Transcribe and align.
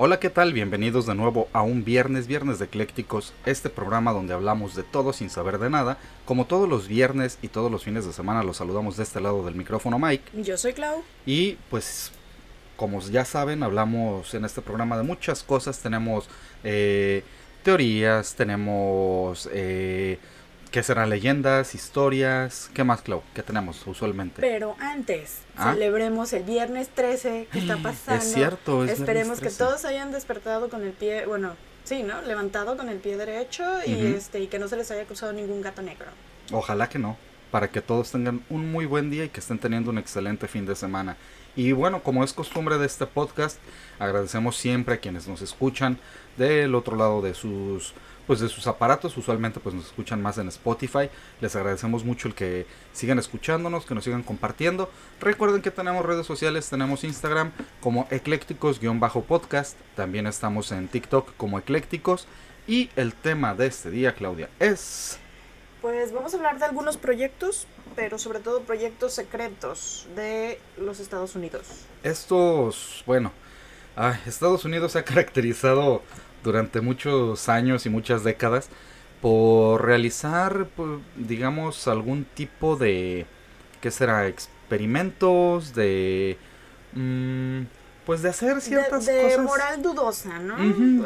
Hola, 0.00 0.20
¿qué 0.20 0.30
tal? 0.30 0.52
Bienvenidos 0.52 1.06
de 1.06 1.16
nuevo 1.16 1.48
a 1.52 1.62
un 1.62 1.84
viernes, 1.84 2.28
viernes 2.28 2.60
de 2.60 2.66
eclécticos, 2.66 3.32
este 3.46 3.68
programa 3.68 4.12
donde 4.12 4.32
hablamos 4.32 4.76
de 4.76 4.84
todo 4.84 5.12
sin 5.12 5.28
saber 5.28 5.58
de 5.58 5.70
nada. 5.70 5.98
Como 6.24 6.46
todos 6.46 6.68
los 6.68 6.86
viernes 6.86 7.36
y 7.42 7.48
todos 7.48 7.68
los 7.68 7.82
fines 7.82 8.06
de 8.06 8.12
semana 8.12 8.44
los 8.44 8.58
saludamos 8.58 8.96
de 8.96 9.02
este 9.02 9.20
lado 9.20 9.44
del 9.44 9.56
micrófono 9.56 9.98
Mike. 9.98 10.40
Yo 10.40 10.56
soy 10.56 10.72
Clau. 10.74 11.02
Y 11.26 11.56
pues, 11.68 12.12
como 12.76 13.00
ya 13.00 13.24
saben, 13.24 13.64
hablamos 13.64 14.32
en 14.34 14.44
este 14.44 14.62
programa 14.62 14.96
de 14.96 15.02
muchas 15.02 15.42
cosas. 15.42 15.80
Tenemos 15.80 16.28
eh, 16.62 17.24
teorías, 17.64 18.36
tenemos... 18.36 19.50
Eh, 19.52 20.20
¿Qué 20.70 20.82
serán 20.82 21.08
leyendas, 21.08 21.74
historias? 21.74 22.70
¿Qué 22.74 22.84
más, 22.84 23.00
Clau? 23.00 23.22
¿Qué 23.34 23.42
tenemos 23.42 23.86
usualmente? 23.86 24.42
Pero 24.42 24.76
antes, 24.78 25.38
¿Ah? 25.56 25.72
celebremos 25.72 26.32
el 26.34 26.42
viernes 26.42 26.90
13 26.90 27.48
que 27.50 27.58
está 27.60 27.76
pasando. 27.82 28.22
Es 28.22 28.32
cierto, 28.34 28.84
es 28.84 29.00
Esperemos 29.00 29.40
que 29.40 29.48
todos 29.48 29.86
hayan 29.86 30.12
despertado 30.12 30.68
con 30.68 30.82
el 30.82 30.92
pie, 30.92 31.24
bueno, 31.24 31.56
sí, 31.84 32.02
¿no? 32.02 32.20
Levantado 32.20 32.76
con 32.76 32.90
el 32.90 32.98
pie 32.98 33.16
derecho 33.16 33.64
y, 33.86 34.14
este, 34.14 34.40
y 34.40 34.48
que 34.48 34.58
no 34.58 34.68
se 34.68 34.76
les 34.76 34.90
haya 34.90 35.06
cruzado 35.06 35.32
ningún 35.32 35.62
gato 35.62 35.80
negro. 35.80 36.08
Ojalá 36.52 36.90
que 36.90 36.98
no, 36.98 37.16
para 37.50 37.68
que 37.68 37.80
todos 37.80 38.12
tengan 38.12 38.44
un 38.50 38.70
muy 38.70 38.84
buen 38.84 39.08
día 39.10 39.24
y 39.24 39.30
que 39.30 39.40
estén 39.40 39.58
teniendo 39.58 39.90
un 39.90 39.96
excelente 39.96 40.48
fin 40.48 40.66
de 40.66 40.76
semana. 40.76 41.16
Y 41.56 41.72
bueno, 41.72 42.02
como 42.02 42.22
es 42.22 42.34
costumbre 42.34 42.76
de 42.76 42.86
este 42.86 43.06
podcast, 43.06 43.58
agradecemos 43.98 44.56
siempre 44.56 44.96
a 44.96 44.98
quienes 44.98 45.26
nos 45.26 45.40
escuchan 45.40 45.98
del 46.36 46.74
otro 46.74 46.94
lado 46.94 47.22
de 47.22 47.32
sus 47.32 47.94
pues 48.28 48.40
de 48.40 48.48
sus 48.48 48.66
aparatos, 48.66 49.16
usualmente 49.16 49.58
pues 49.58 49.74
nos 49.74 49.86
escuchan 49.86 50.20
más 50.22 50.36
en 50.36 50.48
Spotify. 50.48 51.08
Les 51.40 51.56
agradecemos 51.56 52.04
mucho 52.04 52.28
el 52.28 52.34
que 52.34 52.66
sigan 52.92 53.18
escuchándonos, 53.18 53.86
que 53.86 53.94
nos 53.94 54.04
sigan 54.04 54.22
compartiendo. 54.22 54.90
Recuerden 55.18 55.62
que 55.62 55.70
tenemos 55.70 56.04
redes 56.04 56.26
sociales, 56.26 56.68
tenemos 56.68 57.02
Instagram 57.04 57.52
como 57.80 58.06
eclécticos-podcast, 58.10 59.76
también 59.96 60.26
estamos 60.26 60.70
en 60.72 60.88
TikTok 60.88 61.36
como 61.38 61.58
eclécticos 61.58 62.28
y 62.66 62.90
el 62.96 63.14
tema 63.14 63.54
de 63.54 63.66
este 63.66 63.90
día, 63.90 64.14
Claudia, 64.14 64.50
es 64.60 65.18
pues 65.80 66.12
vamos 66.12 66.34
a 66.34 66.36
hablar 66.36 66.58
de 66.58 66.64
algunos 66.64 66.96
proyectos, 66.96 67.66
pero 67.94 68.18
sobre 68.18 68.40
todo 68.40 68.62
proyectos 68.62 69.14
secretos 69.14 70.06
de 70.16 70.60
los 70.76 70.98
Estados 71.00 71.36
Unidos. 71.36 71.66
Estos, 72.02 73.04
bueno, 73.06 73.32
Estados 74.26 74.64
Unidos 74.64 74.92
se 74.92 74.98
ha 74.98 75.04
caracterizado 75.04 76.02
durante 76.44 76.80
muchos 76.80 77.48
años 77.48 77.86
y 77.86 77.90
muchas 77.90 78.24
décadas 78.24 78.70
por 79.20 79.84
realizar, 79.84 80.68
pues, 80.76 81.00
digamos, 81.16 81.88
algún 81.88 82.24
tipo 82.24 82.76
de, 82.76 83.26
¿qué 83.80 83.90
será? 83.90 84.28
Experimentos, 84.28 85.74
de... 85.74 86.38
Mm, 86.94 87.62
pues 88.08 88.22
de 88.22 88.30
hacer 88.30 88.62
ciertas 88.62 89.04
de, 89.04 89.12
de 89.12 89.36
moral 89.36 89.82
dudosa, 89.82 90.38
¿no? 90.38 90.56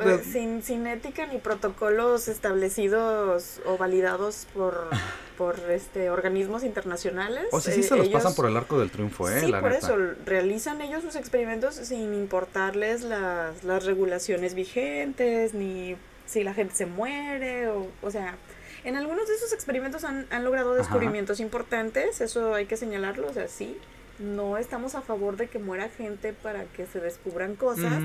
Pues, 0.00 0.24
sin, 0.24 0.62
sin 0.62 0.86
ética 0.86 1.26
ni 1.26 1.38
protocolos 1.38 2.28
establecidos 2.28 3.60
o 3.66 3.76
validados 3.76 4.46
por, 4.54 4.86
por 5.36 5.58
este 5.68 6.10
organismos 6.10 6.62
internacionales. 6.62 7.46
O 7.50 7.60
sea, 7.60 7.74
sí 7.74 7.82
se 7.82 7.96
los 7.96 8.06
eh, 8.06 8.10
pasan 8.12 8.36
por 8.36 8.46
el 8.46 8.56
arco 8.56 8.78
del 8.78 8.92
triunfo, 8.92 9.28
¿eh? 9.28 9.40
Sí, 9.40 9.50
por 9.50 9.72
eso, 9.72 9.96
realizan 10.24 10.80
ellos 10.80 11.02
sus 11.02 11.16
experimentos 11.16 11.74
sin 11.74 12.14
importarles 12.14 13.02
las, 13.02 13.64
las 13.64 13.84
regulaciones 13.84 14.54
vigentes, 14.54 15.54
ni 15.54 15.96
si 16.26 16.44
la 16.44 16.54
gente 16.54 16.76
se 16.76 16.86
muere, 16.86 17.66
o, 17.66 17.88
o 18.00 18.10
sea... 18.12 18.36
En 18.84 18.96
algunos 18.96 19.28
de 19.28 19.34
esos 19.34 19.52
experimentos 19.52 20.02
han, 20.02 20.26
han 20.30 20.44
logrado 20.44 20.74
descubrimientos 20.74 21.38
importantes, 21.38 22.20
eso 22.20 22.52
hay 22.54 22.66
que 22.66 22.76
señalarlo, 22.76 23.28
o 23.28 23.32
sea, 23.32 23.46
sí, 23.46 23.78
no 24.22 24.56
estamos 24.56 24.94
a 24.94 25.02
favor 25.02 25.36
de 25.36 25.48
que 25.48 25.58
muera 25.58 25.88
gente 25.88 26.32
para 26.32 26.64
que 26.64 26.86
se 26.86 27.00
descubran 27.00 27.56
cosas, 27.56 28.02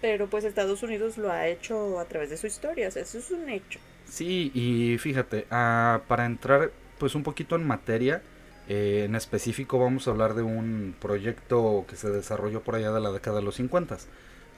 pero 0.00 0.28
pues 0.28 0.44
Estados 0.44 0.82
Unidos 0.82 1.18
lo 1.18 1.30
ha 1.30 1.46
hecho 1.46 1.98
a 1.98 2.04
través 2.06 2.30
de 2.30 2.36
su 2.36 2.46
historia, 2.46 2.88
eso 2.88 3.00
es 3.00 3.30
un 3.30 3.48
hecho. 3.48 3.78
Sí, 4.06 4.50
y 4.54 4.98
fíjate, 4.98 5.46
ah, 5.50 6.02
para 6.08 6.26
entrar 6.26 6.70
pues 6.98 7.14
un 7.14 7.22
poquito 7.22 7.56
en 7.56 7.66
materia, 7.66 8.22
eh, 8.68 9.04
en 9.06 9.14
específico 9.14 9.78
vamos 9.78 10.08
a 10.08 10.10
hablar 10.10 10.34
de 10.34 10.42
un 10.42 10.94
proyecto 10.98 11.84
que 11.88 11.96
se 11.96 12.10
desarrolló 12.10 12.62
por 12.62 12.76
allá 12.76 12.92
de 12.92 13.00
la 13.00 13.12
década 13.12 13.38
de 13.38 13.44
los 13.44 13.56
50. 13.56 13.98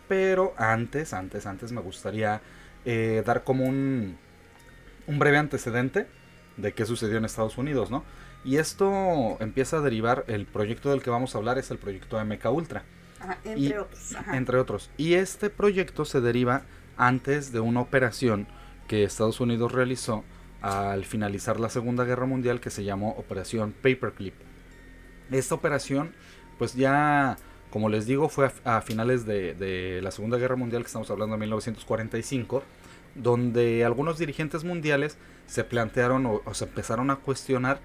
Pero 0.09 0.55
antes, 0.57 1.13
antes, 1.13 1.47
antes 1.47 1.73
me 1.73 1.81
gustaría 1.81 2.41
eh, 2.85 3.23
dar 3.27 3.43
como 3.43 3.65
un, 3.65 4.17
un 5.07 5.19
breve 5.19 5.39
antecedente 5.39 6.07
de 6.57 6.73
qué 6.73 6.87
sucedió 6.87 7.19
en 7.19 7.25
Estados 7.25 7.59
Unidos, 7.59 7.91
¿no? 7.91 8.05
Y 8.47 8.59
esto 8.59 9.37
empieza 9.41 9.79
a 9.79 9.81
derivar, 9.81 10.25
el 10.29 10.47
proyecto 10.47 10.91
del 10.91 11.03
que 11.03 11.11
vamos 11.11 11.35
a 11.35 11.39
hablar 11.39 11.59
es 11.59 11.73
el 11.73 11.79
proyecto 11.79 12.25
MK 12.25 12.47
Ultra. 12.53 12.85
entre 13.45 13.81
otros. 13.81 14.17
Entre 14.33 14.59
otros. 14.59 14.91
Y 14.97 15.15
este 15.15 15.51
proyecto 15.51 16.05
se 16.05 16.21
deriva 16.21 16.63
antes 16.97 17.51
de 17.51 17.59
una 17.59 17.81
operación 17.81 18.47
que 18.87 19.03
Estados 19.03 19.41
Unidos 19.41 19.73
realizó 19.73 20.23
al 20.63 21.05
finalizar 21.05 21.59
la 21.59 21.69
Segunda 21.69 22.05
Guerra 22.05 22.27
Mundial 22.27 22.61
que 22.61 22.71
se 22.71 22.85
llamó 22.85 23.17
Operación 23.19 23.73
Paperclip. 23.73 24.35
Esta 25.33 25.57
operación, 25.57 26.13
pues 26.57 26.75
ya, 26.75 27.39
como 27.71 27.89
les 27.89 28.07
digo, 28.07 28.29
fue 28.29 28.53
a, 28.63 28.81
finales 28.81 29.27
de, 29.27 29.99
la 30.05 30.13
Segunda 30.13 30.39
Guerra 30.39 30.55
Mundial, 30.55 30.83
que 30.83 30.87
estamos 30.87 31.11
hablando 31.11 31.35
de 31.35 31.41
1945, 31.41 32.63
donde 33.17 33.85
algunos 33.85 34.19
dirigentes 34.19 34.63
mundiales 34.63 35.19
se 35.49 35.65
plantearon 35.65 36.27
o 36.27 36.55
se 36.55 36.65
empezaron 36.65 37.11
a 37.11 37.17
cuestionar 37.17 37.81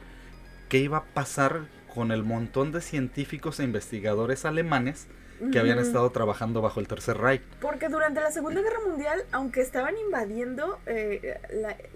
qué 0.71 0.77
iba 0.77 0.99
a 0.99 1.03
pasar 1.03 1.65
con 1.93 2.13
el 2.13 2.23
montón 2.23 2.71
de 2.71 2.79
científicos 2.79 3.59
e 3.59 3.65
investigadores 3.65 4.45
alemanes 4.45 5.05
que 5.51 5.59
habían 5.59 5.79
estado 5.79 6.09
trabajando 6.11 6.61
bajo 6.61 6.79
el 6.79 6.87
Tercer 6.87 7.17
Reich. 7.17 7.41
Porque 7.59 7.89
durante 7.89 8.21
la 8.21 8.31
Segunda 8.31 8.61
Guerra 8.61 8.79
Mundial, 8.87 9.25
aunque 9.33 9.59
estaban 9.59 9.97
invadiendo, 9.97 10.79
eh, 10.85 11.41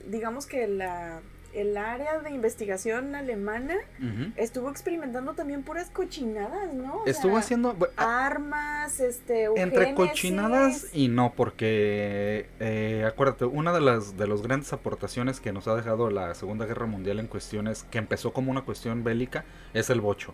digamos 0.08 0.46
que 0.46 0.68
la 0.68 1.22
el 1.56 1.78
área 1.78 2.20
de 2.20 2.32
investigación 2.32 3.16
alemana 3.16 3.76
estuvo 4.36 4.70
experimentando 4.70 5.34
también 5.34 5.64
puras 5.64 5.90
cochinadas, 5.90 6.74
¿no? 6.74 7.04
estuvo 7.06 7.38
haciendo 7.38 7.76
armas, 7.98 9.00
este, 9.00 9.46
entre 9.56 9.94
cochinadas 9.94 10.88
y 10.94 11.08
no, 11.08 11.34
porque 11.36 12.48
eh, 12.60 13.06
acuérdate, 13.08 13.46
una 13.46 13.74
de 13.74 13.82
las 13.82 14.18
de 14.18 14.28
las 14.28 14.42
grandes 14.42 14.74
aportaciones 14.74 15.40
que 15.40 15.52
nos 15.52 15.68
ha 15.68 15.76
dejado 15.76 16.10
la 16.10 16.34
Segunda 16.36 16.66
Guerra 16.66 16.86
Mundial 16.86 17.20
en 17.20 17.28
cuestiones 17.28 17.84
que 17.84 17.98
empezó 17.98 18.34
como 18.34 18.52
una 18.52 18.62
cuestión 18.62 19.04
bélica 19.04 19.46
es 19.74 19.90
el 19.90 20.02
bocho. 20.02 20.34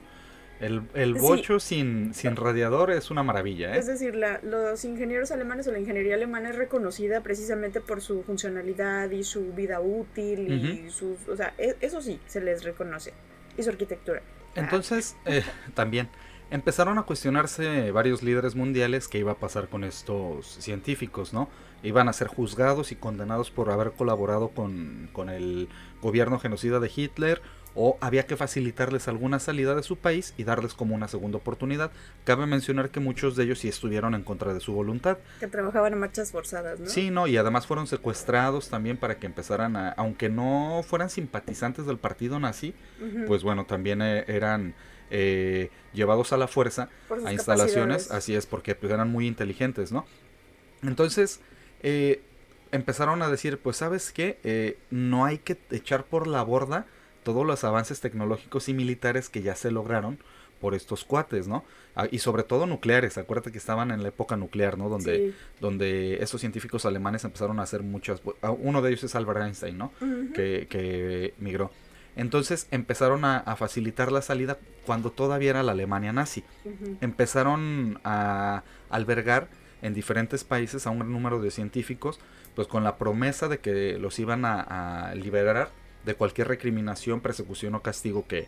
El, 0.62 0.84
el 0.94 1.16
bocho 1.16 1.60
sin, 1.60 2.14
sin 2.14 2.36
radiador 2.36 2.92
es 2.92 3.10
una 3.10 3.24
maravilla. 3.24 3.76
¿eh? 3.76 3.80
Es 3.80 3.88
decir, 3.88 4.14
la, 4.14 4.40
los 4.44 4.86
ingenieros 4.86 5.32
alemanes 5.32 5.68
o 5.68 5.72
la 5.72 5.80
ingeniería 5.80 6.14
alemana 6.14 6.52
es 6.52 6.56
reconocida 6.56 7.22
precisamente 7.22 7.82
por 7.82 8.00
su 8.00 8.22
funcionalidad 8.22 9.10
y 9.10 9.24
su 9.24 9.54
vida 9.54 9.82
útil 9.82 10.52
y 10.52 10.92
sus... 10.92 11.28
O 11.28 11.36
sea, 11.36 11.56
e, 11.58 11.76
eso 11.82 12.00
sí, 12.00 12.20
se 12.28 12.42
les 12.42 12.64
reconoce. 12.64 13.12
Y 13.58 13.64
su 13.64 13.72
arquitectura. 13.72 14.22
Entonces, 14.54 15.16
eh, 15.26 15.44
también 15.74 16.10
empezaron 16.52 17.00
a 17.00 17.04
cuestionarse 17.04 17.92
varios 17.92 18.22
líderes 18.22 18.56
mundiales 18.56 19.08
qué 19.08 19.18
iba 19.18 19.32
a 19.32 19.40
pasar 19.40 19.68
con 19.68 19.84
estos 19.84 20.46
científicos, 20.46 21.34
¿no? 21.34 21.50
Iban 21.82 22.08
a 22.08 22.14
ser 22.14 22.28
juzgados 22.28 22.92
y 22.92 22.96
condenados 22.96 23.50
por 23.50 23.72
haber 23.72 23.94
colaborado 23.94 24.50
con, 24.50 25.10
con 25.12 25.30
el 25.30 25.70
gobierno 26.04 26.38
genocida 26.38 26.80
de 26.80 26.92
Hitler 26.96 27.42
o 27.73 27.97
había 28.01 28.25
que 28.25 28.35
facilitarles 28.35 29.07
alguna 29.07 29.39
salida 29.39 29.75
de 29.75 29.83
su 29.83 29.97
país 29.97 30.33
y 30.38 30.44
darles 30.44 30.73
como 30.73 30.95
una 30.95 31.07
segunda 31.07 31.38
oportunidad. 31.38 31.91
Cabe 32.25 32.45
mencionar 32.45 32.89
que 32.89 33.00
muchos 33.00 33.35
de 33.35 33.45
ellos 33.45 33.59
sí 33.59 33.69
estuvieron 33.69 34.13
en 34.13 34.23
contra 34.23 34.53
de 34.53 34.59
su 34.59 34.73
voluntad. 34.73 35.18
Que 35.39 35.47
trabajaban 35.47 35.94
en 35.94 36.00
marchas 36.00 36.31
forzadas, 36.31 36.79
¿no? 36.79 36.88
Sí, 36.88 37.12
no, 37.12 37.27
y 37.27 37.38
además 37.38 37.68
fueron 37.68 37.88
secuestrados 37.88 38.69
también 38.69 38.97
para 38.97 39.18
que 39.18 39.25
empezaran 39.25 39.75
a, 39.75 39.89
aunque 39.89 40.29
no 40.29 40.83
fueran 40.85 41.09
simpatizantes 41.09 41.85
del 41.85 41.97
partido 41.97 42.39
nazi, 42.39 42.73
pues 43.27 43.44
bueno, 43.44 43.65
también 43.65 44.01
eh, 44.01 44.25
eran 44.27 44.75
eh, 45.09 45.69
llevados 45.94 46.33
a 46.33 46.38
la 46.38 46.47
fuerza 46.47 46.89
a 47.25 47.33
instalaciones, 47.33 48.12
así 48.12 48.35
es, 48.35 48.45
porque 48.45 48.75
pues, 48.75 48.91
eran 48.91 49.09
muy 49.09 49.27
inteligentes, 49.27 49.91
¿no? 49.91 50.06
Entonces, 50.83 51.39
eh, 51.83 52.21
empezaron 52.71 53.21
a 53.21 53.29
decir, 53.29 53.59
pues 53.59 53.77
sabes 53.77 54.12
qué, 54.12 54.77
no 54.89 55.25
hay 55.25 55.38
que 55.38 55.57
echar 55.71 56.03
por 56.03 56.27
la 56.27 56.44
borda 56.44 56.85
todos 57.23 57.45
los 57.45 57.63
avances 57.63 58.00
tecnológicos 58.01 58.69
y 58.69 58.73
militares 58.73 59.29
que 59.29 59.41
ya 59.41 59.56
se 59.56 59.71
lograron, 59.71 60.18
por 60.59 60.75
estos 60.75 61.03
cuates, 61.03 61.47
¿no? 61.47 61.63
Ah, 61.95 62.07
y 62.12 62.19
sobre 62.19 62.44
todo 62.44 62.68
nucleares, 62.68 63.18
acuérdate 63.18 63.51
que 63.51 63.57
estaban 63.57 63.89
en 63.89 64.03
la 64.03 64.09
época 64.09 64.38
nuclear, 64.38 64.77
¿no? 64.77 64.89
Donde, 64.89 65.15
Sí. 65.31 65.35
donde 65.59 66.21
estos 66.21 66.39
científicos 66.41 66.85
alemanes 66.85 67.23
empezaron 67.23 67.59
a 67.59 67.63
hacer 67.63 67.81
muchas... 67.81 68.21
ah, 68.44 68.51
Uno 68.51 68.83
de 68.83 68.89
ellos 68.91 69.03
es 69.03 69.15
Albert 69.15 69.41
Einstein, 69.41 69.77
¿no? 69.79 69.91
Que, 70.35 70.68
que 70.69 71.33
migró. 71.39 71.71
Entonces 72.15 72.68
empezaron 72.69 73.25
a, 73.25 73.38
a 73.38 73.56
facilitar 73.56 74.12
la 74.12 74.21
salida 74.21 74.59
cuando 74.85 75.09
todavía 75.12 75.50
era 75.50 75.63
la 75.63 75.71
Alemania 75.71 76.13
nazi. 76.13 76.44
Empezaron 77.01 78.00
a 78.03 78.63
albergar 78.89 79.47
en 79.81 79.94
diferentes 79.95 80.44
países 80.44 80.85
a 80.85 80.91
un 80.91 81.00
gran 81.00 81.12
número 81.12 81.41
de 81.41 81.50
científicos, 81.51 82.19
pues 82.56 82.68
con 82.68 82.83
la 82.83 82.97
promesa 82.97 83.47
de 83.47 83.57
que 83.59 83.97
los 83.97 84.19
iban 84.19 84.45
a, 84.45 84.62
a 85.09 85.15
liberar 85.15 85.71
de 86.06 86.15
cualquier 86.15 86.48
recriminación, 86.48 87.21
persecución 87.21 87.75
o 87.75 87.81
castigo 87.81 88.25
que, 88.27 88.48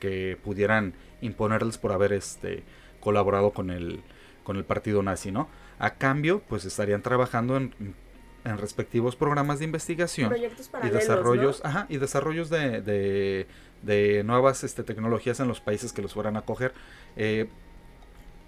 que 0.00 0.38
pudieran 0.42 0.94
imponerles 1.20 1.78
por 1.78 1.92
haber 1.92 2.12
este 2.12 2.62
colaborado 3.00 3.52
con 3.52 3.70
el, 3.70 4.02
con 4.42 4.56
el 4.56 4.64
partido 4.64 5.02
nazi, 5.02 5.30
¿no? 5.32 5.48
A 5.78 5.94
cambio, 5.94 6.40
pues 6.48 6.64
estarían 6.64 7.02
trabajando 7.02 7.56
en, 7.56 7.74
en 8.44 8.58
respectivos 8.58 9.16
programas 9.16 9.58
de 9.58 9.64
investigación 9.64 10.32
y 10.82 10.88
desarrollos, 10.88 11.62
¿no? 11.62 11.70
ajá, 11.70 11.86
y 11.88 11.96
desarrollos 11.98 12.48
de, 12.50 12.80
de, 12.80 13.46
de 13.82 14.22
nuevas 14.24 14.64
este, 14.64 14.82
tecnologías 14.84 15.40
en 15.40 15.48
los 15.48 15.60
países 15.60 15.92
que 15.92 16.02
los 16.02 16.14
fueran 16.14 16.36
a 16.36 16.42
coger. 16.42 16.72
Eh, 17.16 17.48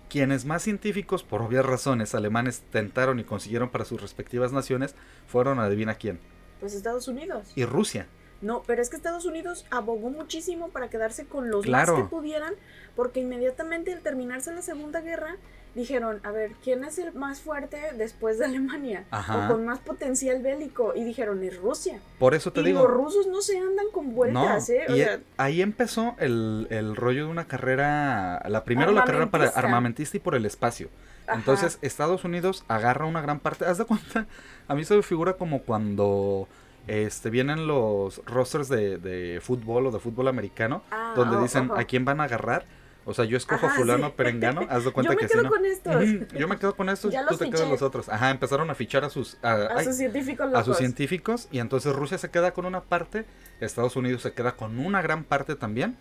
quienes 0.08 0.44
más 0.44 0.62
científicos, 0.62 1.24
por 1.24 1.42
obvias 1.42 1.66
razones, 1.66 2.14
alemanes 2.14 2.62
tentaron 2.70 3.18
y 3.18 3.24
consiguieron 3.24 3.70
para 3.70 3.84
sus 3.84 4.00
respectivas 4.00 4.52
naciones, 4.52 4.94
fueron, 5.26 5.58
adivina 5.58 5.96
quién, 5.96 6.20
Pues 6.60 6.74
Estados 6.74 7.08
Unidos. 7.08 7.48
y 7.56 7.64
Rusia. 7.64 8.06
No, 8.42 8.62
pero 8.66 8.82
es 8.82 8.90
que 8.90 8.96
Estados 8.96 9.24
Unidos 9.24 9.64
abogó 9.70 10.10
muchísimo 10.10 10.68
para 10.68 10.88
quedarse 10.90 11.26
con 11.26 11.50
los 11.50 11.64
Claro. 11.64 11.94
más 11.94 12.02
que 12.02 12.08
pudieran, 12.08 12.54
porque 12.94 13.20
inmediatamente 13.20 13.92
al 13.92 14.00
terminarse 14.00 14.52
la 14.52 14.62
Segunda 14.62 15.00
Guerra, 15.00 15.36
dijeron, 15.74 16.20
a 16.22 16.30
ver, 16.30 16.52
¿quién 16.64 16.84
es 16.84 16.98
el 16.98 17.12
más 17.12 17.40
fuerte 17.40 17.78
después 17.98 18.38
de 18.38 18.46
Alemania? 18.46 19.04
Ajá. 19.10 19.46
O 19.46 19.52
con 19.52 19.66
más 19.66 19.78
potencial 19.78 20.42
bélico. 20.42 20.94
Y 20.94 21.04
dijeron, 21.04 21.42
es 21.44 21.56
Rusia. 21.58 22.00
Por 22.18 22.34
eso 22.34 22.50
te 22.52 22.60
y 22.60 22.64
digo, 22.64 22.80
los 22.82 22.90
rusos 22.90 23.26
no 23.26 23.42
se 23.42 23.58
andan 23.58 23.86
con 23.92 24.08
no, 24.08 24.12
vueltas, 24.14 24.70
¿eh? 24.70 24.86
O 24.88 24.94
y 24.94 24.98
sea, 25.02 25.20
ahí 25.36 25.60
empezó 25.60 26.14
el, 26.18 26.66
el 26.70 26.96
rollo 26.96 27.26
de 27.26 27.30
una 27.30 27.46
carrera, 27.46 28.42
la 28.48 28.64
primero 28.64 28.92
la 28.92 29.04
carrera 29.04 29.30
para 29.30 29.44
Armamentista. 29.44 29.60
armamentista 29.66 30.16
y 30.16 30.20
por 30.20 30.34
el 30.34 30.46
espacio. 30.46 30.88
ajá. 31.26 31.38
Entonces 31.38 31.78
Estados 31.82 32.24
Unidos 32.24 32.64
agarra 32.68 33.04
una 33.04 33.20
gran 33.20 33.40
parte. 33.40 33.66
Haz 33.66 33.76
de 33.78 33.84
cuenta, 33.84 34.26
a 34.68 34.74
mí 34.74 34.84
se 34.84 34.96
me 34.96 35.02
figura 35.02 35.34
como 35.34 35.60
cuando 35.60 36.48
este 36.86 37.30
vienen 37.30 37.66
los 37.66 38.22
rosters 38.26 38.68
de, 38.68 38.98
de 38.98 39.40
fútbol 39.40 39.86
o 39.86 39.90
de 39.90 39.98
fútbol 39.98 40.28
americano, 40.28 40.82
Ah, 40.90 41.12
donde 41.16 41.36
oh, 41.36 41.42
dicen 41.42 41.70
a 41.76 41.84
quién 41.84 42.04
van 42.04 42.20
a 42.20 42.24
agarrar. 42.24 42.64
O 43.08 43.14
sea, 43.14 43.24
yo 43.24 43.36
escojo 43.36 43.66
Ajá, 43.66 43.76
fulano 43.76 44.08
sí. 44.08 44.14
perengano, 44.16 44.62
haz 44.68 44.84
de 44.84 44.90
cuenta 44.92 45.12
Yo 45.12 45.16
me 45.16 45.20
que 45.20 45.28
quedo 45.28 45.42
¿no? 45.44 45.48
con 45.50 45.64
estos. 45.64 46.04
Yo 46.32 46.48
me 46.48 46.58
quedo 46.58 46.74
con 46.76 46.88
estos, 46.88 47.12
tú 47.14 47.20
los 47.30 47.38
te 47.38 47.44
quedas 47.46 47.60
fiché. 47.60 47.70
los 47.70 47.82
otros. 47.82 48.08
Ajá, 48.08 48.30
empezaron 48.30 48.68
a 48.70 48.74
fichar 48.74 49.04
a 49.04 49.10
sus 49.10 49.38
a, 49.42 49.52
A 49.52 49.78
ay, 49.78 49.84
sus 49.84 49.96
científicos 49.96 50.52
a 50.54 50.64
sus 50.64 50.76
científicos 50.76 51.48
y 51.52 51.60
entonces 51.60 51.94
Rusia 51.94 52.18
se 52.18 52.30
queda 52.30 52.52
con 52.52 52.66
una 52.66 52.80
parte, 52.82 53.24
Estados 53.60 53.94
Unidos 53.96 54.22
se 54.22 54.32
queda 54.32 54.56
con 54.56 54.78
una 54.78 55.02
gran 55.02 55.22
parte 55.24 55.54
también. 55.54 55.96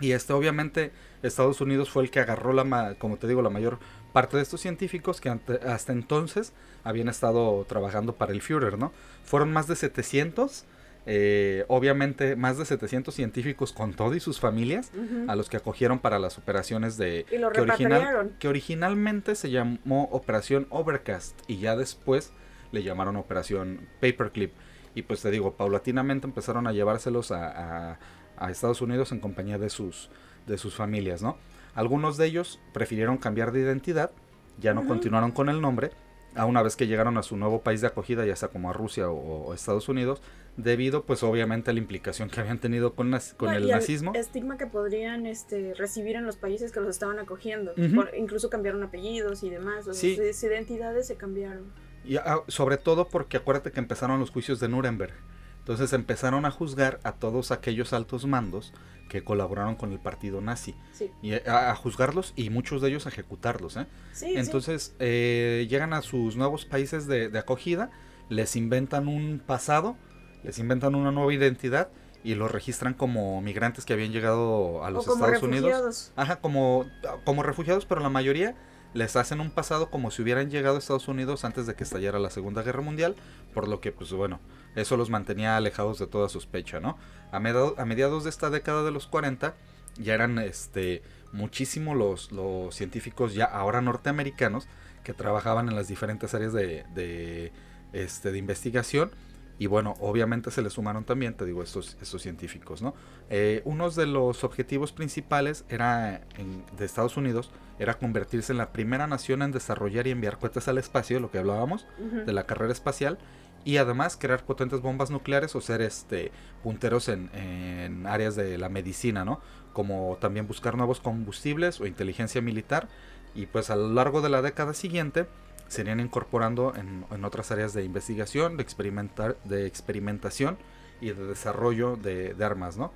Y 0.00 0.12
este 0.12 0.32
obviamente 0.32 0.92
Estados 1.22 1.60
Unidos 1.60 1.90
fue 1.90 2.02
el 2.04 2.10
que 2.10 2.20
agarró 2.20 2.54
la 2.54 2.94
como 2.94 3.18
te 3.18 3.26
digo 3.28 3.42
la 3.42 3.50
mayor 3.50 3.78
parte 4.12 4.36
de 4.36 4.42
estos 4.42 4.60
científicos 4.60 5.20
que 5.20 5.28
ante- 5.28 5.60
hasta 5.66 5.92
entonces 5.92 6.52
habían 6.84 7.08
estado 7.08 7.64
trabajando 7.68 8.14
para 8.14 8.32
el 8.32 8.42
Führer, 8.42 8.78
¿no? 8.78 8.92
Fueron 9.24 9.52
más 9.52 9.66
de 9.66 9.76
700 9.76 10.64
eh, 11.06 11.64
obviamente 11.68 12.36
más 12.36 12.58
de 12.58 12.66
700 12.66 13.14
científicos 13.14 13.72
con 13.72 13.94
todo 13.94 14.14
y 14.14 14.20
sus 14.20 14.38
familias 14.38 14.92
a 15.30 15.34
los 15.34 15.48
que 15.48 15.56
acogieron 15.56 15.98
para 15.98 16.18
las 16.18 16.36
operaciones 16.36 16.98
de 16.98 17.24
Y 17.32 17.38
lo 17.38 17.50
que, 17.50 17.60
original- 17.62 18.02
que 18.38 18.48
originalmente 18.48 19.34
se 19.34 19.50
llamó 19.50 20.04
Operación 20.12 20.66
Overcast 20.68 21.40
y 21.48 21.56
ya 21.56 21.74
después 21.74 22.32
le 22.70 22.82
llamaron 22.82 23.16
Operación 23.16 23.88
Paperclip. 24.00 24.52
Y 24.94 25.02
pues 25.02 25.22
te 25.22 25.30
digo, 25.30 25.54
paulatinamente 25.54 26.26
empezaron 26.26 26.66
a 26.66 26.72
llevárselos 26.72 27.30
a, 27.32 27.92
a- 27.92 27.98
a 28.36 28.50
Estados 28.50 28.82
Unidos 28.82 29.10
en 29.12 29.20
compañía 29.20 29.56
de 29.58 29.70
sus, 29.70 30.10
de 30.46 30.58
sus 30.58 30.74
familias, 30.74 31.22
¿no? 31.22 31.38
Algunos 31.74 32.16
de 32.16 32.26
ellos 32.26 32.60
prefirieron 32.72 33.16
cambiar 33.18 33.52
de 33.52 33.60
identidad, 33.60 34.10
ya 34.58 34.74
no 34.74 34.80
Ujú. 34.80 34.88
continuaron 34.90 35.30
con 35.32 35.48
el 35.48 35.60
nombre, 35.60 35.90
a 36.34 36.44
una 36.46 36.62
vez 36.62 36.76
que 36.76 36.86
llegaron 36.86 37.18
a 37.18 37.22
su 37.22 37.36
nuevo 37.36 37.62
país 37.62 37.80
de 37.80 37.88
acogida, 37.88 38.24
ya 38.24 38.36
sea 38.36 38.48
como 38.48 38.70
a 38.70 38.72
Rusia 38.72 39.10
o, 39.10 39.46
o 39.46 39.54
Estados 39.54 39.88
Unidos, 39.88 40.22
debido 40.56 41.04
pues 41.04 41.22
obviamente 41.22 41.70
a 41.70 41.74
la 41.74 41.80
implicación 41.80 42.28
que 42.28 42.38
habían 42.40 42.58
tenido 42.58 42.94
con, 42.94 43.10
con 43.36 43.50
No, 43.50 43.56
el 43.56 43.64
y 43.64 43.70
nazismo. 43.70 44.12
estigma 44.14 44.56
que 44.58 44.66
podrían 44.66 45.26
este, 45.26 45.74
recibir 45.74 46.16
en 46.16 46.26
los 46.26 46.36
países 46.36 46.70
que 46.72 46.80
los 46.80 46.90
estaban 46.90 47.18
acogiendo. 47.18 47.72
Ujú. 47.76 47.94
Por- 47.94 48.10
incluso 48.16 48.50
cambiaron 48.50 48.82
apellidos 48.82 49.42
y 49.42 49.50
demás. 49.50 49.86
O 49.88 49.92
sea, 49.92 49.94
Sí. 49.94 50.16
sus 50.16 50.42
identidades 50.44 51.06
se 51.06 51.16
cambiaron. 51.16 51.72
Y 52.04 52.16
ah, 52.16 52.40
sobre 52.48 52.76
todo 52.76 53.08
porque 53.08 53.36
acuérdate 53.36 53.72
que 53.72 53.80
empezaron 53.80 54.20
los 54.20 54.30
juicios 54.30 54.60
de 54.60 54.68
Nuremberg. 54.68 55.12
Entonces 55.60 55.92
empezaron 55.92 56.44
a 56.46 56.50
juzgar 56.50 57.00
a 57.04 57.12
todos 57.12 57.50
aquellos 57.52 57.92
altos 57.92 58.26
mandos 58.26 58.72
que 59.08 59.24
colaboraron 59.24 59.74
con 59.76 59.92
el 59.92 59.98
partido 60.00 60.40
nazi. 60.40 60.74
Sí, 60.92 61.10
Y 61.22 61.32
eh, 61.34 61.42
a, 61.46 61.70
a 61.70 61.74
juzgarlos 61.76 62.32
y 62.36 62.50
muchos 62.50 62.80
de 62.82 62.88
ellos 62.88 63.06
a 63.06 63.08
ejecutarlos. 63.10 63.76
¿eh? 63.76 63.86
sí, 64.12 64.26
sí. 64.26 64.34
Entonces 64.36 64.94
eh, 64.98 65.66
llegan 65.68 65.92
a 65.92 66.02
sus 66.02 66.36
nuevos 66.36 66.64
países 66.64 67.06
de, 67.06 67.28
de 67.28 67.38
acogida, 67.38 67.90
les 68.28 68.54
inventan 68.56 69.08
un 69.08 69.42
pasado, 69.44 69.96
les 70.42 70.58
inventan 70.58 70.94
una 70.94 71.10
nueva 71.12 71.32
identidad 71.34 71.90
y 72.22 72.34
los 72.34 72.50
registran 72.50 72.94
como 72.94 73.40
migrantes 73.42 73.84
que 73.84 73.94
habían 73.94 74.12
llegado 74.12 74.84
a 74.84 74.90
los 74.90 75.06
o 75.08 75.10
como 75.12 75.24
Estados 75.26 75.42
Unidos. 75.42 75.66
refugiados. 75.70 76.12
Ajá, 76.16 76.36
como, 76.40 76.86
como 77.24 77.42
refugiados, 77.42 77.86
pero 77.86 78.00
la 78.00 78.10
mayoría 78.10 78.54
les 78.92 79.16
hacen 79.16 79.40
un 79.40 79.50
pasado 79.50 79.90
como 79.90 80.10
si 80.10 80.22
hubieran 80.22 80.50
llegado 80.50 80.76
a 80.76 80.78
Estados 80.78 81.08
Unidos 81.08 81.44
antes 81.44 81.66
de 81.66 81.74
que 81.74 81.84
estallara 81.84 82.18
la 82.18 82.30
Segunda 82.30 82.62
Guerra 82.62 82.82
Mundial, 82.82 83.16
por 83.54 83.68
lo 83.68 83.80
que, 83.80 83.92
pues 83.92 84.12
bueno, 84.12 84.40
eso 84.76 84.96
los 84.96 85.10
mantenía 85.10 85.56
alejados 85.56 85.98
de 85.98 86.06
toda 86.06 86.28
sospecha, 86.28 86.80
¿no? 86.80 86.96
A, 87.32 87.40
mediado- 87.40 87.74
a 87.78 87.84
mediados 87.84 88.24
de 88.24 88.30
esta 88.30 88.50
década 88.50 88.82
de 88.82 88.90
los 88.90 89.06
40, 89.06 89.54
ya 89.98 90.14
eran 90.14 90.38
este 90.38 91.02
muchísimo 91.32 91.94
los, 91.94 92.32
los 92.32 92.74
científicos 92.74 93.34
ya 93.34 93.44
ahora 93.44 93.80
norteamericanos 93.80 94.66
que 95.04 95.12
trabajaban 95.14 95.68
en 95.68 95.76
las 95.76 95.88
diferentes 95.88 96.34
áreas 96.34 96.52
de, 96.52 96.84
de, 96.94 97.52
este, 97.92 98.32
de 98.32 98.38
investigación. 98.38 99.10
Y 99.58 99.66
bueno, 99.66 99.94
obviamente 100.00 100.50
se 100.50 100.62
le 100.62 100.70
sumaron 100.70 101.04
también, 101.04 101.34
te 101.34 101.44
digo, 101.44 101.62
estos, 101.62 101.98
estos 102.00 102.22
científicos, 102.22 102.80
¿no? 102.80 102.94
Eh, 103.28 103.60
uno 103.66 103.90
de 103.90 104.06
los 104.06 104.42
objetivos 104.42 104.90
principales 104.92 105.64
era 105.68 106.22
en- 106.38 106.64
de 106.78 106.84
Estados 106.86 107.16
Unidos 107.18 107.50
era 107.78 107.98
convertirse 107.98 108.52
en 108.52 108.58
la 108.58 108.72
primera 108.72 109.06
nación 109.06 109.42
en 109.42 109.52
desarrollar 109.52 110.06
y 110.06 110.10
enviar 110.12 110.38
cohetes 110.38 110.66
al 110.68 110.78
espacio, 110.78 111.20
lo 111.20 111.30
que 111.30 111.38
hablábamos, 111.38 111.86
de 112.26 112.32
la 112.32 112.44
carrera 112.44 112.72
espacial, 112.72 113.18
y 113.64 113.76
además 113.76 114.16
crear 114.18 114.44
potentes 114.44 114.80
bombas 114.80 115.10
nucleares 115.10 115.54
o 115.54 115.60
ser 115.60 115.82
este 115.82 116.32
punteros 116.62 117.08
en, 117.08 117.30
en 117.34 118.06
áreas 118.06 118.36
de 118.36 118.58
la 118.58 118.68
medicina, 118.68 119.24
¿no? 119.24 119.40
Como 119.72 120.18
también 120.20 120.46
buscar 120.46 120.76
nuevos 120.76 121.00
combustibles 121.00 121.80
o 121.80 121.86
inteligencia 121.86 122.40
militar, 122.40 122.88
y 123.34 123.46
pues 123.46 123.70
a 123.70 123.76
lo 123.76 123.88
largo 123.92 124.22
de 124.22 124.28
la 124.28 124.42
década 124.42 124.74
siguiente 124.74 125.26
se 125.68 125.82
irían 125.82 126.00
incorporando 126.00 126.74
en, 126.74 127.04
en 127.10 127.24
otras 127.24 127.52
áreas 127.52 127.74
de 127.74 127.84
investigación, 127.84 128.56
de, 128.56 128.62
experimentar, 128.62 129.36
de 129.44 129.66
experimentación 129.66 130.58
y 131.00 131.10
de 131.10 131.26
desarrollo 131.26 131.96
de, 131.96 132.34
de 132.34 132.44
armas, 132.44 132.76
¿no? 132.76 132.92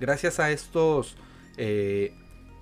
Gracias 0.00 0.40
a 0.40 0.50
estos 0.50 1.16
eh, 1.56 2.12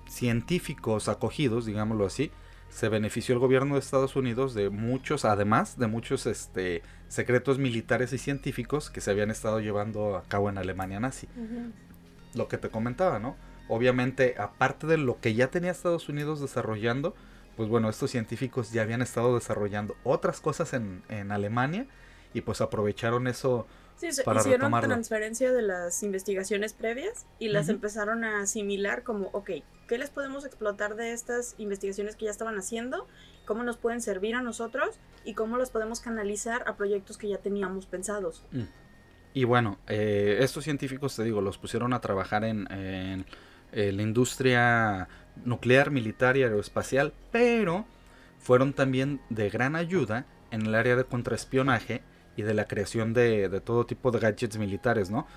científicos 0.07 1.07
acogidos, 1.09 1.65
digámoslo 1.65 2.05
así, 2.05 2.31
se 2.73 2.89
benefició 2.89 3.33
el 3.33 3.39
gobierno 3.39 3.75
de 3.75 3.79
Estados 3.79 4.15
Unidos 4.15 4.55
de 4.55 4.71
muchos, 4.71 5.25
además 5.25 5.77
de 5.77 5.85
muchos 5.85 6.25
este, 6.25 6.81
secretos 7.07 7.59
militares 7.59 8.11
y 8.13 8.17
científicos 8.17 8.89
que 8.89 8.99
se 8.99 9.11
habían 9.11 9.29
estado 9.29 9.59
llevando 9.59 10.17
a 10.17 10.23
cabo 10.23 10.49
en 10.49 10.57
Alemania 10.57 10.99
nazi. 10.99 11.27
Lo 12.33 12.47
que 12.47 12.57
te 12.57 12.69
comentaba, 12.69 13.19
¿no? 13.19 13.35
Obviamente, 13.69 14.35
aparte 14.39 14.87
de 14.87 14.97
lo 14.97 15.19
que 15.21 15.35
ya 15.35 15.49
tenía 15.51 15.69
Estados 15.69 16.09
Unidos 16.09 16.41
desarrollando, 16.41 17.13
pues 17.55 17.69
bueno, 17.69 17.89
estos 17.89 18.09
científicos 18.09 18.71
ya 18.71 18.81
habían 18.81 19.03
estado 19.03 19.35
desarrollando 19.35 19.95
otras 20.03 20.41
cosas 20.41 20.73
en, 20.73 21.03
en 21.09 21.31
Alemania 21.31 21.85
y 22.33 22.41
pues 22.41 22.59
aprovecharon 22.59 23.27
eso 23.27 23.67
Sí, 23.95 24.11
se 24.11 24.23
para 24.23 24.39
hicieron 24.39 24.61
retomarlo. 24.61 24.89
transferencia 24.89 25.51
de 25.51 25.61
las 25.61 26.01
investigaciones 26.01 26.73
previas 26.73 27.27
y 27.37 27.49
las 27.49 27.69
empezaron 27.69 28.23
a 28.23 28.41
asimilar 28.41 29.03
como, 29.03 29.27
ok, 29.33 29.51
¿qué 29.93 29.99
les 29.99 30.09
podemos 30.09 30.43
explotar 30.43 30.95
de 30.95 31.13
estas 31.13 31.53
investigaciones 31.59 32.15
que 32.15 32.25
ya 32.25 32.31
estaban 32.31 32.57
haciendo? 32.57 33.07
¿Cómo 33.45 33.61
nos 33.61 33.77
pueden 33.77 34.01
servir 34.01 34.33
a 34.33 34.41
nosotros? 34.41 34.95
¿Y 35.23 35.35
cómo 35.35 35.55
las 35.55 35.69
podemos 35.69 35.99
canalizar 35.99 36.67
a 36.67 36.75
proyectos 36.75 37.19
que 37.19 37.29
ya 37.29 37.37
teníamos 37.37 37.85
pensados? 37.85 38.43
Mm. 38.51 38.63
Y 39.35 39.43
bueno, 39.43 39.77
eh, 39.87 40.37
estos 40.39 40.63
científicos, 40.63 41.15
te 41.15 41.23
digo, 41.23 41.41
los 41.41 41.59
pusieron 41.59 41.93
a 41.93 42.01
trabajar 42.01 42.43
en, 42.43 42.65
la 43.71 44.01
industria 44.01 45.09
nuclear, 45.45 45.91
militar 45.91 46.37
y 46.37 46.41
aeroespacial, 46.41 47.13
pero 47.31 47.85
fueron 48.39 48.73
también 48.73 49.21
de 49.29 49.51
gran 49.51 49.75
ayuda 49.75 50.25
en 50.49 50.65
el 50.65 50.73
área 50.73 50.95
de 50.95 51.03
contraespionaje 51.03 52.01
y 52.35 52.41
de 52.41 52.55
la 52.55 52.65
creación 52.65 53.13
de 53.13 53.61
todo 53.63 53.85
tipo 53.85 54.09
de 54.09 54.17
gadgets 54.17 54.57
militares, 54.57 55.11
¿no? 55.11 55.27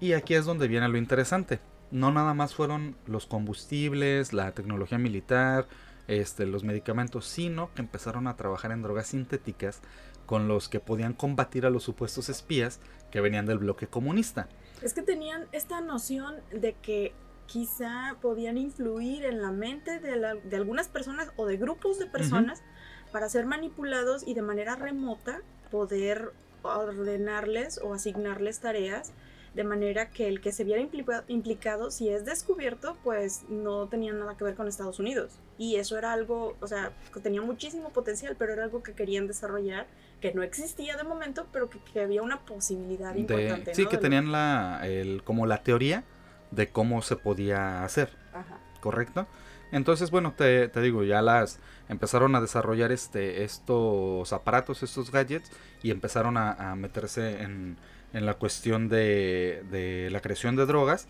Y 0.00 0.12
aquí 0.12 0.34
es 0.34 0.44
donde 0.44 0.68
viene 0.68 0.86
lo 0.86 0.98
interesante. 0.98 1.60
No 1.90 2.12
nada 2.12 2.34
más 2.34 2.54
fueron 2.54 2.96
los 3.06 3.26
combustibles, 3.26 4.32
la 4.32 4.52
tecnología 4.52 4.98
militar, 4.98 5.66
este, 6.06 6.46
los 6.46 6.64
medicamentos, 6.64 7.26
sino 7.26 7.72
que 7.74 7.82
empezaron 7.82 8.26
a 8.26 8.36
trabajar 8.36 8.72
en 8.72 8.82
drogas 8.82 9.08
sintéticas 9.08 9.80
con 10.26 10.48
los 10.48 10.68
que 10.68 10.80
podían 10.80 11.14
combatir 11.14 11.64
a 11.66 11.70
los 11.70 11.84
supuestos 11.84 12.28
espías 12.28 12.80
que 13.10 13.20
venían 13.20 13.46
del 13.46 13.58
bloque 13.58 13.86
comunista. 13.86 14.48
Es 14.82 14.92
que 14.92 15.02
tenían 15.02 15.46
esta 15.52 15.80
noción 15.80 16.36
de 16.50 16.74
que 16.74 17.12
quizá 17.46 18.16
podían 18.20 18.58
influir 18.58 19.24
en 19.24 19.40
la 19.40 19.50
mente 19.50 19.98
de, 20.00 20.40
de 20.44 20.56
algunas 20.56 20.88
personas 20.88 21.32
o 21.36 21.46
de 21.46 21.56
grupos 21.56 21.98
de 21.98 22.06
personas 22.06 22.62
para 23.10 23.28
ser 23.30 23.46
manipulados 23.46 24.26
y 24.26 24.34
de 24.34 24.42
manera 24.42 24.76
remota 24.76 25.40
poder 25.70 26.32
ordenarles 26.62 27.80
o 27.82 27.94
asignarles 27.94 28.60
tareas 28.60 29.12
de 29.54 29.64
manera 29.64 30.10
que 30.10 30.28
el 30.28 30.40
que 30.40 30.52
se 30.52 30.64
viera 30.64 30.82
implicado, 31.28 31.90
si 31.90 32.08
es 32.08 32.24
descubierto, 32.24 32.96
pues 33.02 33.44
no 33.48 33.88
tenía 33.88 34.12
nada 34.12 34.36
que 34.36 34.44
ver 34.44 34.54
con 34.54 34.68
Estados 34.68 34.98
Unidos. 34.98 35.40
Y 35.56 35.76
eso 35.76 35.98
era 35.98 36.12
algo, 36.12 36.56
o 36.60 36.66
sea, 36.66 36.92
que 37.12 37.20
tenía 37.20 37.42
muchísimo 37.42 37.90
potencial, 37.90 38.36
pero 38.38 38.52
era 38.52 38.64
algo 38.64 38.82
que 38.82 38.92
querían 38.92 39.26
desarrollar, 39.26 39.86
que 40.20 40.32
no 40.32 40.42
existía 40.42 40.96
de 40.96 41.04
momento, 41.04 41.46
pero 41.52 41.68
que, 41.70 42.00
había 42.00 42.22
una 42.22 42.40
posibilidad 42.40 43.14
importante. 43.14 43.74
Sí, 43.74 43.86
que 43.86 43.98
tenían 43.98 44.30
la, 44.32 44.80
el, 44.84 45.22
como 45.24 45.46
la 45.46 45.62
teoría 45.62 46.04
de 46.50 46.68
cómo 46.68 47.02
se 47.02 47.16
podía 47.16 47.84
hacer. 47.84 48.10
Ajá. 48.32 48.58
¿Correcto? 48.80 49.26
Entonces, 49.72 50.10
bueno, 50.10 50.32
te, 50.36 50.68
te, 50.68 50.80
digo, 50.80 51.02
ya 51.02 51.20
las 51.20 51.58
empezaron 51.88 52.34
a 52.34 52.40
desarrollar 52.40 52.90
este, 52.92 53.44
estos 53.44 54.32
aparatos, 54.32 54.82
estos 54.82 55.10
gadgets, 55.10 55.50
y 55.82 55.90
empezaron 55.90 56.36
a 56.36 56.74
meterse 56.76 57.42
en 57.42 57.76
en 58.12 58.26
la 58.26 58.34
cuestión 58.34 58.88
de, 58.88 59.64
de 59.70 60.08
la 60.10 60.20
creación 60.20 60.56
de 60.56 60.66
drogas 60.66 61.08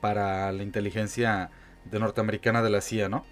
para 0.00 0.52
la 0.52 0.62
inteligencia 0.62 1.50
de 1.84 1.98
norteamericana 1.98 2.62
de 2.62 2.70
la 2.70 2.80
CIA, 2.80 3.08
¿no? 3.08 3.24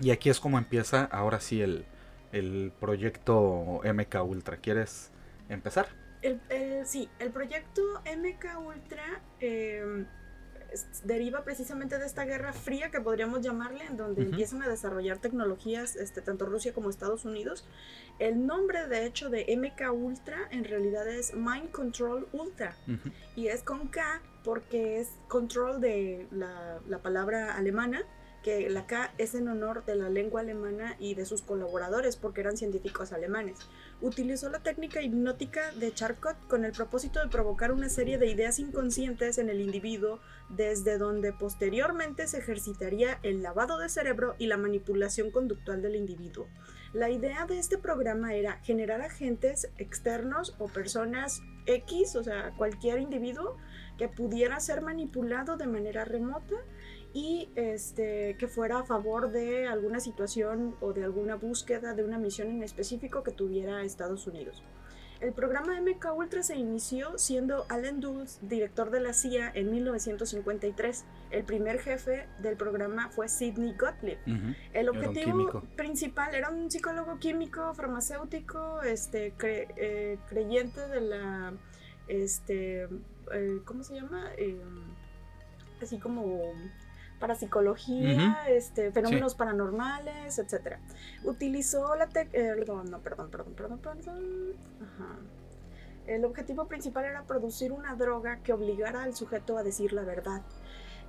Y 0.00 0.10
aquí 0.10 0.30
es 0.30 0.40
como 0.40 0.58
empieza 0.58 1.04
ahora 1.04 1.40
sí 1.40 1.62
el, 1.62 1.86
el 2.32 2.72
proyecto 2.78 3.80
MK 3.84 4.24
Ultra. 4.24 4.56
¿Quieres 4.58 5.12
empezar? 5.48 5.86
El, 6.22 6.40
sí, 6.84 7.08
el 7.18 7.30
proyecto 7.30 7.82
MK 8.00 8.58
Ultra 8.58 9.22
eh, 9.40 10.04
deriva 11.04 11.44
precisamente 11.44 11.98
de 11.98 12.06
esta 12.06 12.24
guerra 12.24 12.52
fría 12.52 12.90
que 12.90 13.00
podríamos 13.00 13.40
llamarle, 13.40 13.84
en 13.84 13.96
donde 13.96 14.22
empiezan 14.22 14.62
a 14.62 14.68
desarrollar 14.68 15.18
tecnologías, 15.18 15.96
este, 15.96 16.20
tanto 16.22 16.46
Rusia 16.46 16.72
como 16.72 16.90
Estados 16.90 17.24
Unidos. 17.24 17.66
El 18.18 18.46
nombre, 18.46 18.86
de 18.86 19.06
hecho, 19.06 19.30
de 19.30 19.46
MK 19.56 19.92
Ultra 19.92 20.38
en 20.50 20.64
realidad 20.64 21.08
es 21.08 21.34
Mind 21.34 21.70
Control 21.70 22.28
Ultra. 22.32 22.76
Y 23.36 23.48
es 23.48 23.62
con 23.62 23.88
K 23.88 24.22
porque 24.44 25.00
es 25.00 25.10
control 25.28 25.80
de 25.80 26.28
la, 26.30 26.80
la 26.86 26.98
palabra 26.98 27.56
alemana 27.56 28.02
que 28.44 28.68
la 28.68 28.86
K 28.86 29.12
es 29.16 29.34
en 29.34 29.48
honor 29.48 29.84
de 29.86 29.96
la 29.96 30.10
lengua 30.10 30.42
alemana 30.42 30.96
y 30.98 31.14
de 31.14 31.24
sus 31.24 31.40
colaboradores 31.40 32.16
porque 32.16 32.42
eran 32.42 32.58
científicos 32.58 33.12
alemanes. 33.12 33.58
Utilizó 34.04 34.50
la 34.50 34.58
técnica 34.58 35.00
hipnótica 35.00 35.72
de 35.72 35.90
Charcot 35.90 36.36
con 36.46 36.66
el 36.66 36.72
propósito 36.72 37.20
de 37.20 37.30
provocar 37.30 37.72
una 37.72 37.88
serie 37.88 38.18
de 38.18 38.26
ideas 38.26 38.58
inconscientes 38.58 39.38
en 39.38 39.48
el 39.48 39.62
individuo 39.62 40.20
desde 40.50 40.98
donde 40.98 41.32
posteriormente 41.32 42.26
se 42.26 42.36
ejercitaría 42.36 43.18
el 43.22 43.42
lavado 43.42 43.78
de 43.78 43.88
cerebro 43.88 44.34
y 44.38 44.46
la 44.46 44.58
manipulación 44.58 45.30
conductual 45.30 45.80
del 45.80 45.96
individuo. 45.96 46.48
La 46.92 47.08
idea 47.08 47.46
de 47.46 47.58
este 47.58 47.78
programa 47.78 48.34
era 48.34 48.58
generar 48.62 49.00
agentes 49.00 49.70
externos 49.78 50.54
o 50.58 50.68
personas 50.68 51.40
X, 51.64 52.14
o 52.14 52.22
sea, 52.22 52.52
cualquier 52.58 52.98
individuo 52.98 53.56
que 53.96 54.08
pudiera 54.08 54.60
ser 54.60 54.82
manipulado 54.82 55.56
de 55.56 55.66
manera 55.66 56.04
remota 56.04 56.56
y 57.14 57.48
este, 57.54 58.36
que 58.38 58.48
fuera 58.48 58.80
a 58.80 58.84
favor 58.84 59.30
de 59.30 59.68
alguna 59.68 60.00
situación 60.00 60.74
o 60.80 60.92
de 60.92 61.04
alguna 61.04 61.36
búsqueda 61.36 61.94
de 61.94 62.04
una 62.04 62.18
misión 62.18 62.48
en 62.48 62.62
específico 62.64 63.22
que 63.22 63.30
tuviera 63.30 63.82
Estados 63.82 64.26
Unidos. 64.26 64.62
El 65.20 65.32
programa 65.32 65.80
MK 65.80 66.06
Ultra 66.14 66.42
se 66.42 66.56
inició 66.56 67.16
siendo 67.16 67.66
Allen 67.68 68.00
Dulles 68.00 68.40
director 68.42 68.90
de 68.90 69.00
la 69.00 69.14
CIA 69.14 69.52
en 69.54 69.70
1953. 69.70 71.04
El 71.30 71.44
primer 71.44 71.78
jefe 71.78 72.26
del 72.40 72.56
programa 72.56 73.08
fue 73.10 73.28
Sidney 73.28 73.74
Gottlieb. 73.74 74.18
El 74.72 74.88
objetivo 74.88 75.62
principal 75.76 76.34
era 76.34 76.50
un 76.50 76.70
psicólogo 76.70 77.18
químico, 77.20 77.72
farmacéutico, 77.74 78.82
este, 78.82 79.32
eh, 79.40 80.18
creyente 80.28 80.88
de 80.88 81.00
la, 81.00 81.54
este, 82.08 82.88
eh, 83.32 83.60
¿cómo 83.64 83.84
se 83.84 83.94
llama? 83.94 84.30
Em, 84.36 84.92
así 85.80 85.98
como 85.98 86.52
parapsicología, 87.18 88.44
este, 88.48 88.90
fenómenos 88.92 89.34
paranormales, 89.34 90.38
etc. 90.38 90.78
Utilizó 91.24 91.94
la. 91.96 92.08
Eh, 92.32 92.54
no, 92.66 93.00
perdón, 93.00 93.30
perdón, 93.30 93.54
perdón, 93.54 93.78
perdón. 93.78 94.52
Ajá. 94.82 95.18
El 96.06 96.24
objetivo 96.24 96.66
principal 96.66 97.06
era 97.06 97.22
producir 97.22 97.72
una 97.72 97.94
droga 97.94 98.40
que 98.42 98.52
obligara 98.52 99.04
al 99.04 99.14
sujeto 99.14 99.56
a 99.56 99.62
decir 99.62 99.92
la 99.94 100.02
verdad 100.02 100.42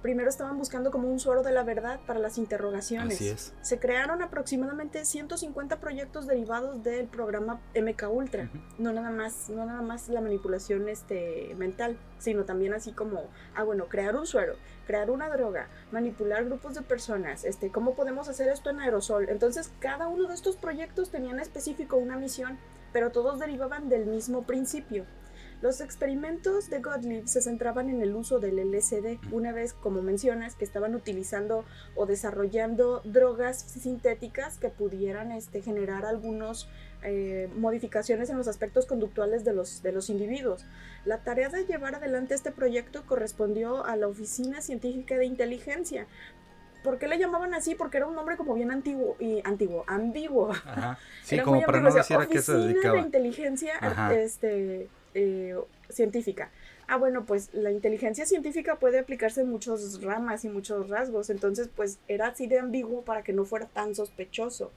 primero 0.05 0.29
estaban 0.29 0.55
buscando 0.59 0.91
como 0.91 1.09
un 1.09 1.19
suero 1.19 1.41
de 1.41 1.51
la 1.51 1.63
verdad 1.63 1.99
para 2.05 2.19
las 2.19 2.37
interrogaciones. 2.37 3.15
Así 3.15 3.27
es. 3.27 3.55
Se 3.63 3.79
crearon 3.79 4.21
aproximadamente 4.21 5.03
150 5.03 5.79
proyectos 5.79 6.27
derivados 6.27 6.83
del 6.83 7.07
programa 7.07 7.59
MK 7.73 8.03
Ultra. 8.11 8.51
No 8.77 8.93
nada 8.93 9.09
más, 9.09 9.49
no 9.49 9.65
nada 9.65 9.81
más 9.81 10.07
la 10.09 10.21
manipulación 10.21 10.89
este, 10.89 11.55
mental, 11.57 11.97
sino 12.19 12.45
también 12.45 12.75
así 12.75 12.91
como, 12.91 13.31
ah 13.55 13.63
bueno, 13.63 13.87
crear 13.87 14.15
un 14.15 14.27
suero, 14.27 14.57
crear 14.85 15.09
una 15.09 15.27
droga, 15.27 15.69
manipular 15.91 16.45
grupos 16.45 16.75
de 16.75 16.83
personas, 16.83 17.43
este, 17.43 17.71
cómo 17.71 17.95
podemos 17.95 18.29
hacer 18.29 18.49
esto 18.49 18.69
en 18.69 18.81
aerosol. 18.81 19.29
Entonces, 19.29 19.71
cada 19.79 20.07
uno 20.07 20.27
de 20.27 20.35
estos 20.35 20.55
proyectos 20.55 21.09
tenía 21.09 21.31
en 21.31 21.39
específico 21.39 21.97
una 21.97 22.15
misión, 22.15 22.59
pero 22.93 23.09
todos 23.09 23.39
derivaban 23.39 23.89
del 23.89 24.05
mismo 24.05 24.43
principio. 24.43 25.03
Los 25.65 25.81
experimentos 25.81 26.69
de 26.69 26.79
Gottlieb 26.79 27.27
se 27.27 27.41
centraban 27.41 27.89
en 27.89 27.99
el 27.99 28.13
uso 28.13 28.37
del 28.37 28.59
LSD, 28.59 29.17
una 29.31 29.51
vez, 29.51 29.73
como 29.73 30.03
mencionas, 30.03 30.53
que 30.53 30.63
estaban 30.63 30.93
utilizando 30.93 31.65
o 31.95 32.05
desarrollando 32.05 33.01
drogas 33.03 33.61
sintéticas 33.61 34.59
que 34.59 34.69
pudieran 34.69 35.31
este, 35.31 35.63
generar 35.63 36.05
algunas 36.05 36.69
eh, 37.01 37.49
modificaciones 37.55 38.29
en 38.29 38.37
los 38.37 38.47
aspectos 38.47 38.85
conductuales 38.85 39.43
de 39.43 39.53
los, 39.53 39.81
de 39.81 39.91
los 39.91 40.11
individuos. 40.11 40.67
La 41.03 41.23
tarea 41.23 41.49
de 41.49 41.65
llevar 41.65 41.95
adelante 41.95 42.35
este 42.35 42.51
proyecto 42.51 43.03
correspondió 43.07 43.87
a 43.87 43.95
la 43.95 44.07
Oficina 44.07 44.61
Científica 44.61 45.17
de 45.17 45.25
Inteligencia, 45.25 46.05
¿Por 46.83 46.99
qué 46.99 47.07
le 47.07 47.17
llamaban 47.17 47.55
así? 47.55 47.73
Porque 47.73 47.97
era 47.97 48.05
un 48.05 48.13
nombre 48.13 48.37
como 48.37 48.53
bien 48.53 48.69
antiguo 48.69 49.15
y 49.19 49.41
antiguo, 49.43 49.83
ambiguo. 49.87 50.51
Sí, 51.23 51.39
como 51.39 51.59
para 51.63 51.79
no 51.79 51.91
decir 51.91 52.15
a 52.17 52.27
qué 52.27 52.39
se 52.43 52.53
dedicaba. 52.53 52.97
de 52.97 53.01
inteligencia 53.01 53.73
este, 54.11 54.87
eh, 55.15 55.55
científica. 55.89 56.51
Ah, 56.87 56.97
bueno, 56.97 57.25
pues 57.25 57.49
la 57.53 57.71
inteligencia 57.71 58.25
científica 58.25 58.75
puede 58.75 58.99
aplicarse 58.99 59.41
en 59.41 59.49
muchas 59.49 60.01
ramas 60.03 60.45
y 60.45 60.49
muchos 60.49 60.87
rasgos, 60.89 61.31
entonces 61.31 61.69
pues 61.75 61.97
era 62.07 62.27
así 62.27 62.45
de 62.45 62.59
ambiguo 62.59 63.01
para 63.01 63.23
que 63.23 63.33
no 63.33 63.43
fuera 63.43 63.65
tan 63.65 63.95
sospechoso. 63.95 64.71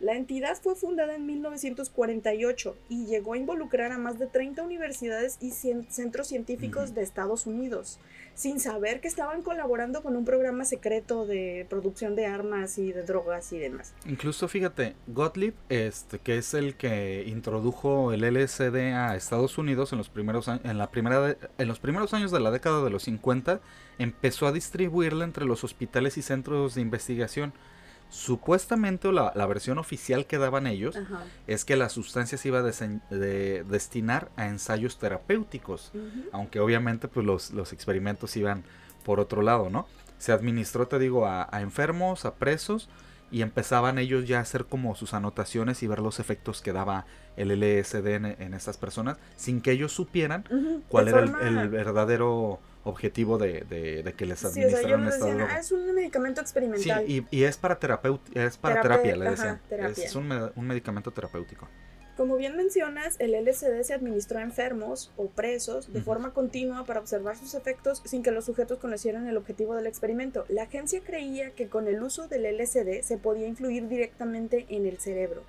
La 0.00 0.14
entidad 0.14 0.58
fue 0.60 0.74
fundada 0.74 1.14
en 1.14 1.24
1948 1.26 2.76
y 2.88 3.06
llegó 3.06 3.34
a 3.34 3.38
involucrar 3.38 3.92
a 3.92 3.98
más 3.98 4.18
de 4.18 4.26
30 4.26 4.62
universidades 4.62 5.38
y 5.40 5.50
centros 5.50 6.26
científicos 6.26 6.94
de 6.94 7.02
Estados 7.02 7.46
Unidos, 7.46 8.00
sin 8.34 8.58
saber 8.58 9.00
que 9.00 9.08
estaban 9.08 9.42
colaborando 9.42 10.02
con 10.02 10.16
un 10.16 10.24
programa 10.24 10.64
secreto 10.64 11.26
de 11.26 11.66
producción 11.70 12.16
de 12.16 12.26
armas 12.26 12.76
y 12.78 12.92
de 12.92 13.04
drogas 13.04 13.52
y 13.52 13.58
demás. 13.58 13.94
Incluso 14.06 14.48
fíjate, 14.48 14.96
Gottlieb, 15.06 15.54
este, 15.68 16.18
que 16.18 16.38
es 16.38 16.54
el 16.54 16.74
que 16.74 17.24
introdujo 17.26 18.12
el 18.12 18.22
LSD 18.22 18.94
a 18.94 19.14
Estados 19.14 19.58
Unidos 19.58 19.92
en 19.92 19.98
los 19.98 20.08
primeros 20.08 20.48
en 20.48 20.78
la 20.78 20.90
primera 20.90 21.36
en 21.58 21.68
los 21.68 21.78
primeros 21.78 22.12
años 22.14 22.32
de 22.32 22.40
la 22.40 22.50
década 22.50 22.82
de 22.82 22.90
los 22.90 23.04
50, 23.04 23.60
empezó 23.98 24.46
a 24.46 24.52
distribuirla 24.52 25.24
entre 25.24 25.44
los 25.44 25.62
hospitales 25.62 26.18
y 26.18 26.22
centros 26.22 26.74
de 26.74 26.80
investigación 26.80 27.52
Supuestamente 28.10 29.10
la, 29.10 29.32
la, 29.34 29.46
versión 29.46 29.78
oficial 29.78 30.26
que 30.26 30.38
daban 30.38 30.68
ellos 30.68 30.96
es 31.48 31.64
que 31.64 31.74
la 31.74 31.88
sustancia 31.88 32.38
se 32.38 32.48
iba 32.48 32.60
a 32.60 32.62
de, 32.62 33.64
destinar 33.68 34.30
a 34.36 34.46
ensayos 34.46 34.98
terapéuticos, 34.98 35.90
aunque 36.30 36.60
obviamente 36.60 37.08
pues 37.08 37.26
los, 37.26 37.50
los, 37.50 37.72
experimentos 37.72 38.36
iban 38.36 38.62
por 39.04 39.18
otro 39.18 39.42
lado, 39.42 39.68
¿no? 39.68 39.86
Se 40.18 40.30
administró, 40.32 40.86
te 40.86 40.98
digo, 41.00 41.26
a, 41.26 41.48
enfermos, 41.60 42.24
a 42.24 42.34
presos, 42.34 42.88
y 43.30 43.42
empezaban 43.42 43.98
ellos 43.98 44.26
ya 44.26 44.38
a 44.38 44.42
hacer 44.42 44.66
como 44.66 44.94
sus 44.94 45.14
anotaciones 45.14 45.82
y 45.82 45.86
ver 45.86 45.98
los 45.98 46.20
efectos 46.20 46.62
que 46.62 46.72
daba 46.72 47.06
el 47.36 47.48
LSD 47.48 48.06
en, 48.06 48.54
estas 48.54 48.76
personas, 48.76 49.18
sin 49.36 49.60
que 49.60 49.72
ellos 49.72 49.92
supieran 49.92 50.44
cuál 50.88 51.08
era 51.08 51.20
el 51.20 51.68
verdadero 51.68 52.60
objetivo 52.84 53.38
de, 53.38 53.62
de, 53.62 54.12
que 54.12 54.26
les 54.26 54.44
administraran 54.44 55.10
sí, 55.10 55.20
ah, 55.48 55.58
es 55.58 55.72
un 55.72 55.94
medicamento 55.94 56.40
experimental. 56.40 57.04
Sí, 57.06 57.26
y, 57.30 57.38
y 57.38 57.44
es 57.44 57.56
para, 57.56 57.78
es 58.34 58.58
para 58.58 58.80
terapia, 58.82 59.16
le 59.16 59.30
decían. 59.30 59.60
Es 59.96 60.14
un, 60.14 60.30
un, 60.54 60.66
medicamento 60.66 61.10
terapéutico. 61.10 61.68
Como 62.16 62.36
bien 62.36 62.56
mencionas, 62.56 63.16
el 63.18 63.32
LSD 63.34 63.82
se 63.82 63.92
administró 63.92 64.38
a 64.38 64.42
enfermos 64.42 65.10
o 65.16 65.26
presos 65.26 65.92
de 65.92 66.00
forma 66.00 66.32
continua 66.32 66.84
para 66.86 67.00
observar 67.00 67.36
sus 67.36 67.54
efectos 67.54 68.02
sin 68.04 68.22
que 68.22 68.30
los 68.30 68.44
sujetos 68.44 68.78
conocieran 68.78 69.26
el 69.26 69.36
objetivo 69.36 69.74
del 69.74 69.88
experimento. 69.88 70.44
La 70.48 70.62
agencia 70.62 71.00
creía 71.04 71.50
que 71.50 71.68
con 71.68 71.88
el 71.88 72.00
uso 72.00 72.28
del 72.28 72.44
LSD 72.44 73.02
se 73.02 73.18
podía 73.18 73.48
influir 73.48 73.88
directamente 73.88 74.64
en 74.68 74.86
el 74.86 74.98
cerebro. 74.98 75.42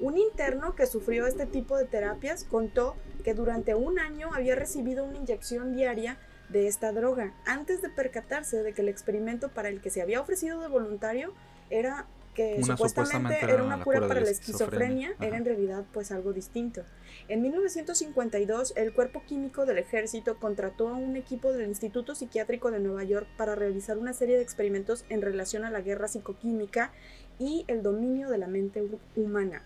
Un 0.00 0.18
interno 0.18 0.74
que 0.74 0.86
sufrió 0.86 1.24
este 1.24 1.46
tipo 1.46 1.76
de 1.76 1.84
terapias 1.84 2.42
contó 2.42 2.96
que 3.22 3.34
durante 3.34 3.76
un 3.76 4.00
año 4.00 4.30
había 4.34 4.56
recibido 4.56 5.04
una 5.04 5.18
inyección 5.18 5.76
diaria 5.76 6.18
de 6.48 6.66
esta 6.66 6.90
droga 6.90 7.32
antes 7.46 7.80
de 7.80 7.90
percatarse 7.90 8.64
de 8.64 8.72
que 8.72 8.82
el 8.82 8.88
experimento 8.88 9.50
para 9.50 9.68
el 9.68 9.80
que 9.80 9.90
se 9.90 10.02
había 10.02 10.20
ofrecido 10.20 10.60
de 10.60 10.68
voluntario 10.68 11.32
era 11.70 12.06
que 12.38 12.54
Una, 12.62 12.76
supuestamente, 12.76 13.12
supuestamente 13.16 13.52
era 13.52 13.64
una 13.64 13.76
la 13.78 13.84
cura 13.84 14.00
para 14.02 14.14
la 14.20 14.26
la 14.26 14.30
esquizofrenia. 14.30 15.12
era 15.20 15.36
en 15.36 15.44
realidad 15.44 15.84
pues 15.92 16.12
algo 16.12 16.32
distinto. 16.32 16.82
En 17.26 17.42
1952, 17.42 18.74
el 18.76 18.92
cuerpo 18.92 19.22
químico 19.26 19.66
del 19.66 19.78
ejército 19.78 20.38
contrató 20.38 20.88
a 20.88 20.94
un 20.94 21.16
equipo 21.16 21.52
del 21.52 21.66
Instituto 21.68 22.14
Psiquiátrico 22.14 22.70
de 22.70 22.78
Nueva 22.78 23.02
York 23.02 23.26
para 23.36 23.56
realizar 23.56 23.98
una 23.98 24.12
serie 24.12 24.36
de 24.36 24.42
experimentos 24.42 25.04
en 25.08 25.20
relación 25.20 25.64
a 25.64 25.70
la 25.70 25.80
guerra 25.80 26.06
psicoquímica 26.06 26.92
y 27.40 27.64
el 27.66 27.82
dominio 27.82 28.28
de 28.30 28.38
la 28.38 28.46
mente 28.46 28.82
hu- 28.82 28.98
humana. 29.16 29.64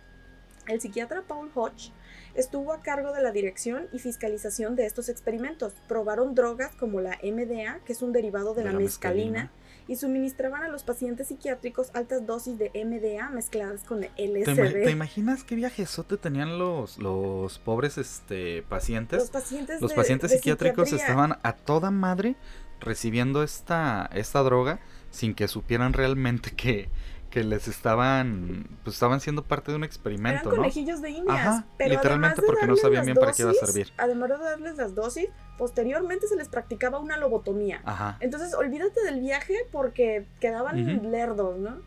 El 0.68 0.80
psiquiatra 0.80 1.22
Paul 1.28 1.50
Hodge 1.54 1.90
estuvo 2.34 2.72
a 2.72 2.80
cargo 2.82 3.12
de 3.12 3.20
la 3.22 3.32
dirección 3.32 3.88
y 3.92 3.98
fiscalización 3.98 4.76
de 4.76 4.86
estos 4.86 5.08
experimentos. 5.08 5.74
Probaron 5.88 6.34
drogas 6.34 6.74
como 6.76 7.00
la 7.00 7.18
MDA, 7.22 7.80
que 7.84 7.92
es 7.92 8.00
un 8.00 8.12
derivado 8.12 8.54
de, 8.54 8.64
la, 8.64 8.72
mescalina, 8.72 9.50
y 9.88 9.96
suministraban 9.96 10.62
a 10.62 10.68
los 10.68 10.82
pacientes 10.84 11.28
psiquiátricos 11.28 11.90
altas 11.94 12.26
dosis 12.26 12.58
de 12.58 12.70
MDA 12.84 13.30
mezcladas 13.30 13.84
con 13.84 14.00
¿Te, 14.00 14.10
LSD. 14.16 14.84
te 14.84 14.90
imaginas 14.90 15.44
qué 15.44 15.54
viajezote 15.54 16.16
tenían 16.16 16.58
los, 16.58 16.98
los 16.98 17.58
pobres 17.58 17.98
este, 17.98 18.62
pacientes? 18.62 19.18
Los 19.20 19.30
pacientes, 19.30 19.80
Los 19.80 19.90
de- 19.90 19.96
pacientes 19.96 20.30
de 20.30 20.36
psiquiátricos 20.36 20.88
psiquiatría. 20.88 21.06
estaban 21.14 21.38
a 21.42 21.52
toda 21.54 21.90
madre 21.90 22.36
recibiendo 22.80 23.42
esta, 23.42 24.08
esta 24.12 24.40
droga 24.42 24.80
sin 25.10 25.34
que 25.34 25.46
supieran 25.48 25.92
realmente 25.92 26.50
que, 26.52 26.88
que 27.32 27.42
les 27.42 27.66
estaban 27.66 28.66
pues 28.84 28.94
estaban 28.94 29.20
siendo 29.20 29.42
parte 29.42 29.72
de 29.72 29.76
un 29.76 29.84
Eran 29.84 29.88
experimento, 29.88 30.50
¿no? 30.50 30.56
conejillos 30.56 31.00
de 31.00 31.10
indias. 31.10 31.34
Ajá, 31.34 31.64
pero 31.78 31.94
literalmente 31.94 32.42
de 32.42 32.46
porque 32.46 32.66
no 32.66 32.76
sabían 32.76 33.06
bien 33.06 33.16
para 33.16 33.32
qué 33.32 33.42
iba 33.42 33.52
a 33.52 33.54
servir. 33.54 33.90
Además 33.96 34.28
de 34.28 34.36
darles 34.36 34.76
las 34.76 34.94
dosis, 34.94 35.28
posteriormente 35.56 36.26
se 36.26 36.36
les 36.36 36.48
practicaba 36.48 36.98
una 36.98 37.16
lobotomía. 37.16 37.80
Ajá. 37.84 38.18
Entonces, 38.20 38.52
olvídate 38.52 39.02
del 39.02 39.20
viaje 39.20 39.56
porque 39.72 40.26
quedaban 40.40 41.10
lerdos, 41.10 41.58
¿no? 41.58 41.80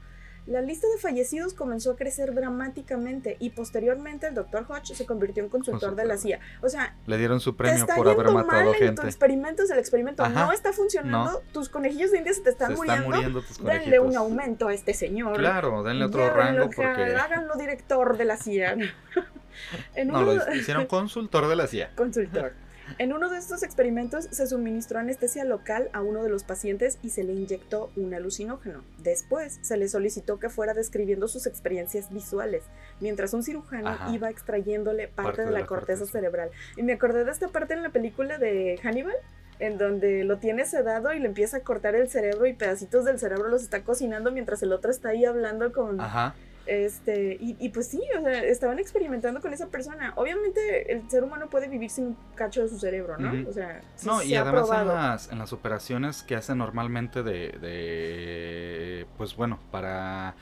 La 0.48 0.62
lista 0.62 0.86
de 0.94 1.00
fallecidos 1.02 1.56
comenzó 1.56 1.92
a 1.92 1.96
crecer 1.96 2.36
dramáticamente 2.36 3.36
y 3.40 3.50
posteriormente 3.50 4.28
el 4.28 4.36
Dr. 4.36 4.66
Hodge 4.70 4.94
se 4.96 5.06
convirtió 5.06 5.44
en 5.44 5.50
consultor 5.50 5.96
de 5.96 6.06
la 6.06 6.18
CIA. 6.18 6.40
O 6.62 6.70
sea, 6.70 6.96
Le 7.08 7.18
dieron 7.18 7.40
su 7.40 7.56
premio 7.56 7.80
está 7.80 7.96
por 7.96 8.08
haber 8.08 8.28
matado 8.32 8.46
mal 8.46 8.68
en 8.68 8.74
tu 8.74 8.78
gente. 8.80 9.06
experimento, 9.08 9.64
el 9.64 9.80
experimento 9.80 10.24
Ajá. 10.24 10.46
no 10.46 10.52
está 10.52 10.72
funcionando, 10.72 11.42
tus 11.52 11.70
conejillos 11.70 12.12
de 12.12 12.20
indias 12.20 12.36
se 12.38 12.44
te 12.44 12.50
están, 12.52 12.68
Se 12.68 12.74
están 12.74 12.86
muriendo. 12.88 13.10
muriendo 13.16 13.42
tus 13.42 13.64
Denle 13.64 14.00
un 14.00 14.16
aumento 14.16 14.68
a 14.68 14.74
este 14.76 14.94
señor. 14.94 15.38
Claro, 15.38 15.82
denle 15.82 16.06
otro 16.06 16.30
rango 16.30 16.70
que 16.70 16.76
porque 16.76 17.16
Háganlo 17.16 17.56
director 17.56 18.16
de 18.18 18.26
la 18.26 18.38
CIA. 18.38 18.74
en 19.96 20.08
no 20.10 20.20
uno 20.20 20.34
lo 20.36 20.56
hicieron 20.56 20.86
consultor 20.88 21.48
de 21.48 21.56
la 21.56 21.66
CIA. 21.68 21.92
consultor. 21.96 22.54
En 22.98 23.14
uno 23.14 23.30
de 23.30 23.38
estos 23.38 23.64
experimentos 23.64 24.26
se 24.32 24.48
suministró 24.48 25.00
anestesia 25.00 25.44
local 25.44 25.90
a 25.94 26.02
uno 26.02 26.24
de 26.24 26.30
los 26.30 26.44
pacientes 26.44 26.98
y 27.02 27.10
se 27.10 27.24
le 27.24 27.34
inyectó 27.34 27.92
un 27.96 28.14
alucinógeno. 28.14 28.84
Después 29.00 29.60
se 29.62 29.78
le 29.78 29.88
solicitó 29.90 30.40
que 30.40 30.50
fuera 30.50 30.74
describiendo 30.74 31.28
sus 31.28 31.46
experiencias 31.48 32.12
visuales, 32.12 32.64
mientras 33.00 33.34
un 33.34 33.44
cirujano 33.44 33.90
Ajá. 33.90 34.14
iba 34.14 34.30
extrayéndole 34.30 35.08
parte, 35.08 35.26
Parte 35.26 35.46
de, 35.46 35.52
la 35.52 35.66
corteza, 35.66 36.00
corteza. 36.00 36.12
cerebral. 36.12 36.50
Y 36.78 36.84
me 36.84 36.94
acordé 36.94 37.26
de 37.26 37.32
esta 37.32 37.48
parte 37.48 37.74
en 37.74 37.84
la 37.84 37.90
película 37.90 38.38
de 38.38 38.80
Hannibal, 38.84 39.16
en 39.60 39.78
donde 39.78 40.24
lo 40.24 40.38
tiene 40.38 40.66
sedado 40.66 41.14
y 41.14 41.20
le 41.20 41.28
empieza 41.28 41.58
a 41.58 41.60
cortar 41.62 41.96
el 41.96 42.10
cerebro 42.10 42.46
y 42.46 42.54
pedacitos 42.54 43.06
del 43.06 43.20
cerebro 43.20 43.48
los 43.48 43.64
está 43.64 43.84
cocinando 43.84 44.32
mientras 44.32 44.62
el 44.64 44.72
otro 44.74 44.92
está 44.92 45.10
ahí 45.10 45.26
hablando 45.26 45.72
con... 45.72 46.00
Ajá. 46.02 46.36
Este, 46.66 47.38
y, 47.40 47.56
y 47.60 47.70
pues 47.70 47.88
sí, 47.88 48.02
o 48.18 48.22
sea, 48.22 48.44
estaban 48.44 48.80
experimentando 48.80 49.40
con 49.42 49.54
esa 49.54 49.68
persona. 49.68 50.14
Obviamente 50.16 50.92
el 50.92 51.10
ser 51.10 51.24
humano 51.24 51.50
puede 51.50 51.68
vivir 51.68 51.90
sin 51.90 52.06
un 52.06 52.18
cacho 52.36 52.64
de 52.64 52.70
su 52.70 52.80
cerebro, 52.80 53.18
¿no? 53.18 53.38
O 53.48 53.54
sea, 53.54 53.86
sí 53.96 54.08
No, 54.08 54.20
se 54.20 54.28
y 54.28 54.36
además 54.36 54.70
en 54.72 54.88
las, 54.88 55.32
en 55.32 55.40
las 55.40 55.54
operaciones 55.54 56.24
que 56.24 56.36
hacen 56.36 56.58
normalmente 56.58 57.24
de, 57.24 57.50
de, 57.62 59.08
pues 59.18 59.36
bueno, 59.36 59.60
para 59.72 60.36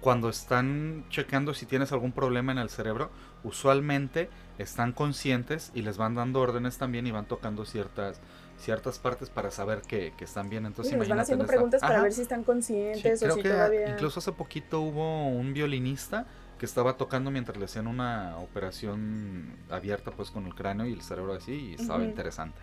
cuando 0.00 0.28
están 0.28 1.06
checando 1.08 1.54
si 1.54 1.64
tienes 1.64 1.90
algún 1.92 2.12
problema 2.12 2.52
en 2.52 2.58
el 2.58 2.68
cerebro, 2.68 3.10
usualmente 3.42 4.28
están 4.58 4.92
conscientes 4.92 5.72
y 5.74 5.80
les 5.80 5.96
van 5.96 6.14
dando 6.14 6.40
órdenes 6.40 6.76
también 6.76 7.06
y 7.06 7.10
van 7.10 7.26
tocando 7.26 7.64
ciertas 7.64 8.20
ciertas 8.58 8.98
partes 8.98 9.30
para 9.30 9.50
saber 9.50 9.82
que, 9.82 10.12
que 10.16 10.24
están 10.24 10.48
bien. 10.48 10.64
Entonces, 10.66 10.92
Sí, 10.92 10.98
les 10.98 11.08
van 11.08 11.18
haciendo 11.20 11.44
esta- 11.44 11.52
preguntas 11.54 11.80
para 11.80 11.94
Ajá. 11.94 12.02
ver 12.04 12.12
si 12.12 12.22
están 12.22 12.40
Sí, 12.40 12.46
conscientes 12.46 13.22
o 13.22 13.24
creo 13.26 13.36
si 13.36 13.42
que 13.42 13.48
todavía. 13.50 13.88
incluso 13.90 14.20
hace 14.20 14.32
poquito 14.32 14.80
hubo 14.80 15.28
un 15.28 15.52
violinista 15.52 16.26
que 16.58 16.66
estaba 16.66 16.96
tocando 16.96 17.30
mientras 17.30 17.58
le 17.58 17.64
hacían 17.64 17.86
una 17.88 18.38
operación 18.38 19.56
abierta 19.70 20.12
pues 20.12 20.30
con 20.30 20.46
el 20.46 20.54
cráneo 20.54 20.86
y 20.86 20.92
el 20.92 21.02
cerebro 21.02 21.34
así 21.34 21.52
y 21.52 21.74
estaba 21.74 22.02
interesante. 22.04 22.58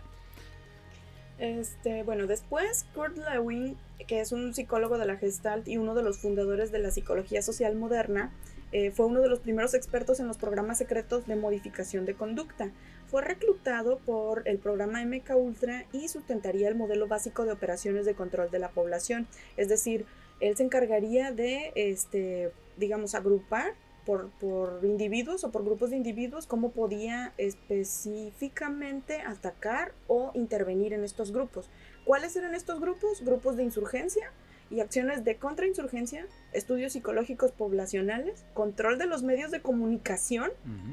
Este, 1.38 2.04
bueno, 2.04 2.27
después 2.27 2.86
Kurt 2.93 3.17
Lewin, 3.17 3.75
que 4.08 4.21
es 4.21 4.32
un 4.32 4.54
psicólogo 4.54 4.97
de 4.97 5.06
la 5.08 5.17
Gestalt 5.17 5.67
y 5.67 5.77
uno 5.77 5.95
de 5.95 6.04
los 6.04 6.19
fundadores 6.19 6.71
de 6.71 6.80
la 6.80 6.91
psicología 6.91 7.41
social 7.41 7.75
moderna, 7.75 8.32
eh, 8.71 8.91
fue 8.91 9.08
uno 9.08 9.21
de 9.21 9.27
los 9.30 9.39
primeros 9.39 9.73
expertos 9.73 10.19
en 10.19 10.27
los 10.27 10.38
programas 10.38 10.77
secretos 10.77 11.25
de 11.27 11.36
modificación 11.36 12.06
de 12.06 12.13
conducta. 12.13 12.69
Fue 13.12 13.21
reclutado 13.21 13.97
por 14.00 14.47
el 14.47 14.58
programa 14.58 15.04
MK 15.04 15.36
Ultra 15.36 15.86
y 15.91 16.08
sustentaría 16.08 16.69
el 16.69 16.76
modelo 16.76 17.10
básico 17.10 17.43
de 17.43 17.52
operaciones 17.52 18.06
de 18.06 18.15
control 18.15 18.50
de 18.50 18.60
la 18.60 18.69
población. 18.69 19.28
Es 19.58 19.67
decir, 19.67 20.06
él 20.39 20.56
se 20.56 20.63
encargaría 20.63 21.34
de, 21.34 21.74
este, 21.76 22.54
digamos, 22.78 23.13
agrupar 23.13 23.74
por, 24.06 24.30
por 24.39 24.80
individuos 24.86 25.43
o 25.43 25.52
por 25.52 25.65
grupos 25.65 25.89
de 25.89 25.97
individuos 25.97 26.47
cómo 26.47 26.71
podía 26.71 27.34
específicamente 27.38 29.19
atacar 29.19 29.91
o 30.08 30.32
intervenir 30.34 30.93
en 30.93 31.04
estos 31.04 31.34
grupos. 31.34 31.69
¿Cuáles 32.06 32.38
eran 32.38 32.56
estos 32.56 32.80
grupos? 32.80 33.26
Grupos 33.26 33.58
de 33.58 33.63
insurgencia 33.63 34.32
y 34.71 34.79
acciones 34.79 35.23
de 35.23 35.36
contrainsurgencia, 35.36 36.25
estudios 36.53 36.93
psicológicos 36.93 37.51
poblacionales, 37.51 38.45
control 38.53 38.97
de 38.97 39.05
los 39.05 39.21
medios 39.21 39.51
de 39.51 39.62
comunicación, 39.62 40.49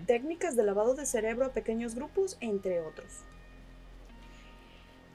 técnicas 0.07 0.57
de 0.57 0.65
lavado 0.65 0.95
de 0.95 1.07
cerebro 1.07 1.47
a 1.47 1.53
pequeños 1.53 1.95
grupos, 1.95 2.37
entre 2.41 2.81
otros. 2.81 3.25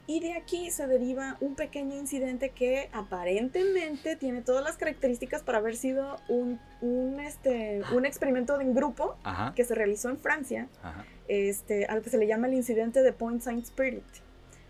Y 0.06 0.20
de 0.20 0.34
aquí 0.34 0.70
se 0.70 0.86
deriva 0.86 1.38
un 1.40 1.54
pequeño 1.54 1.96
incidente 1.96 2.50
que 2.50 2.90
aparentemente 2.92 4.16
tiene 4.16 4.42
todas 4.42 4.62
las 4.62 4.76
características 4.76 5.42
para 5.42 5.58
haber 5.58 5.76
sido 5.76 6.16
un, 6.28 6.60
un, 6.82 7.20
este, 7.20 7.80
un 7.94 8.04
experimento 8.04 8.60
en 8.60 8.74
grupo 8.74 9.16
Ajá, 9.24 9.54
que 9.54 9.64
se 9.64 9.74
realizó 9.74 10.10
en 10.10 10.18
Francia, 10.18 10.68
ajá. 10.82 11.06
este, 11.28 11.86
al 11.86 12.02
que 12.02 12.10
se 12.10 12.18
le 12.18 12.26
llama 12.26 12.48
el 12.48 12.54
incidente 12.54 13.02
de 13.02 13.12
Point 13.14 13.40
Saint 13.40 13.64
Spirit. 13.64 14.04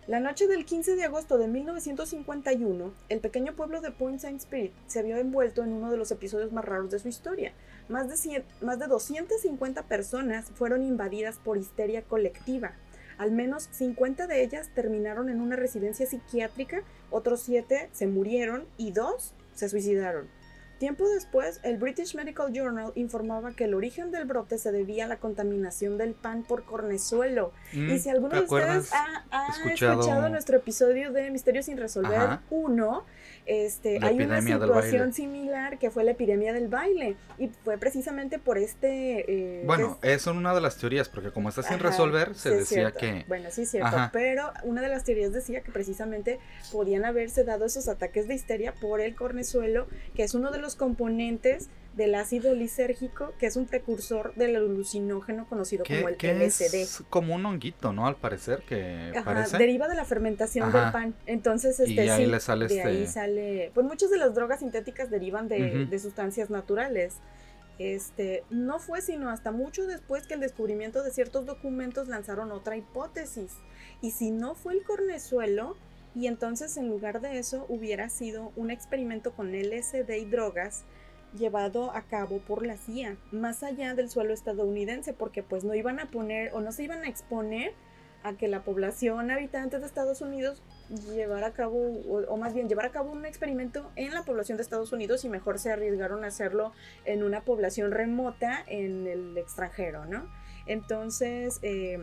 La 0.06 0.20
noche 0.20 0.46
del 0.46 0.66
15 0.66 0.96
de 0.96 1.04
agosto 1.04 1.38
de 1.38 1.48
1951, 1.48 2.92
el 3.08 3.20
pequeño 3.20 3.56
pueblo 3.56 3.80
de 3.80 3.90
Point 3.90 4.20
Saint 4.20 4.38
Spirit 4.38 4.72
se 4.86 5.02
vio 5.02 5.16
envuelto 5.16 5.62
en 5.62 5.72
uno 5.72 5.90
de 5.90 5.96
los 5.96 6.10
episodios 6.10 6.52
más 6.52 6.66
raros 6.66 6.90
de 6.90 6.98
su 6.98 7.08
historia. 7.08 7.54
Más 7.88 8.10
de, 8.10 8.18
100 8.18 8.44
más 8.60 8.78
de 8.78 8.86
250 8.86 9.84
personas 9.84 10.50
fueron 10.56 10.82
invadidas 10.82 11.38
por 11.38 11.56
histeria 11.56 12.02
colectiva. 12.02 12.72
Al 13.16 13.32
menos 13.32 13.66
50 13.70 14.26
de 14.26 14.42
ellas 14.42 14.68
terminaron 14.74 15.30
en 15.30 15.40
una 15.40 15.56
residencia 15.56 16.04
psiquiátrica, 16.04 16.82
otros 17.10 17.40
7 17.40 17.88
se 17.92 18.06
murieron 18.06 18.66
y 18.76 18.92
2 18.92 19.32
se 19.54 19.70
suicidaron. 19.70 20.28
Tiempo 20.84 21.08
después, 21.08 21.60
el 21.62 21.78
British 21.78 22.14
Medical 22.14 22.52
Journal 22.52 22.92
informaba 22.94 23.52
que 23.56 23.64
el 23.64 23.72
origen 23.72 24.10
del 24.10 24.26
brote 24.26 24.58
se 24.58 24.70
debía 24.70 25.06
a 25.06 25.08
la 25.08 25.16
contaminación 25.16 25.96
del 25.96 26.12
pan 26.12 26.42
por 26.42 26.64
cornezuelo. 26.64 27.52
Mm, 27.72 27.88
Y 27.92 27.98
si 27.98 28.10
alguno 28.10 28.28
¿te 28.28 28.36
de 28.36 28.42
ustedes 28.42 28.92
ha, 28.92 29.24
ha 29.30 29.48
Escuchado- 29.48 30.00
escuchado... 30.00 30.28
nuestro 30.28 30.58
episodio 30.58 31.10
de 31.10 31.30
Misterios 31.30 31.64
sin 31.64 31.78
resolver 31.78 32.18
Ajá. 32.18 32.42
1, 32.50 33.02
este, 33.46 34.00
La 34.00 34.06
hay 34.08 34.20
una 34.20 34.40
situación 34.40 35.12
similar 35.12 35.78
que 35.78 35.90
fue 35.90 36.04
la 36.04 36.12
epidemia 36.12 36.52
del 36.52 36.68
baile. 36.68 37.16
Y 37.38 37.48
fue 37.64 37.76
precisamente 37.78 38.38
por 38.38 38.58
este... 38.58 39.60
eh, 39.60 39.62
Bueno, 39.66 39.98
es- 40.02 40.22
es 40.22 40.26
una 40.26 40.54
de 40.54 40.60
las 40.60 40.76
teorías, 40.78 41.08
porque 41.08 41.30
como 41.30 41.48
está 41.50 41.62
sin 41.62 41.74
Ajá, 41.74 41.88
resolver, 41.90 42.34
se 42.34 42.50
sí, 42.50 42.54
decía 42.56 42.90
cierto. 42.90 42.98
que... 42.98 43.24
Bueno, 43.28 43.50
sí, 43.50 43.62
es 43.62 43.70
cierto. 43.70 43.88
Ajá. 43.88 44.10
Pero 44.12 44.50
una 44.62 44.80
de 44.82 44.88
las 44.88 45.04
teorías 45.04 45.32
decía 45.32 45.60
que 45.62 45.72
precisamente 45.72 46.38
podían 46.72 47.04
haberse 47.04 47.44
dado 47.44 47.64
esos 47.66 47.88
ataques 47.88 48.28
de 48.28 48.34
histeria 48.34 48.72
por 48.80 49.00
el 49.00 49.14
cornezuelo, 49.14 49.86
que 50.14 50.22
es 50.24 50.34
uno 50.34 50.50
de 50.50 50.58
los 50.58 50.76
componentes 50.76 51.68
del 51.96 52.14
ácido 52.16 52.54
lisérgico, 52.54 53.32
que 53.38 53.46
es 53.46 53.56
un 53.56 53.66
precursor 53.66 54.34
del 54.34 54.56
alucinógeno 54.56 55.46
conocido 55.48 55.84
como 55.84 56.08
el 56.08 56.16
que 56.16 56.32
LSD. 56.34 56.74
es 56.82 57.02
como 57.08 57.34
un 57.34 57.46
honguito, 57.46 57.92
¿no? 57.92 58.06
Al 58.06 58.16
parecer, 58.16 58.62
que 58.68 59.12
Ajá, 59.14 59.24
parece. 59.24 59.58
deriva 59.58 59.86
de 59.86 59.94
la 59.94 60.04
fermentación 60.04 60.68
Ajá. 60.68 60.82
del 60.82 60.92
pan. 60.92 61.14
Entonces, 61.26 61.78
Y 61.80 61.82
este, 61.98 62.10
ahí 62.10 62.24
sí, 62.24 62.30
le 62.30 62.40
sale 62.40 62.66
de 62.66 62.76
este- 62.76 62.88
ahí 62.88 63.06
sale. 63.06 63.70
Pues 63.74 63.86
muchas 63.86 64.10
de 64.10 64.18
las 64.18 64.34
drogas 64.34 64.58
sintéticas 64.60 65.10
derivan 65.10 65.46
de, 65.48 65.86
de 65.86 65.98
sustancias 65.98 66.50
naturales. 66.50 67.14
Este, 67.78 68.44
no 68.50 68.78
fue 68.78 69.00
sino 69.00 69.30
hasta 69.30 69.50
mucho 69.50 69.86
después 69.86 70.26
que 70.26 70.34
el 70.34 70.40
descubrimiento 70.40 71.02
de 71.02 71.10
ciertos 71.10 71.44
documentos 71.44 72.06
lanzaron 72.08 72.52
otra 72.52 72.76
hipótesis. 72.76 73.52
Y 74.00 74.12
si 74.12 74.30
no 74.30 74.54
fue 74.54 74.74
el 74.74 74.82
cornezuelo, 74.84 75.76
y 76.14 76.28
entonces 76.28 76.76
en 76.76 76.88
lugar 76.88 77.20
de 77.20 77.38
eso 77.38 77.66
hubiera 77.68 78.08
sido 78.08 78.52
un 78.54 78.70
experimento 78.70 79.32
con 79.32 79.52
LSD 79.54 80.18
y 80.18 80.24
drogas 80.24 80.84
llevado 81.38 81.90
a 81.90 82.02
cabo 82.02 82.38
por 82.38 82.64
la 82.64 82.76
CIA, 82.76 83.16
más 83.32 83.62
allá 83.62 83.94
del 83.94 84.10
suelo 84.10 84.32
estadounidense, 84.32 85.12
porque 85.12 85.42
pues 85.42 85.64
no 85.64 85.74
iban 85.74 86.00
a 86.00 86.06
poner 86.06 86.54
o 86.54 86.60
no 86.60 86.72
se 86.72 86.84
iban 86.84 87.02
a 87.04 87.08
exponer 87.08 87.74
a 88.22 88.32
que 88.34 88.48
la 88.48 88.62
población 88.62 89.30
habitante 89.30 89.78
de 89.78 89.84
Estados 89.86 90.22
Unidos 90.22 90.62
llevar 91.14 91.44
a 91.44 91.52
cabo, 91.52 91.76
o, 91.76 92.36
más 92.38 92.54
bien 92.54 92.68
llevar 92.68 92.86
a 92.86 92.90
cabo 92.90 93.12
un 93.12 93.26
experimento 93.26 93.90
en 93.96 94.14
la 94.14 94.22
población 94.22 94.56
de 94.56 94.62
Estados 94.62 94.92
Unidos 94.92 95.24
y 95.24 95.28
mejor 95.28 95.58
se 95.58 95.70
arriesgaron 95.70 96.24
a 96.24 96.28
hacerlo 96.28 96.72
en 97.04 97.22
una 97.22 97.42
población 97.42 97.92
remota 97.92 98.64
en 98.66 99.06
el 99.06 99.36
extranjero, 99.36 100.06
¿no? 100.06 100.26
Entonces, 100.66 101.58
eh, 101.62 101.98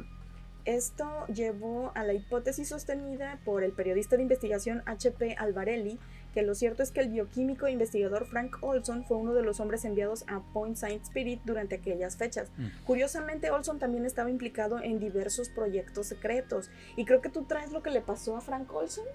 esto 0.65 1.25
llevó 1.27 1.91
a 1.95 2.03
la 2.03 2.13
hipótesis 2.13 2.69
sostenida 2.69 3.39
por 3.43 3.63
el 3.63 3.71
periodista 3.71 4.15
de 4.15 4.21
investigación 4.21 4.83
H.P. 4.85 5.35
Alvarelli, 5.39 5.97
que 6.33 6.41
lo 6.41 6.55
cierto 6.55 6.83
es 6.83 6.91
que 6.91 7.01
el 7.01 7.09
bioquímico 7.09 7.67
e 7.67 7.71
investigador 7.71 8.25
Frank 8.25 8.57
Olson 8.61 9.03
fue 9.05 9.17
uno 9.17 9.33
de 9.33 9.43
los 9.43 9.59
hombres 9.59 9.85
enviados 9.85 10.23
a 10.27 10.41
Point 10.53 10.77
Saint 10.77 11.03
Spirit 11.03 11.41
durante 11.43 11.75
aquellas 11.75 12.17
fechas. 12.17 12.49
Mm. 12.57 12.67
Curiosamente, 12.85 13.51
Olson 13.51 13.79
también 13.79 14.05
estaba 14.05 14.29
implicado 14.29 14.81
en 14.81 14.99
diversos 14.99 15.49
proyectos 15.49 16.07
secretos. 16.07 16.69
Y 16.95 17.05
creo 17.05 17.21
que 17.21 17.29
tú 17.29 17.43
traes 17.43 17.71
lo 17.71 17.81
que 17.81 17.89
le 17.89 18.01
pasó 18.01 18.37
a 18.37 18.41
Frank 18.41 18.73
Olson. 18.73 19.05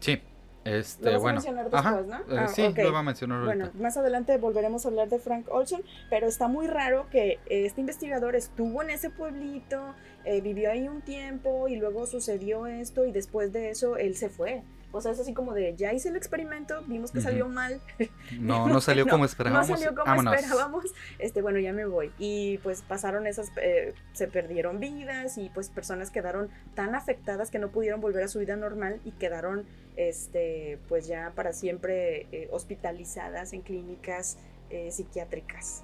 Sí. 0.00 0.20
Este, 0.64 1.12
lo 1.12 1.20
bueno, 1.20 1.38
a 1.38 1.42
mencionar 1.42 1.70
después, 1.70 2.06
¿no? 2.06 2.16
Eh, 2.16 2.38
ah, 2.38 2.48
sí, 2.48 2.74
lo 2.76 2.92
va 2.92 2.98
a 2.98 3.02
mencionar 3.02 3.44
Bueno, 3.44 3.70
más 3.80 3.96
adelante 3.96 4.36
volveremos 4.36 4.84
a 4.84 4.88
hablar 4.88 5.08
de 5.08 5.18
Frank 5.18 5.46
Olson, 5.48 5.82
pero 6.10 6.26
está 6.26 6.46
muy 6.48 6.66
raro 6.66 7.08
que 7.10 7.38
este 7.48 7.80
investigador 7.80 8.36
estuvo 8.36 8.82
en 8.82 8.90
ese 8.90 9.08
pueblito, 9.08 9.94
eh, 10.24 10.42
vivió 10.42 10.70
ahí 10.70 10.86
un 10.88 11.00
tiempo 11.00 11.68
y 11.68 11.76
luego 11.76 12.06
sucedió 12.06 12.66
esto 12.66 13.06
y 13.06 13.12
después 13.12 13.52
de 13.52 13.70
eso 13.70 13.96
él 13.96 14.14
se 14.16 14.28
fue. 14.28 14.62
O 14.90 15.02
sea, 15.02 15.12
es 15.12 15.20
así 15.20 15.34
como 15.34 15.52
de, 15.52 15.74
ya 15.76 15.92
hice 15.92 16.08
el 16.08 16.16
experimento, 16.16 16.82
vimos 16.86 17.10
que 17.10 17.20
salió 17.20 17.48
mal. 17.48 17.80
No, 18.40 18.68
no 18.68 18.80
salió 18.80 19.06
como 19.08 19.24
esperábamos. 19.24 19.68
No 19.68 19.76
salió 19.76 19.94
como 19.94 20.32
esperábamos. 20.32 20.84
Este, 21.18 21.42
bueno, 21.42 21.58
ya 21.58 21.72
me 21.72 21.84
voy. 21.84 22.12
Y 22.18 22.58
pues 22.58 22.82
pasaron 22.82 23.26
esas, 23.26 23.50
eh, 23.60 23.94
se 24.12 24.28
perdieron 24.28 24.80
vidas 24.80 25.36
y 25.36 25.50
pues 25.50 25.68
personas 25.68 26.10
quedaron 26.10 26.48
tan 26.74 26.94
afectadas 26.94 27.50
que 27.50 27.58
no 27.58 27.68
pudieron 27.68 28.00
volver 28.00 28.22
a 28.22 28.28
su 28.28 28.38
vida 28.38 28.56
normal 28.56 29.00
y 29.04 29.12
quedaron, 29.12 29.66
este, 29.96 30.78
pues 30.88 31.06
ya 31.06 31.32
para 31.34 31.52
siempre 31.52 32.26
eh, 32.32 32.48
hospitalizadas 32.50 33.52
en 33.52 33.62
clínicas 33.62 34.38
eh, 34.70 34.90
psiquiátricas. 34.90 35.82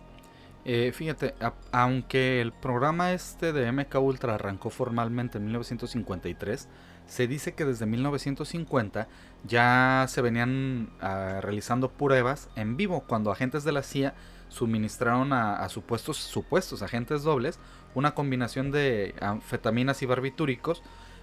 fíjate, 0.65 1.35
aunque 1.73 2.41
el 2.41 2.53
programa 2.53 3.13
este 3.13 3.53
de 3.53 3.71
MK 3.71 3.95
Ultra 3.97 4.37
arrancó 4.37 4.71
formalmente 4.71 5.37
en 5.37 5.45
1953, 5.45 6.69
se 7.07 7.27
dice 7.27 7.55
que 7.55 7.65
desde 7.65 7.87
1950 7.87 9.09
ya 9.47 10.07
se 10.09 10.23
venían 10.23 10.91
ah, 11.01 11.41
realizando 11.43 11.91
pruebas 11.91 12.49
en 12.57 12.77
vivo 12.77 13.05
cuando 13.07 13.31
agentes 13.31 13.65
de 13.65 13.73
la 13.73 13.83
CIA 13.83 14.15
suministraron 14.49 15.33
a, 15.33 15.69
supuestos, 15.69 16.17
supuestos 16.17 16.83
agentes 16.83 17.23
dobles 17.23 17.59
una 17.95 18.15
combinación 18.15 18.71
de 18.71 19.15
anfetaminas 19.21 20.03
y 20.03 20.07
barbitúricos 20.07 20.83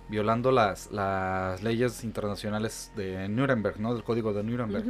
violando 0.10 0.52
las, 0.52 0.91
las 0.91 1.63
leyes 1.63 2.04
internacionales 2.04 2.91
de 2.96 3.30
Nuremberg, 3.30 3.80
¿no? 3.80 3.94
Del 3.94 4.04
código 4.04 4.34
de 4.34 4.44
Nuremberg, 4.44 4.86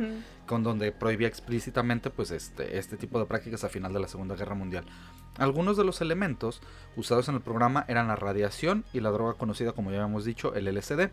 con 0.48 0.64
donde 0.64 0.92
prohibía 0.92 1.28
explícitamente 1.28 2.10
pues 2.10 2.32
este, 2.32 2.80
este 2.80 2.98
tipo 2.98 3.20
de 3.20 3.26
prácticas 3.26 3.64
a 3.64 3.70
final 3.70 3.94
de 3.94 4.00
la 4.00 4.08
Segunda 4.08 4.36
Guerra 4.36 4.56
Mundial. 4.56 4.84
Algunos 5.38 5.78
de 5.78 5.84
los 5.84 6.02
elementos 6.02 6.62
usados 6.96 7.30
en 7.30 7.36
el 7.36 7.42
programa 7.42 7.86
eran 7.88 8.08
la 8.08 8.16
radiación 8.16 8.84
y 8.94 9.00
la 9.00 9.12
droga 9.12 9.36
conocida 9.36 9.72
como 9.72 9.92
ya 9.92 9.98
habíamos 9.98 10.26
dicho, 10.26 10.54
el 10.56 10.66
LSD. 10.66 11.10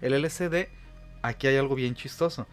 El 0.00 0.22
LSD, 0.22 0.68
aquí 1.22 1.46
hay 1.48 1.56
algo 1.56 1.74
bien 1.74 1.94
chistoso. 1.94 2.46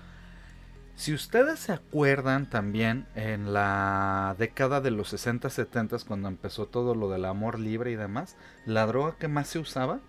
Si 0.95 1.13
ustedes 1.13 1.59
se 1.59 1.73
acuerdan 1.73 2.49
también 2.49 3.05
en 3.15 3.53
la 3.53 4.35
década 4.39 4.79
de 4.79 4.91
los 4.91 5.13
60-70 5.13 6.05
cuando 6.05 6.29
empezó 6.29 6.67
todo 6.67 6.95
lo 6.95 7.09
del 7.09 7.25
amor 7.25 7.59
libre 7.59 7.91
y 7.91 7.95
demás, 7.95 8.37
la 8.65 8.85
droga 8.87 9.17
que 9.19 9.27
más 9.27 9.49
se 9.49 9.59
usaba 9.59 9.99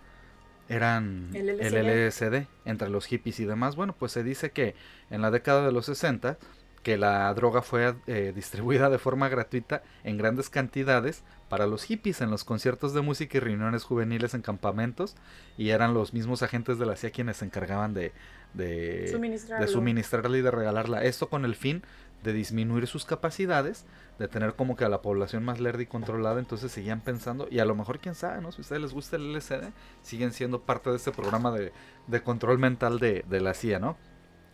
eran 0.68 1.30
el 1.34 1.58
LSD. 1.58 2.46
entre 2.64 2.88
los 2.88 3.06
hippies 3.06 3.40
y 3.40 3.44
demás. 3.44 3.76
Bueno, 3.76 3.94
pues 3.98 4.12
se 4.12 4.22
dice 4.22 4.50
que 4.50 4.74
en 5.10 5.22
la 5.22 5.30
década 5.30 5.64
de 5.66 5.72
los 5.72 5.86
60 5.86 6.38
que 6.86 6.96
la 6.96 7.34
droga 7.34 7.62
fue 7.62 7.96
eh, 8.06 8.32
distribuida 8.32 8.88
de 8.88 9.00
forma 9.00 9.28
gratuita 9.28 9.82
en 10.04 10.16
grandes 10.18 10.48
cantidades 10.48 11.24
para 11.48 11.66
los 11.66 11.82
hippies 11.82 12.20
en 12.20 12.30
los 12.30 12.44
conciertos 12.44 12.94
de 12.94 13.00
música 13.00 13.38
y 13.38 13.40
reuniones 13.40 13.82
juveniles 13.82 14.34
en 14.34 14.42
campamentos 14.42 15.16
y 15.58 15.70
eran 15.70 15.94
los 15.94 16.14
mismos 16.14 16.44
agentes 16.44 16.78
de 16.78 16.86
la 16.86 16.94
CIA 16.94 17.10
quienes 17.10 17.38
se 17.38 17.44
encargaban 17.44 17.92
de, 17.92 18.12
de, 18.54 19.08
de 19.58 19.66
suministrarla 19.66 20.38
y 20.38 20.42
de 20.42 20.50
regalarla. 20.52 21.02
Esto 21.02 21.28
con 21.28 21.44
el 21.44 21.56
fin 21.56 21.82
de 22.22 22.32
disminuir 22.32 22.86
sus 22.86 23.04
capacidades, 23.04 23.84
de 24.20 24.28
tener 24.28 24.54
como 24.54 24.76
que 24.76 24.84
a 24.84 24.88
la 24.88 25.02
población 25.02 25.44
más 25.44 25.58
lerda 25.58 25.82
y 25.82 25.86
controlada, 25.86 26.38
entonces 26.38 26.70
seguían 26.70 27.00
pensando, 27.00 27.48
y 27.50 27.58
a 27.58 27.64
lo 27.64 27.74
mejor 27.74 27.98
quién 27.98 28.14
sabe, 28.14 28.40
¿no? 28.40 28.52
Si 28.52 28.60
a 28.60 28.62
ustedes 28.62 28.82
les 28.82 28.92
gusta 28.92 29.16
el 29.16 29.32
LSD, 29.32 29.72
siguen 30.02 30.32
siendo 30.32 30.60
parte 30.60 30.90
de 30.90 30.96
este 30.96 31.10
programa 31.10 31.50
de, 31.50 31.72
de 32.06 32.22
control 32.22 32.60
mental 32.60 33.00
de, 33.00 33.24
de 33.28 33.40
la 33.40 33.54
CIA, 33.54 33.80
¿no? 33.80 33.96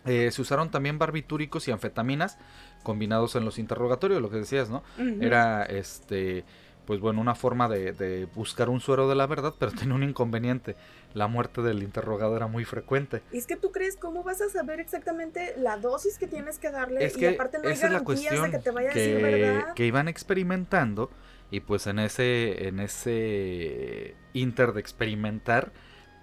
Eh, 0.04 0.30
se 0.32 0.42
usaron 0.42 0.70
también 0.70 0.98
barbitúricos 0.98 1.68
y 1.68 1.70
anfetaminas 1.70 2.38
combinados 2.82 3.36
en 3.36 3.44
los 3.44 3.58
interrogatorios, 3.58 4.20
lo 4.20 4.30
que 4.30 4.38
decías, 4.38 4.68
¿no? 4.68 4.82
Era 5.20 5.64
este 5.64 6.44
pues 6.86 7.00
bueno, 7.00 7.20
una 7.20 7.34
forma 7.34 7.68
de, 7.68 8.28
buscar 8.34 8.68
un 8.68 8.80
suero 8.80 9.08
de 9.08 9.14
la 9.14 9.26
verdad, 9.26 9.54
pero 9.58 9.72
tiene 9.78 9.94
un 9.94 10.02
inconveniente. 10.02 10.76
La 11.14 11.26
muerte 11.26 11.62
del 11.62 11.82
interrogado 11.82 12.36
era 12.36 12.46
muy 12.46 12.64
frecuente. 12.64 13.22
Y 13.32 13.38
es 13.38 13.46
que 13.46 13.56
tú 13.56 13.70
crees, 13.70 13.96
¿cómo 13.96 14.22
vas 14.22 14.40
a 14.40 14.48
saber 14.48 14.80
exactamente 14.80 15.54
la 15.58 15.76
dosis 15.76 16.18
que 16.18 16.26
tienes 16.26 16.58
que 16.58 16.70
darle? 16.70 17.12
y 17.14 17.24
aparte 17.26 17.58
no 17.58 17.68
hay 17.68 17.76
garantías 17.76 18.42
de 18.42 18.50
que 18.50 18.58
te 18.58 18.70
vaya 18.70 18.90
a 18.90 18.94
decir 18.94 19.22
verdad. 19.22 19.74
Que 19.74 19.86
iban 19.86 20.08
experimentando, 20.08 21.10
y 21.50 21.60
pues 21.60 21.86
en 21.86 21.98
ese, 21.98 22.66
en 22.66 22.80
ese 22.80 24.16
inter 24.32 24.72
de 24.72 24.80
experimentar, 24.80 25.72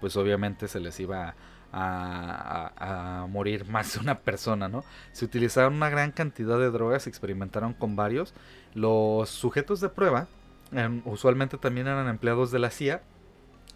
pues 0.00 0.16
obviamente 0.16 0.66
se 0.66 0.80
les 0.80 0.98
iba 0.98 1.28
a, 1.28 1.34
morir 1.72 3.66
más 3.66 3.94
de 3.94 4.00
una 4.00 4.18
persona, 4.20 4.68
¿no? 4.68 4.84
Se 5.12 5.24
utilizaron 5.24 5.74
una 5.74 5.88
gran 5.88 6.12
cantidad 6.12 6.58
de 6.58 6.70
drogas, 6.70 7.06
experimentaron 7.06 7.74
con 7.74 7.96
varios. 7.96 8.34
Los 8.74 9.30
sujetos 9.30 9.80
de 9.80 9.88
prueba 9.88 10.26
em, 10.72 11.02
usualmente 11.04 11.58
también 11.58 11.86
eran 11.86 12.08
empleados 12.08 12.50
de 12.50 12.58
la 12.58 12.70
CIA, 12.70 13.02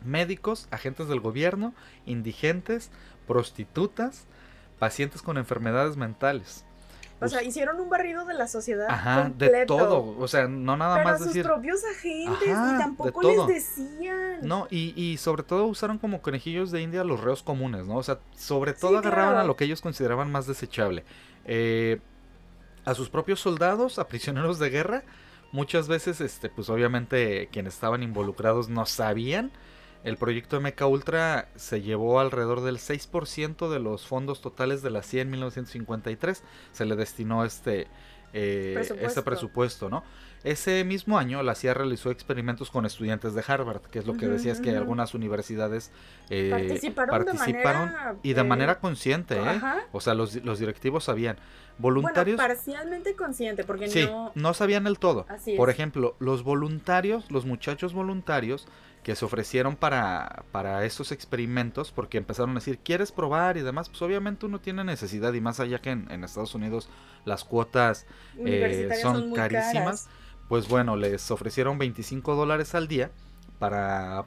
médicos, 0.04 0.68
agentes 0.70 1.08
del 1.08 1.20
gobierno, 1.20 1.74
indigentes, 2.06 2.90
prostitutas, 3.26 4.26
pacientes 4.78 5.22
con 5.22 5.38
enfermedades 5.38 5.96
mentales. 5.96 6.64
O 7.24 7.28
sea, 7.28 7.42
hicieron 7.42 7.80
un 7.80 7.88
barrido 7.88 8.24
de 8.24 8.34
la 8.34 8.48
sociedad. 8.48 8.86
Ajá, 8.88 9.30
de 9.36 9.66
todo. 9.66 10.16
O 10.18 10.28
sea, 10.28 10.46
no 10.46 10.76
nada 10.76 11.02
más 11.02 11.22
sus 11.22 11.36
propios 11.38 11.80
agentes 11.84 12.48
y 12.48 12.78
tampoco 12.78 13.22
les 13.22 13.46
decían. 13.46 14.40
No, 14.42 14.66
y, 14.70 14.92
y, 15.00 15.16
sobre 15.16 15.42
todo 15.42 15.66
usaron 15.66 15.98
como 15.98 16.22
conejillos 16.22 16.70
de 16.70 16.82
India 16.82 17.04
los 17.04 17.20
reos 17.20 17.42
comunes, 17.42 17.86
¿no? 17.86 17.96
O 17.96 18.02
sea, 18.02 18.18
sobre 18.36 18.72
todo 18.72 18.98
agarraban 18.98 19.36
a 19.36 19.44
lo 19.44 19.56
que 19.56 19.64
ellos 19.64 19.80
consideraban 19.80 20.30
más 20.30 20.46
desechable. 20.46 21.04
Eh, 21.44 22.00
a 22.84 22.94
sus 22.94 23.08
propios 23.08 23.40
soldados, 23.40 23.98
a 23.98 24.08
prisioneros 24.08 24.58
de 24.58 24.70
guerra. 24.70 25.02
Muchas 25.52 25.88
veces, 25.88 26.20
este, 26.20 26.48
pues 26.48 26.68
obviamente 26.68 27.48
quienes 27.52 27.74
estaban 27.74 28.02
involucrados 28.02 28.68
no 28.68 28.86
sabían 28.86 29.52
el 30.04 30.18
proyecto 30.18 30.60
MK 30.60 30.82
Ultra 30.86 31.48
se 31.56 31.80
llevó 31.80 32.20
alrededor 32.20 32.60
del 32.60 32.76
6% 32.76 33.70
de 33.70 33.80
los 33.80 34.06
fondos 34.06 34.42
totales 34.42 34.82
de 34.82 34.90
la 34.90 35.02
CIA 35.02 35.22
en 35.22 35.30
1953. 35.30 36.44
Se 36.72 36.84
le 36.84 36.94
destinó 36.94 37.44
este, 37.44 37.88
eh, 38.34 38.72
presupuesto. 38.74 39.06
este 39.06 39.22
presupuesto, 39.22 39.88
¿no? 39.88 40.04
Ese 40.44 40.84
mismo 40.84 41.16
año 41.16 41.42
la 41.42 41.54
CIA 41.54 41.72
realizó 41.72 42.10
experimentos 42.10 42.70
con 42.70 42.84
estudiantes 42.84 43.32
de 43.32 43.42
Harvard, 43.46 43.80
que 43.80 43.98
es 43.98 44.06
lo 44.06 44.14
que 44.14 44.28
decías 44.28 44.60
que 44.60 44.76
algunas 44.76 45.14
universidades 45.14 45.90
eh, 46.28 46.50
participaron, 47.08 47.94
y 48.22 48.34
de 48.34 48.42
eh, 48.42 48.44
manera 48.44 48.78
consciente, 48.78 49.38
¿eh? 49.38 49.60
O 49.92 50.02
sea, 50.02 50.12
los, 50.12 50.36
los 50.44 50.58
directivos 50.58 51.04
sabían. 51.04 51.38
Voluntarios. 51.78 52.36
parcialmente 52.36 53.14
consciente, 53.16 53.64
porque 53.64 53.88
sí, 53.88 54.06
no. 54.06 54.32
No 54.34 54.54
sabían 54.54 54.86
el 54.86 54.98
todo. 54.98 55.26
Por 55.56 55.70
ejemplo, 55.70 56.16
los 56.18 56.42
voluntarios, 56.42 57.30
los 57.30 57.46
muchachos 57.46 57.92
voluntarios, 57.92 58.68
que 59.04 59.14
se 59.14 59.24
ofrecieron 59.24 59.76
para, 59.76 60.44
para 60.50 60.84
estos 60.84 61.12
experimentos, 61.12 61.92
porque 61.92 62.18
empezaron 62.18 62.52
a 62.52 62.54
decir, 62.54 62.78
¿quieres 62.78 63.12
probar? 63.12 63.56
y 63.56 63.60
demás, 63.60 63.88
pues 63.90 64.00
obviamente 64.02 64.46
uno 64.46 64.60
tiene 64.60 64.82
necesidad, 64.82 65.32
y 65.34 65.40
más 65.40 65.60
allá 65.60 65.80
que 65.80 65.90
en, 65.90 66.24
Estados 66.24 66.54
Unidos 66.54 66.88
las 67.24 67.44
cuotas 67.44 68.06
eh, 68.38 68.88
son, 69.02 69.32
carísimas, 69.34 70.08
pues 70.48 70.68
bueno, 70.68 70.96
les 70.96 71.30
ofrecieron 71.30 71.78
25 71.78 72.34
dólares 72.34 72.74
al 72.74 72.88
día 72.88 73.10
para 73.58 74.26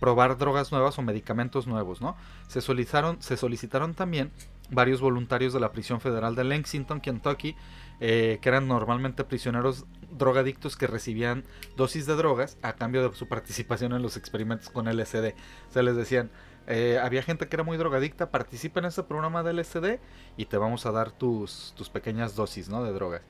probar 0.00 0.38
drogas 0.38 0.72
nuevas 0.72 0.98
o 0.98 1.02
medicamentos 1.02 1.66
nuevos, 1.66 2.00
¿no? 2.00 2.16
Se 2.46 2.60
solicitaron, 2.60 3.20
se 3.20 3.36
solicitaron 3.36 3.94
también 3.94 4.30
varios 4.70 5.00
voluntarios 5.00 5.52
de 5.52 5.60
la 5.60 5.72
prisión 5.72 6.00
federal 6.00 6.34
de 6.34 6.44
Lexington, 6.44 7.00
Kentucky, 7.00 7.56
eh, 8.00 8.38
que 8.40 8.48
eran 8.48 8.68
normalmente 8.68 9.24
prisioneros 9.24 9.86
drogadictos 10.10 10.76
que 10.76 10.86
recibían 10.86 11.44
dosis 11.76 12.06
de 12.06 12.14
drogas 12.16 12.56
a 12.62 12.74
cambio 12.74 13.08
de 13.08 13.16
su 13.16 13.28
participación 13.28 13.92
en 13.92 14.02
los 14.02 14.16
experimentos 14.16 14.70
con 14.70 14.86
LSD. 14.86 15.34
O 15.68 15.72
sea, 15.72 15.82
les 15.82 15.96
decían, 15.96 16.30
eh, 16.66 17.00
había 17.02 17.22
gente 17.22 17.48
que 17.48 17.56
era 17.56 17.64
muy 17.64 17.76
drogadicta, 17.76 18.30
participa 18.30 18.80
en 18.80 18.86
este 18.86 19.02
programa 19.02 19.42
de 19.42 19.54
LSD 19.54 20.00
y 20.36 20.44
te 20.46 20.58
vamos 20.58 20.86
a 20.86 20.92
dar 20.92 21.10
tus, 21.10 21.72
tus 21.76 21.88
pequeñas 21.88 22.36
dosis 22.36 22.68
¿no? 22.68 22.84
de 22.84 22.92
drogas. 22.92 23.22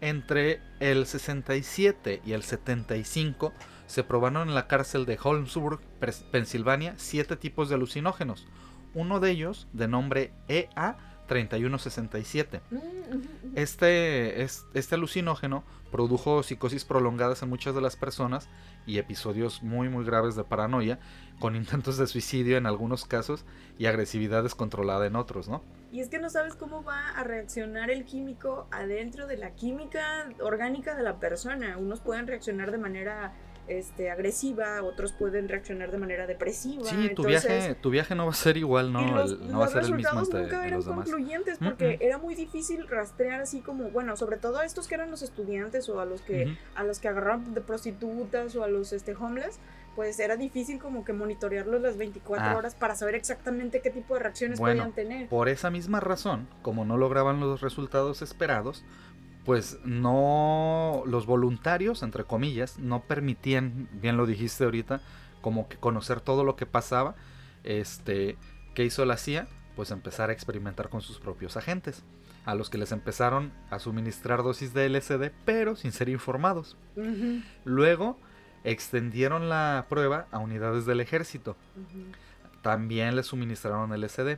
Entre 0.00 0.60
el 0.80 1.06
67 1.06 2.22
y 2.24 2.32
el 2.32 2.42
75 2.42 3.52
se 3.88 4.04
probaron 4.04 4.48
en 4.48 4.54
la 4.54 4.68
cárcel 4.68 5.06
de 5.06 5.18
Holmesburg, 5.20 5.80
Pensilvania, 6.30 6.94
siete 6.98 7.36
tipos 7.36 7.68
de 7.68 7.74
alucinógenos. 7.74 8.46
Uno 8.94 9.18
de 9.18 9.30
ellos, 9.30 9.66
de 9.72 9.88
nombre 9.88 10.32
EA 10.46 10.98
3167. 11.26 12.60
Mm, 12.70 13.56
este, 13.56 14.42
este 14.42 14.94
alucinógeno 14.94 15.64
produjo 15.90 16.42
psicosis 16.42 16.84
prolongadas 16.84 17.42
en 17.42 17.48
muchas 17.48 17.74
de 17.74 17.80
las 17.80 17.96
personas 17.96 18.48
y 18.86 18.98
episodios 18.98 19.62
muy 19.62 19.88
muy 19.88 20.04
graves 20.04 20.34
de 20.36 20.44
paranoia, 20.44 20.98
con 21.38 21.56
intentos 21.56 21.96
de 21.98 22.06
suicidio 22.06 22.56
en 22.56 22.66
algunos 22.66 23.04
casos 23.04 23.44
y 23.78 23.86
agresividad 23.86 24.42
descontrolada 24.42 25.06
en 25.06 25.16
otros, 25.16 25.48
¿no? 25.48 25.62
Y 25.92 26.00
es 26.00 26.08
que 26.08 26.18
no 26.18 26.28
sabes 26.28 26.54
cómo 26.54 26.82
va 26.82 27.10
a 27.10 27.24
reaccionar 27.24 27.90
el 27.90 28.04
químico 28.04 28.66
adentro 28.70 29.26
de 29.26 29.38
la 29.38 29.54
química 29.54 30.28
orgánica 30.40 30.94
de 30.94 31.02
la 31.02 31.18
persona. 31.18 31.78
Unos 31.78 32.00
pueden 32.00 32.26
reaccionar 32.26 32.70
de 32.70 32.78
manera 32.78 33.32
este, 33.68 34.10
agresiva, 34.10 34.82
otros 34.82 35.12
pueden 35.12 35.48
reaccionar 35.48 35.90
de 35.90 35.98
manera 35.98 36.26
depresiva. 36.26 36.84
Sí, 36.84 37.10
tu, 37.14 37.24
viaje, 37.24 37.74
tu 37.74 37.90
viaje 37.90 38.14
no 38.14 38.26
va 38.26 38.32
a 38.32 38.34
ser 38.34 38.56
igual, 38.56 38.92
no, 38.92 39.00
no 39.02 39.58
va 39.58 39.66
a 39.66 39.68
ser 39.68 39.84
el 39.84 39.94
mismo 39.94 40.20
entre, 40.20 40.42
nunca 40.42 40.66
eran 40.66 40.82
concluyentes 40.82 41.58
porque 41.58 41.98
era 42.00 42.18
muy 42.18 42.34
difícil 42.34 42.86
rastrear 42.88 43.40
así 43.40 43.60
como, 43.60 43.90
bueno, 43.90 44.16
sobre 44.16 44.36
todo 44.36 44.58
a 44.58 44.64
estos 44.64 44.88
que 44.88 44.94
eran 44.94 45.10
los 45.10 45.22
estudiantes 45.22 45.88
o 45.88 46.00
a 46.00 46.04
los 46.04 46.22
que, 46.22 46.56
a 46.74 46.84
los 46.84 46.98
que 46.98 47.08
agarraron 47.08 47.54
de 47.54 47.60
prostitutas 47.60 48.56
o 48.56 48.64
a 48.64 48.68
los 48.68 48.92
este, 48.92 49.14
homeless, 49.14 49.58
pues 49.98 50.20
era 50.20 50.36
difícil 50.36 50.78
como 50.78 51.04
que 51.04 51.12
monitorearlos 51.12 51.80
las 51.80 51.96
24 51.96 52.46
ah. 52.46 52.56
horas 52.56 52.76
para 52.76 52.94
saber 52.94 53.16
exactamente 53.16 53.80
qué 53.80 53.90
tipo 53.90 54.14
de 54.14 54.20
reacciones 54.20 54.60
podían 54.60 54.92
tener. 54.92 55.28
Por 55.28 55.48
esa 55.48 55.70
misma 55.70 55.98
razón, 55.98 56.46
como 56.62 56.84
no 56.84 56.96
lograban 56.96 57.40
los 57.40 57.62
resultados 57.62 58.22
esperados, 58.22 58.84
pues 59.48 59.78
no, 59.82 61.04
los 61.06 61.24
voluntarios, 61.24 62.02
entre 62.02 62.24
comillas, 62.24 62.78
no 62.78 63.04
permitían, 63.04 63.88
bien 63.94 64.18
lo 64.18 64.26
dijiste 64.26 64.64
ahorita, 64.64 65.00
como 65.40 65.70
que 65.70 65.78
conocer 65.78 66.20
todo 66.20 66.44
lo 66.44 66.54
que 66.54 66.66
pasaba. 66.66 67.14
Este, 67.64 68.36
¿qué 68.74 68.84
hizo 68.84 69.06
la 69.06 69.16
CIA? 69.16 69.48
Pues 69.74 69.90
empezar 69.90 70.28
a 70.28 70.34
experimentar 70.34 70.90
con 70.90 71.00
sus 71.00 71.18
propios 71.18 71.56
agentes, 71.56 72.04
a 72.44 72.54
los 72.54 72.68
que 72.68 72.76
les 72.76 72.92
empezaron 72.92 73.50
a 73.70 73.78
suministrar 73.78 74.42
dosis 74.42 74.74
de 74.74 74.86
LSD, 74.90 75.30
pero 75.46 75.76
sin 75.76 75.92
ser 75.92 76.10
informados. 76.10 76.76
Luego 77.64 78.18
extendieron 78.64 79.48
la 79.48 79.86
prueba 79.88 80.26
a 80.30 80.40
unidades 80.40 80.84
del 80.84 81.00
ejército. 81.00 81.56
También 82.60 83.16
les 83.16 83.28
suministraron 83.28 83.98
LSD. 83.98 84.36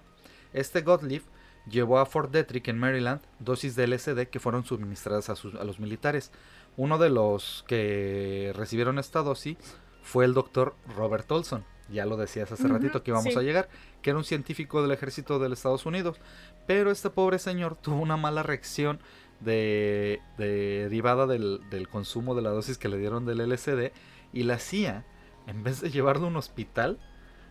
Este 0.53 0.83
Gottlieb 0.83 1.25
llevó 1.68 1.99
a 1.99 2.07
Fort 2.07 2.31
Detrick 2.31 2.68
en 2.68 2.79
Maryland 2.79 3.20
dosis 3.38 3.77
de 3.77 3.87
LSD 3.87 4.27
que 4.29 4.40
fueron 4.40 4.64
suministradas 4.64 5.31
a, 5.31 5.64
los 5.64 5.81
militares. 5.81 6.31
Uno 6.77 6.99
de 6.99 7.11
los 7.11 7.64
que 7.66 8.53
recibieron 8.55 8.99
esta 8.99 9.23
dosis 9.23 9.57
fue 10.03 10.25
el 10.25 10.35
doctor 10.35 10.75
Robert 10.96 11.31
Olson. 11.31 11.64
Ya 11.90 12.07
lo 12.07 12.16
decías 12.16 12.53
hace 12.53 12.68
ratito 12.68 13.03
que 13.03 13.11
íbamos 13.11 13.37
a 13.37 13.42
llegar, 13.42 13.68
que 14.01 14.11
era 14.11 14.18
un 14.18 14.25
científico 14.25 14.81
del 14.81 14.92
ejército 14.92 15.40
de 15.40 15.49
los 15.49 15.59
Estados 15.59 15.87
Unidos. 15.87 16.18
Pero 16.66 16.90
este 16.90 17.11
pobre 17.11 17.38
señor 17.38 17.77
tuvo 17.83 18.01
una 18.01 18.16
mala 18.16 18.42
reacción 18.42 19.01
de, 19.40 20.20
derivada 20.38 21.27
del, 21.27 21.88
consumo 21.90 22.35
de 22.35 22.42
la 22.42 22.51
dosis 22.51 22.79
que 22.79 22.88
le 22.88 22.99
dieron 22.99 23.27
del 23.27 23.38
LSD. 23.38 23.92
Y 24.33 24.44
la 24.44 24.59
CIA, 24.61 25.05
en 25.49 25.64
vez 25.64 25.81
de 25.81 25.90
llevarlo 25.90 26.27
a 26.27 26.29
un 26.29 26.37
hospital, 26.37 27.01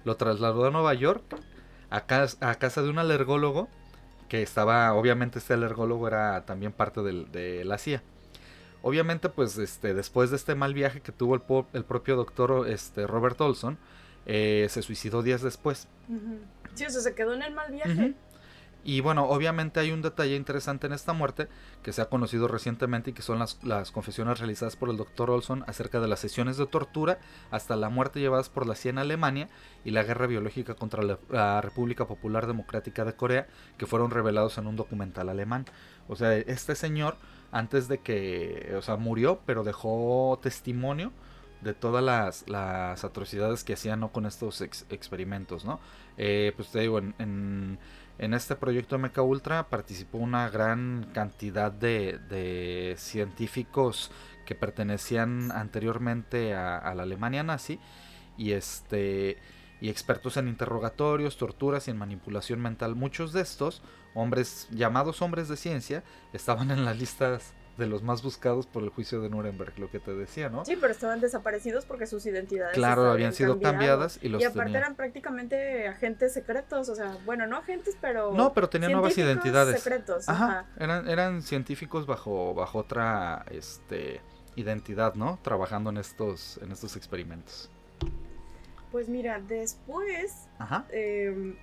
lo 0.06 0.16
trasladó 0.16 0.66
a 0.66 0.72
Nueva 0.72 0.94
York, 0.94 1.36
a, 1.90 1.98
a 1.98 2.56
casa 2.56 2.82
de 2.82 2.90
un 2.90 3.00
alergólogo 3.00 3.68
que 4.30 4.42
estaba, 4.42 4.94
obviamente 4.94 5.40
este 5.40 5.56
alergólogo 5.56 6.08
era 6.08 6.46
también 6.46 6.72
parte 6.72 7.02
de 7.02 7.66
la 7.66 7.78
CIA. 7.78 8.02
Obviamente, 8.82 9.28
pues 9.30 9.58
este, 9.58 9.94
después 9.94 10.30
de 10.30 10.38
este 10.38 10.56
mal 10.56 10.74
viaje 10.74 11.02
que 11.02 11.12
tuvo 11.12 11.36
el, 11.36 11.84
propio 11.84 12.16
doctor 12.16 12.68
este, 12.70 13.06
Robert 13.08 13.40
Olson, 13.42 13.78
eh, 14.26 14.68
se 14.70 14.82
suicidó 14.82 15.22
días 15.22 15.42
después. 15.42 15.88
Sí, 16.76 16.86
o 16.86 16.90
sea, 16.90 17.02
se 17.02 17.14
quedó 17.14 17.34
en 17.34 17.44
el 17.44 17.54
mal 17.54 17.72
viaje. 17.72 18.14
Y 18.84 19.02
bueno, 19.02 19.26
obviamente 19.26 19.80
hay 19.80 19.92
un 19.92 20.02
detalle 20.02 20.36
interesante 20.36 20.88
en 20.88 20.94
esta 20.94 21.12
muerte 21.12 21.48
que 21.84 21.92
se 21.92 22.02
ha 22.02 22.10
conocido 22.10 22.48
recientemente 22.48 23.10
y 23.10 23.14
que 23.14 23.22
son 23.22 23.40
las, 23.40 23.62
las 23.64 23.92
confesiones 23.92 24.40
realizadas 24.40 24.78
por 24.78 24.90
el 24.90 24.98
doctor 24.98 25.30
Olson 25.30 25.66
acerca 25.68 26.00
de 26.00 26.08
las 26.08 26.22
sesiones 26.22 26.56
de 26.58 26.66
tortura 26.66 27.20
hasta 27.52 27.76
la 27.76 27.90
muerte 27.90 28.22
llevadas 28.22 28.50
por 28.50 28.66
la 28.66 28.76
CIA 28.76 28.92
en 28.92 28.98
Alemania 29.00 29.50
y 29.84 29.92
la 29.92 30.04
guerra 30.04 30.28
biológica 30.28 30.76
contra 30.76 31.04
la, 31.04 31.62
República 31.62 32.08
Popular 32.08 32.48
Democrática 32.48 33.04
de 33.04 33.14
Corea 33.14 33.48
que 33.78 33.86
fueron 33.86 34.12
revelados 34.12 34.58
en 34.58 34.68
un 34.68 34.78
documental 34.78 35.28
alemán. 35.28 35.66
O 36.08 36.16
sea, 36.16 36.36
este 36.36 36.76
señor 36.76 37.18
antes 37.52 37.88
de 37.88 38.00
que, 38.00 38.76
o 38.78 38.82
sea, 38.82 38.96
murió, 38.96 39.42
pero 39.46 39.64
dejó 39.64 40.40
testimonio 40.42 41.12
de 41.62 41.74
todas 41.74 42.04
las, 42.04 42.48
las 42.48 43.04
atrocidades 43.04 43.64
que 43.64 43.74
hacían 43.74 44.00
¿no? 44.00 44.12
con 44.12 44.26
estos 44.26 44.62
experimentos, 44.62 45.66
¿no? 45.66 45.80
Eh, 46.18 46.54
pues 46.56 46.72
te 46.72 46.80
digo, 46.80 47.00
en 47.00 47.14
en 47.18 47.78
este 48.20 48.56
proyecto 48.56 49.00
MK 49.00 49.18
Ultra 49.20 49.70
participó 49.70 50.18
una 50.18 50.50
gran 50.50 51.10
cantidad 51.14 51.72
de, 51.72 52.96
científicos 52.98 54.12
que 54.46 54.56
pertenecían 54.56 55.52
anteriormente 55.52 56.54
a, 56.54 56.94
la 56.96 57.04
Alemania 57.04 57.44
nazi 57.44 57.80
y 58.38 58.52
este 58.52 59.38
y 59.82 59.88
expertos 59.90 60.36
en 60.36 60.50
interrogatorios, 60.50 61.38
torturas 61.38 61.88
y 61.88 61.92
en 61.92 61.98
manipulación 61.98 62.60
mental. 62.60 62.96
Muchos 62.96 63.32
de 63.32 63.40
estos 63.40 63.82
hombres 64.14 64.68
llamados 64.72 65.22
hombres 65.22 65.48
de 65.48 65.56
ciencia 65.56 66.04
estaban 66.34 66.70
en 66.72 66.84
las 66.84 66.98
listas 66.98 67.54
de 67.80 67.88
los 67.88 68.04
más 68.04 68.22
buscados 68.22 68.68
por 68.68 68.84
el 68.84 68.90
juicio 68.90 69.22
de 69.22 69.30
Nuremberg, 69.30 69.80
lo 69.80 69.90
que 69.90 70.00
te 70.00 70.14
decía, 70.14 70.50
¿no? 70.50 70.64
Sí, 70.66 70.78
pero 70.80 70.92
estaban 70.94 71.20
desaparecidos 71.20 71.86
porque 71.86 72.06
sus 72.06 72.26
identidades 72.28 72.76
Claro, 72.76 73.10
habían 73.10 73.34
sido 73.34 73.60
cambiadas 73.60 74.20
y 74.22 74.30
los 74.30 74.42
Y 74.42 74.46
aparte 74.46 74.78
eran 74.78 74.96
prácticamente 74.96 75.88
agentes 75.88 76.34
secretos, 76.34 76.90
o 76.90 76.96
sea, 76.96 77.18
bueno, 77.26 77.48
no 77.48 77.58
agentes, 77.58 77.98
pero 78.00 78.34
No, 78.34 78.54
pero 78.54 78.70
tenían 78.70 78.92
nuevas 78.92 79.18
identidades. 79.18 79.82
secretos, 79.82 80.30
ajá. 80.30 80.68
Eran 80.78 81.10
eran 81.10 81.42
científicos 81.42 82.06
bajo 82.06 82.54
bajo 82.54 82.80
otra 82.80 83.46
este 83.50 84.22
identidad, 84.56 85.16
¿no? 85.16 85.40
Trabajando 85.42 85.90
en 85.90 85.98
estos 85.98 86.60
en 86.62 86.72
estos 86.72 86.96
experimentos. 86.96 87.70
Pues 88.92 89.08
mira, 89.08 89.40
después 89.40 90.48
Ajá. 90.58 90.86
Eh, 90.92 91.56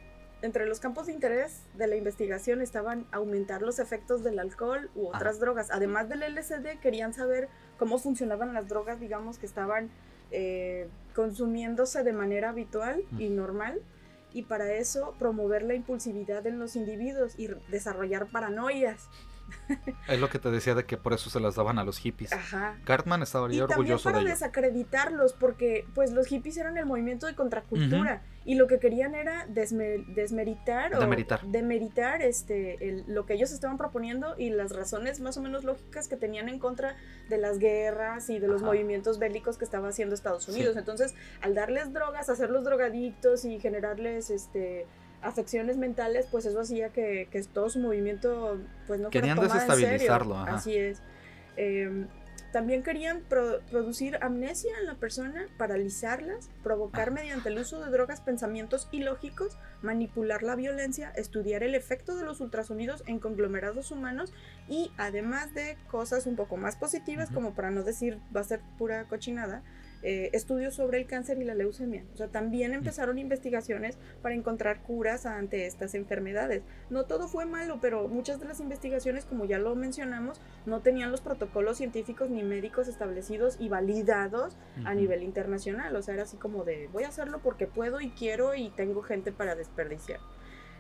entre 0.47 0.67
los 0.67 0.81
campos 0.81 1.07
de 1.07 1.13
interés 1.13 1.61
de 1.75 1.87
la 1.87 1.97
investigación 1.97 2.63
estaban 2.63 3.07
aumentar 3.13 3.63
los 3.63 3.79
efectos 3.79 4.25
del 4.25 4.39
alcohol 4.39 4.91
u 4.95 5.09
otras 5.09 5.39
drogas. 5.39 5.71
Además 5.71 6.09
del 6.09 6.21
LSD, 6.21 6.81
querían 6.81 7.13
saber 7.13 7.49
cómo 7.79 7.99
funcionaban 7.99 8.55
las 8.55 8.69
drogas, 8.69 8.99
digamos, 8.99 9.39
que 9.39 9.47
estaban 9.47 9.91
eh, 10.31 10.89
consumiéndose 11.15 12.03
de 12.03 12.13
manera 12.13 12.51
habitual 12.51 13.03
y 13.19 13.29
normal. 13.29 13.83
Y 14.33 14.43
para 14.43 14.73
eso 14.73 15.15
promover 15.19 15.63
la 15.63 15.75
impulsividad 15.75 16.47
en 16.47 16.59
los 16.59 16.77
individuos 16.77 17.39
y 17.39 17.49
desarrollar 17.71 18.27
paranoias. 18.27 19.09
Es 20.09 20.21
lo 20.21 20.29
que 20.29 20.41
te 20.41 20.51
decía 20.51 20.75
de 20.75 20.85
que 20.85 20.97
por 20.97 21.13
eso 21.13 21.31
se 21.31 21.39
las 21.39 21.55
daban 21.55 21.79
a 21.79 21.85
los 21.85 21.99
hippies. 21.99 22.33
Ajá. 22.33 22.79
Cartman 22.85 23.23
estaba 23.23 23.53
y 23.53 23.61
orgulloso 23.61 24.11
para 24.11 24.25
desacreditarlos, 24.25 25.35
porque 25.35 25.87
pues 25.95 26.13
los 26.13 26.27
hippies 26.27 26.57
eran 26.57 26.77
el 26.77 26.85
movimiento 26.85 27.27
de 27.27 27.37
contracultura 27.37 28.23
y 28.47 28.55
lo 28.55 28.69
que 28.69 28.79
querían 28.79 29.17
era 29.17 29.45
desmeritar 29.49 30.95
o 30.95 31.01
demeritar 31.49 32.23
este, 32.23 33.03
lo 33.09 33.27
que 33.27 33.35
ellos 33.35 33.51
estaban 33.51 33.77
proponiendo 33.77 34.37
y 34.39 34.51
las 34.51 34.71
razones 34.75 35.19
más 35.19 35.37
o 35.37 35.43
menos 35.43 35.65
lógicas 35.65 36.07
que 36.07 36.17
tenían 36.17 36.49
en 36.49 36.61
contra 36.61 36.97
de 37.29 37.39
las 37.39 37.59
guerras 37.59 38.31
y 38.31 38.39
de 38.39 38.47
los 38.47 38.63
movimientos 38.63 39.19
bélicos 39.19 39.59
que 39.59 39.65
estaba 39.65 39.89
haciendo 39.89 40.15
Estados 40.15 40.49
Unidos. 40.49 40.77
Entonces, 40.77 41.15
al 41.41 41.57
darles 41.57 41.93
drogas, 41.93 42.29
hacerlos 42.29 42.63
drogadictos 42.63 43.45
y 43.45 43.59
generarles 43.59 44.31
este 44.31 44.87
afecciones 45.23 45.77
mentales, 45.77 46.29
pues 46.31 46.47
eso 46.47 46.61
hacía 46.61 46.91
que, 46.91 47.29
todo 47.53 47.69
su 47.69 47.81
movimiento 47.81 48.59
pues 48.87 49.01
no 49.01 49.11
Querían 49.11 49.41
desestabilizarlo. 49.41 50.39
Así 50.39 50.77
es. 50.77 51.03
Em, 51.57 52.07
también 52.57 52.83
querían 52.83 53.21
producir 53.21 54.17
amnesia 54.23 54.73
en 54.81 54.87
la 54.87 54.95
persona, 54.95 55.47
paralizarlas, 55.59 56.49
provocar 56.63 57.11
mediante 57.11 57.51
el 57.51 57.59
uso 57.59 57.85
de 57.85 57.91
drogas 57.91 58.23
pensamientos 58.23 58.89
ilógicos, 58.93 59.59
manipular 59.83 60.43
la 60.43 60.57
violencia, 60.57 61.13
estudiar 61.17 61.63
el 61.63 61.75
efecto 61.75 62.17
de 62.17 62.25
los 62.25 62.41
ultrasonidos 62.41 63.05
en 63.07 63.19
conglomerados 63.19 63.91
humanos 63.91 64.33
y 64.71 64.91
además 64.97 65.53
de 65.53 65.77
cosas 65.91 66.25
un 66.25 66.35
poco 66.35 66.57
más 66.57 66.77
positivas, 66.77 67.31
como 67.31 67.53
para 67.53 67.71
no 67.71 67.83
decir 67.83 68.21
va 68.35 68.41
a 68.41 68.45
ser 68.45 68.63
pura 68.79 69.05
cochinada, 69.05 69.63
eh, 70.09 70.31
estudios 70.35 70.77
sobre 70.77 70.99
el 70.99 71.07
cáncer 71.09 71.37
y 71.39 71.45
la 71.45 71.57
leucemia. 71.57 72.05
O 72.15 72.17
sea, 72.17 72.29
también 72.29 72.75
empezaron 72.75 73.19
investigaciones 73.19 73.99
para 74.23 74.37
encontrar 74.37 74.85
curas 74.85 75.27
ante 75.27 75.67
estas 75.67 75.97
enfermedades. 75.97 76.63
No 76.91 77.07
todo 77.07 77.27
fue 77.27 77.45
malo, 77.45 77.79
pero 77.81 78.07
muchas 78.07 78.39
de 78.39 78.47
las 78.47 78.61
investigaciones, 78.61 79.25
como 79.25 79.47
ya 79.47 79.59
lo 79.59 79.75
mencionamos, 79.75 80.41
no 80.65 80.81
tenían 80.81 81.11
los 81.11 81.23
protocolos 81.23 81.79
científicos 81.79 82.31
ni 82.31 82.45
médicos 82.45 82.87
establecidos 82.87 83.57
y 83.59 83.69
validados 83.69 84.57
a 84.85 84.95
nivel 84.95 85.25
internacional. 85.25 85.97
O 85.97 86.03
sea, 86.03 86.15
era 86.15 86.23
así 86.23 86.37
como 86.37 86.63
de, 86.63 86.89
voy 86.93 87.03
a 87.03 87.09
hacerlo 87.09 87.41
porque 87.43 87.67
puedo 87.67 88.01
y 88.01 88.11
quiero 88.11 88.55
y 88.55 88.71
tengo 88.71 89.03
gente 89.03 89.33
para 89.33 89.57
desperdiciar. 89.57 90.21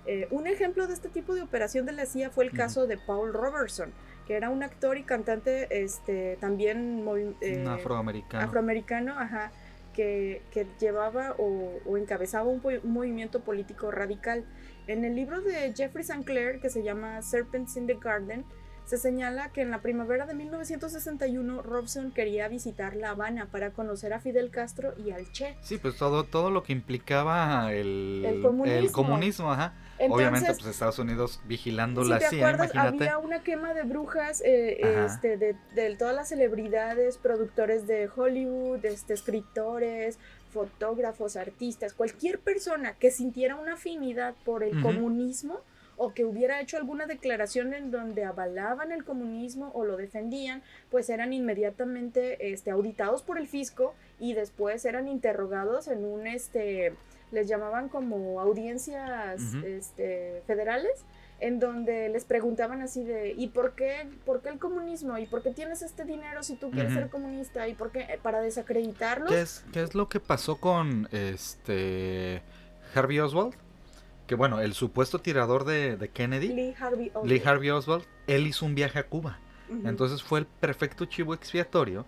Eh, 0.07 0.29
un 0.31 0.47
ejemplo 0.47 0.87
de 0.87 0.95
este 0.95 1.09
tipo 1.09 1.35
de 1.35 1.43
operación 1.43 1.85
de 1.85 1.91
la 1.91 2.07
CIA 2.07 2.31
fue 2.31 2.45
el 2.45 2.53
caso 2.53 2.87
de 2.87 2.97
Paul 2.97 3.33
Robertson, 3.33 3.93
que 4.27 4.35
era 4.35 4.51
un 4.51 4.63
actor 4.63 4.99
y 4.99 5.05
cantante 5.05 5.83
este, 5.83 6.37
también 6.41 7.05
eh, 7.41 7.65
afroamericano. 7.69 8.45
afroamericano 8.45 9.19
ajá, 9.19 9.53
que, 9.95 10.43
que 10.51 10.67
llevaba 10.81 11.35
o, 11.39 11.97
encabezaba 11.97 12.45
un, 12.49 12.61
movimiento 12.85 13.41
político 13.41 13.91
radical. 13.91 14.45
En 14.89 15.05
el 15.05 15.15
libro 15.15 15.41
de 15.41 15.73
Jeffrey 15.75 16.03
St. 16.03 16.25
Clair, 16.25 16.61
que 16.61 16.71
se 16.71 16.83
llama 16.83 17.23
Serpents 17.23 17.77
in 17.77 17.87
the 17.87 17.95
Garden, 18.01 18.45
se 18.85 18.99
señala 18.99 19.51
que 19.51 19.63
en 19.63 19.71
la 19.71 19.81
primavera 19.81 20.27
de 20.27 20.35
1961 20.35 21.63
Robson 21.63 22.13
quería 22.13 22.47
visitar 22.47 22.95
La 22.95 23.11
Habana 23.11 23.47
para 23.51 23.73
conocer 23.73 24.13
a 24.13 24.21
Fidel 24.21 24.51
Castro 24.51 24.95
y 24.97 25.11
al 25.11 25.31
Che. 25.33 25.57
Sí, 25.61 25.79
pues 25.79 25.97
todo, 25.97 26.25
todo 26.25 26.51
lo 26.51 26.63
que 26.63 26.73
implicaba 26.73 27.73
el, 27.73 28.23
el 28.25 28.43
comunismo. 28.43 28.79
El 28.79 28.93
comunismo 28.93 29.53
ajá. 29.53 29.75
Obviamente, 30.09 30.53
pues 30.53 30.67
Estados 30.67 30.99
Unidos 30.99 31.41
vigilando 31.45 32.05
la 32.05 32.19
te 32.19 32.29
CIA, 32.29 32.49
acuerdas, 32.49 32.77
Había 32.77 33.19
una 33.19 33.43
quema 33.43 33.75
de 33.75 33.83
brujas 33.83 34.43
eh, 34.45 35.05
este, 35.05 35.37
de, 35.37 35.57
de, 35.75 35.97
todas 35.97 36.15
las 36.15 36.29
celebridades, 36.29 37.17
productores 37.19 37.87
de 37.87 38.09
Hollywood, 38.15 38.85
este, 38.85 39.15
escritores, 39.15 40.19
fotógrafos, 40.53 41.37
artistas, 41.37 41.93
cualquier 41.93 42.39
persona 42.39 42.95
que 42.95 43.11
sintiera 43.11 43.57
una 43.57 43.75
afinidad 43.75 44.35
por 44.45 44.63
el 44.63 44.81
comunismo 44.81 45.61
o 45.97 46.13
que 46.13 46.25
hubiera 46.25 46.61
hecho 46.61 46.77
alguna 46.77 47.07
declaración 47.07 47.75
en 47.75 47.91
donde 47.91 48.25
avalaban 48.25 48.93
el 48.93 49.05
comunismo 49.05 49.71
o 49.75 49.85
lo 49.85 49.97
defendían, 49.97 50.63
pues 50.91 51.09
eran 51.09 51.33
inmediatamente 51.33 52.53
este, 52.53 52.71
auditados 52.71 53.23
por 53.23 53.39
el 53.39 53.49
fisco 53.49 53.95
y 54.21 54.35
después 54.35 54.85
eran 54.85 55.09
interrogados 55.09 55.89
en 55.89 56.05
un 56.05 56.27
este 56.27 56.95
les 57.33 57.49
llamaban 57.49 57.89
como 57.89 58.41
audiencias 58.41 59.41
este, 59.65 60.43
federales, 60.47 61.05
en 61.39 61.59
donde 61.59 62.09
les 62.09 62.25
preguntaban 62.25 62.81
así 62.81 63.05
de, 63.05 63.35
¿y 63.37 63.49
por 63.49 63.75
qué, 63.75 64.09
por 64.25 64.41
qué 64.41 64.49
el 64.49 64.59
comunismo? 64.59 65.19
¿Y 65.19 65.27
por 65.27 65.43
qué 65.43 65.51
tienes 65.51 65.83
este 65.83 66.05
dinero 66.05 66.43
si 66.43 66.57
tú 66.57 66.71
quieres 66.71 66.95
ser 66.95 67.11
comunista? 67.11 67.69
¿Y 67.69 67.75
por 67.75 67.91
qué? 67.91 68.01
Eh, 68.01 68.19
para 68.23 68.41
desacreditarlos. 68.41 69.31
¿Qué 69.31 69.41
es, 69.43 69.65
¿Qué 69.73 69.83
es 69.83 69.95
lo 69.95 70.09
que 70.09 70.21
pasó 70.21 70.57
con 70.57 71.09
este 71.13 72.43
Harvey 72.95 73.19
Oswald? 73.21 73.55
Que 74.27 74.35
bueno, 74.35 74.61
el 74.61 74.73
supuesto 74.73 75.21
tirador 75.21 75.65
de, 75.65 76.11
Kennedy, 76.13 76.49
Lee 76.49 76.75
Harvey, 76.79 77.09
Oswald. 77.09 77.29
Lee 77.29 77.43
Harvey 77.45 77.71
Oswald, 77.71 78.05
él 78.27 78.47
hizo 78.47 78.65
un 78.65 78.75
viaje 78.75 78.99
a 78.99 79.07
Cuba. 79.07 79.39
Entonces 79.85 80.23
fue 80.23 80.39
el 80.39 80.47
perfecto 80.47 81.07
chivo 81.07 81.35
expiatorio 81.35 82.07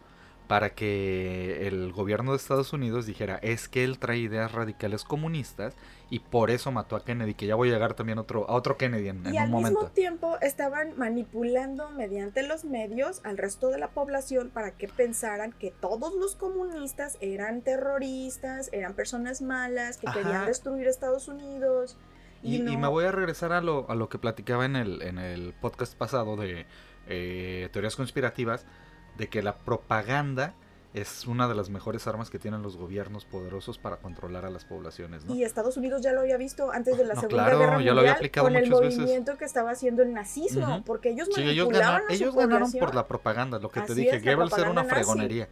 para 0.48 0.70
que 0.70 1.68
el 1.68 1.92
gobierno 1.92 2.32
de 2.32 2.38
Estados 2.38 2.72
Unidos 2.72 3.04
dijera 3.04 3.38
es 3.42 3.68
que 3.68 3.84
él 3.84 3.98
trae 3.98 4.16
ideas 4.16 4.50
radicales 4.50 5.04
comunistas 5.04 5.76
y 6.08 6.20
por 6.20 6.50
eso 6.50 6.72
mató 6.72 6.96
a 6.96 7.04
Kennedy, 7.04 7.34
que 7.34 7.46
ya 7.46 7.54
voy 7.54 7.68
a 7.68 7.74
llegar 7.74 7.92
también 7.92 8.16
a 8.16 8.22
otro, 8.22 8.48
a 8.48 8.54
otro 8.54 8.78
Kennedy 8.78 9.10
en, 9.10 9.22
y 9.30 9.36
al 9.36 9.50
mismo 9.50 9.88
tiempo 9.88 10.38
estaban 10.40 10.96
manipulando 10.96 11.90
mediante 11.90 12.42
los 12.42 12.64
medios 12.64 13.20
al 13.24 13.36
resto 13.36 13.68
de 13.68 13.78
la 13.78 13.90
población 13.90 14.48
para 14.48 14.70
que 14.70 14.88
pensaran 14.88 15.52
que 15.52 15.70
todos 15.70 16.14
los 16.14 16.34
comunistas 16.34 17.18
eran 17.20 17.60
terroristas, 17.60 18.70
eran 18.72 18.94
personas 18.94 19.42
malas, 19.42 19.98
que 19.98 20.06
querían 20.10 20.46
destruir 20.46 20.88
Estados 20.88 21.28
Unidos. 21.28 21.98
Y, 22.42 22.60
me 22.60 22.88
voy 22.88 23.04
a 23.04 23.12
regresar 23.12 23.52
a 23.52 23.60
lo, 23.60 23.90
a 23.90 23.94
lo 23.94 24.08
que 24.08 24.16
platicaba 24.18 24.64
en 24.64 24.76
el, 24.76 25.02
en 25.02 25.18
el 25.18 25.52
podcast 25.60 25.94
pasado 25.94 26.36
de 26.36 26.66
eh, 27.06 27.68
teorías 27.72 27.96
conspirativas 27.96 28.64
de 29.18 29.28
que 29.28 29.42
la 29.42 29.56
propaganda 29.56 30.54
es 30.94 31.26
una 31.26 31.46
de 31.48 31.54
las 31.54 31.68
mejores 31.68 32.06
armas 32.06 32.30
que 32.30 32.38
tienen 32.38 32.62
los 32.62 32.76
gobiernos 32.76 33.24
poderosos 33.24 33.78
para 33.78 33.98
controlar 33.98 34.46
a 34.46 34.50
las 34.50 34.64
poblaciones. 34.64 35.24
¿no? 35.24 35.34
Y 35.34 35.44
Estados 35.44 35.76
Unidos 35.76 36.02
ya 36.02 36.12
lo 36.12 36.20
había 36.20 36.38
visto 36.38 36.70
antes 36.72 36.96
de 36.96 37.04
la 37.04 37.14
Segunda 37.14 37.44
Guerra 37.50 37.74
Mundial 37.74 38.30
con 38.32 38.56
el 38.56 38.70
movimiento 38.70 39.36
que 39.36 39.44
estaba 39.44 39.72
haciendo 39.72 40.02
el 40.02 40.14
nazismo, 40.14 40.82
porque 40.84 41.10
ellos 41.10 41.28
manipulaban 41.36 42.02
ellos, 42.08 42.20
ellos 42.20 42.34
ganaron 42.34 42.72
por 42.72 42.94
la 42.94 43.06
propaganda, 43.06 43.58
lo 43.58 43.70
que 43.70 43.82
te 43.82 43.94
dije, 43.94 44.20
Goebbels 44.20 44.56
era 44.56 44.70
una 44.70 44.84
fregonería. 44.84 45.48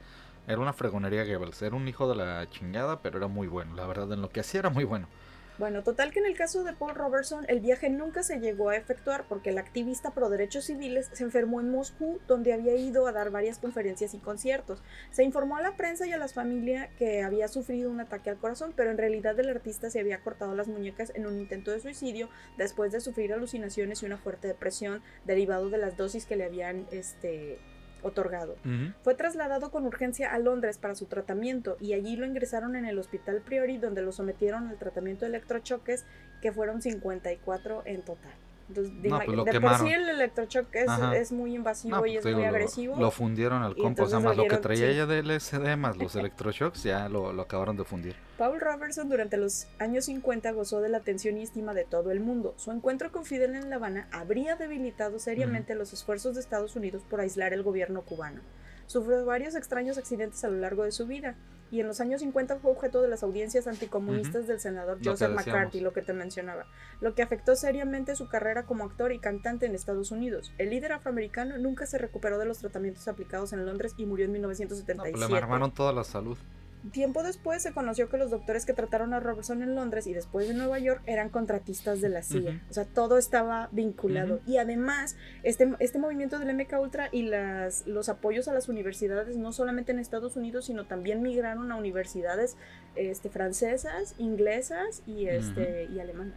Era 0.48 0.60
una 0.60 0.72
fregonería 0.72 1.24
Goebbels, 1.24 1.60
era 1.62 1.74
un 1.74 1.88
hijo 1.88 2.08
de 2.08 2.14
la 2.14 2.48
chingada, 2.48 3.02
pero 3.02 3.18
era 3.18 3.26
muy 3.26 3.48
bueno, 3.48 3.74
la 3.74 3.84
verdad, 3.84 4.12
en 4.12 4.22
lo 4.22 4.30
que 4.30 4.40
hacía 4.40 4.60
era 4.60 4.70
muy 4.70 4.84
bueno. 4.84 5.08
Bueno, 5.58 5.82
total 5.82 6.12
que 6.12 6.18
en 6.18 6.26
el 6.26 6.36
caso 6.36 6.64
de 6.64 6.74
Paul 6.74 6.94
Robertson 6.94 7.46
el 7.48 7.60
viaje 7.60 7.88
nunca 7.88 8.22
se 8.22 8.40
llegó 8.40 8.68
a 8.68 8.76
efectuar 8.76 9.24
porque 9.26 9.50
el 9.50 9.58
activista 9.58 10.10
pro 10.10 10.28
derechos 10.28 10.66
civiles 10.66 11.08
se 11.14 11.24
enfermó 11.24 11.60
en 11.60 11.70
Moscú 11.70 12.20
donde 12.28 12.52
había 12.52 12.74
ido 12.74 13.06
a 13.06 13.12
dar 13.12 13.30
varias 13.30 13.58
conferencias 13.58 14.12
y 14.12 14.18
conciertos. 14.18 14.82
Se 15.10 15.24
informó 15.24 15.56
a 15.56 15.62
la 15.62 15.74
prensa 15.74 16.06
y 16.06 16.12
a 16.12 16.18
la 16.18 16.28
familia 16.28 16.90
que 16.98 17.22
había 17.22 17.48
sufrido 17.48 17.90
un 17.90 18.00
ataque 18.00 18.28
al 18.28 18.36
corazón, 18.36 18.74
pero 18.76 18.90
en 18.90 18.98
realidad 18.98 19.40
el 19.40 19.48
artista 19.48 19.88
se 19.88 19.98
había 19.98 20.20
cortado 20.20 20.54
las 20.54 20.68
muñecas 20.68 21.10
en 21.14 21.26
un 21.26 21.38
intento 21.38 21.70
de 21.70 21.80
suicidio 21.80 22.28
después 22.58 22.92
de 22.92 23.00
sufrir 23.00 23.32
alucinaciones 23.32 24.02
y 24.02 24.06
una 24.06 24.18
fuerte 24.18 24.48
depresión 24.48 25.02
derivado 25.24 25.70
de 25.70 25.78
las 25.78 25.96
dosis 25.96 26.26
que 26.26 26.36
le 26.36 26.44
habían 26.44 26.86
este, 26.90 27.58
otorgado. 28.02 28.56
Fue 29.02 29.14
trasladado 29.14 29.70
con 29.70 29.86
urgencia 29.86 30.32
a 30.32 30.38
Londres 30.38 30.78
para 30.78 30.94
su 30.94 31.06
tratamiento 31.06 31.76
y 31.80 31.92
allí 31.92 32.16
lo 32.16 32.26
ingresaron 32.26 32.76
en 32.76 32.84
el 32.84 32.98
Hospital 32.98 33.42
Priori 33.44 33.78
donde 33.78 34.02
lo 34.02 34.12
sometieron 34.12 34.68
al 34.68 34.78
tratamiento 34.78 35.24
de 35.24 35.30
electrochoques 35.30 36.04
que 36.40 36.52
fueron 36.52 36.82
54 36.82 37.82
en 37.86 38.02
total. 38.02 38.32
Entonces, 38.68 38.92
pues 39.00 39.44
de, 39.52 39.60
por 39.60 39.78
sí 39.78 39.92
el 39.92 40.08
electroshock 40.08 40.74
es, 40.74 41.30
muy 41.30 41.54
invasivo 41.54 41.98
y 42.06 42.14
pues 42.14 42.26
es 42.26 42.34
muy 42.34 42.44
agresivo. 42.44 42.96
Lo, 42.96 43.10
fundieron 43.10 43.62
al 43.62 43.76
compo, 43.76 44.02
o 44.02 44.06
sea, 44.06 44.18
más 44.18 44.36
lo 44.36 44.48
que 44.48 44.56
traía 44.56 44.88
ella 44.88 45.06
del 45.06 45.28
LSD 45.28 45.76
más 45.76 45.96
los 45.96 46.16
electroshocks 46.16 46.82
ya 46.82 47.08
lo, 47.08 47.32
lo, 47.32 47.42
acabaron 47.42 47.76
de 47.76 47.84
fundir. 47.84 48.16
Paul 48.38 48.60
Robertson 48.60 49.08
durante 49.08 49.36
los 49.36 49.68
años 49.78 50.06
50 50.06 50.50
gozó 50.52 50.80
de 50.80 50.88
la 50.88 50.98
atención 50.98 51.38
y 51.38 51.42
estima 51.42 51.74
de 51.74 51.84
todo 51.84 52.10
el 52.10 52.20
mundo. 52.20 52.54
Su 52.56 52.72
encuentro 52.72 53.12
con 53.12 53.24
Fidel 53.24 53.54
en 53.54 53.70
La 53.70 53.76
Habana 53.76 54.08
habría 54.10 54.56
debilitado 54.56 55.18
seriamente 55.18 55.74
los 55.74 55.92
esfuerzos 55.92 56.34
de 56.34 56.40
Estados 56.40 56.74
Unidos 56.74 57.02
por 57.08 57.20
aislar 57.20 57.52
el 57.52 57.62
gobierno 57.62 58.02
cubano. 58.02 58.40
Sufrió 58.86 59.24
varios 59.24 59.54
extraños 59.54 59.96
accidentes 59.98 60.44
a 60.44 60.48
lo 60.48 60.58
largo 60.58 60.84
de 60.84 60.92
su 60.92 61.06
vida 61.06 61.36
y 61.70 61.80
en 61.80 61.86
los 61.86 62.00
años 62.00 62.20
50 62.20 62.56
fue 62.56 62.70
objeto 62.70 63.02
de 63.02 63.08
las 63.08 63.22
audiencias 63.22 63.66
anticomunistas 63.66 64.46
del 64.46 64.60
senador 64.60 64.98
Joseph 65.04 65.30
McCarthy, 65.30 65.80
lo 65.80 65.92
que 65.92 66.02
te 66.02 66.12
mencionaba, 66.12 66.66
lo 67.00 67.14
que 67.14 67.22
afectó 67.22 67.56
seriamente 67.56 68.16
su 68.16 68.28
carrera 68.28 68.64
como 68.64 68.84
actor 68.84 69.12
y 69.12 69.18
cantante 69.18 69.66
en 69.66 69.74
Estados 69.74 70.10
Unidos. 70.10 70.52
El 70.58 70.70
líder 70.70 70.92
afroamericano 70.92 71.58
nunca 71.58 71.86
se 71.86 71.98
recuperó 71.98 72.38
de 72.38 72.46
los 72.46 72.58
tratamientos 72.58 73.08
aplicados 73.08 73.52
en 73.52 73.66
Londres 73.66 73.94
y 73.96 74.06
murió 74.06 74.26
en 74.26 74.32
1977. 74.32 75.12
No, 75.12 75.18
pues 75.18 75.30
le 75.30 75.36
armaron 75.36 75.72
toda 75.72 75.92
la 75.92 76.04
salud. 76.04 76.38
Tiempo 76.92 77.22
después 77.22 77.62
se 77.62 77.72
conoció 77.72 78.08
que 78.08 78.16
los 78.16 78.30
doctores 78.30 78.64
que 78.64 78.72
trataron 78.72 79.12
a 79.12 79.20
Robertson 79.20 79.62
en 79.62 79.74
Londres 79.74 80.06
y 80.06 80.12
después 80.12 80.48
en 80.48 80.58
Nueva 80.58 80.78
York 80.78 81.02
eran 81.06 81.30
contratistas 81.30 82.00
de 82.00 82.08
la 82.08 82.22
CIA. 82.22 82.62
O 82.70 82.72
sea, 82.72 82.84
todo 82.84 83.18
estaba 83.18 83.68
vinculado. 83.72 84.40
Y 84.46 84.58
además, 84.58 85.16
este, 85.42 85.74
este 85.80 85.98
movimiento 85.98 86.38
del 86.38 86.54
MK 86.54 86.80
Ultra 86.80 87.08
y 87.10 87.22
las, 87.22 87.86
los 87.86 88.08
apoyos 88.08 88.46
a 88.46 88.52
las 88.52 88.68
universidades, 88.68 89.36
no 89.36 89.52
solamente 89.52 89.92
en 89.92 89.98
Estados 89.98 90.36
Unidos, 90.36 90.66
sino 90.66 90.86
también 90.86 91.22
migraron 91.22 91.72
a 91.72 91.76
universidades 91.76 92.56
este, 92.94 93.30
francesas, 93.30 94.14
inglesas 94.18 95.02
y, 95.06 95.26
este, 95.26 95.88
y 95.92 95.98
alemanas. 95.98 96.36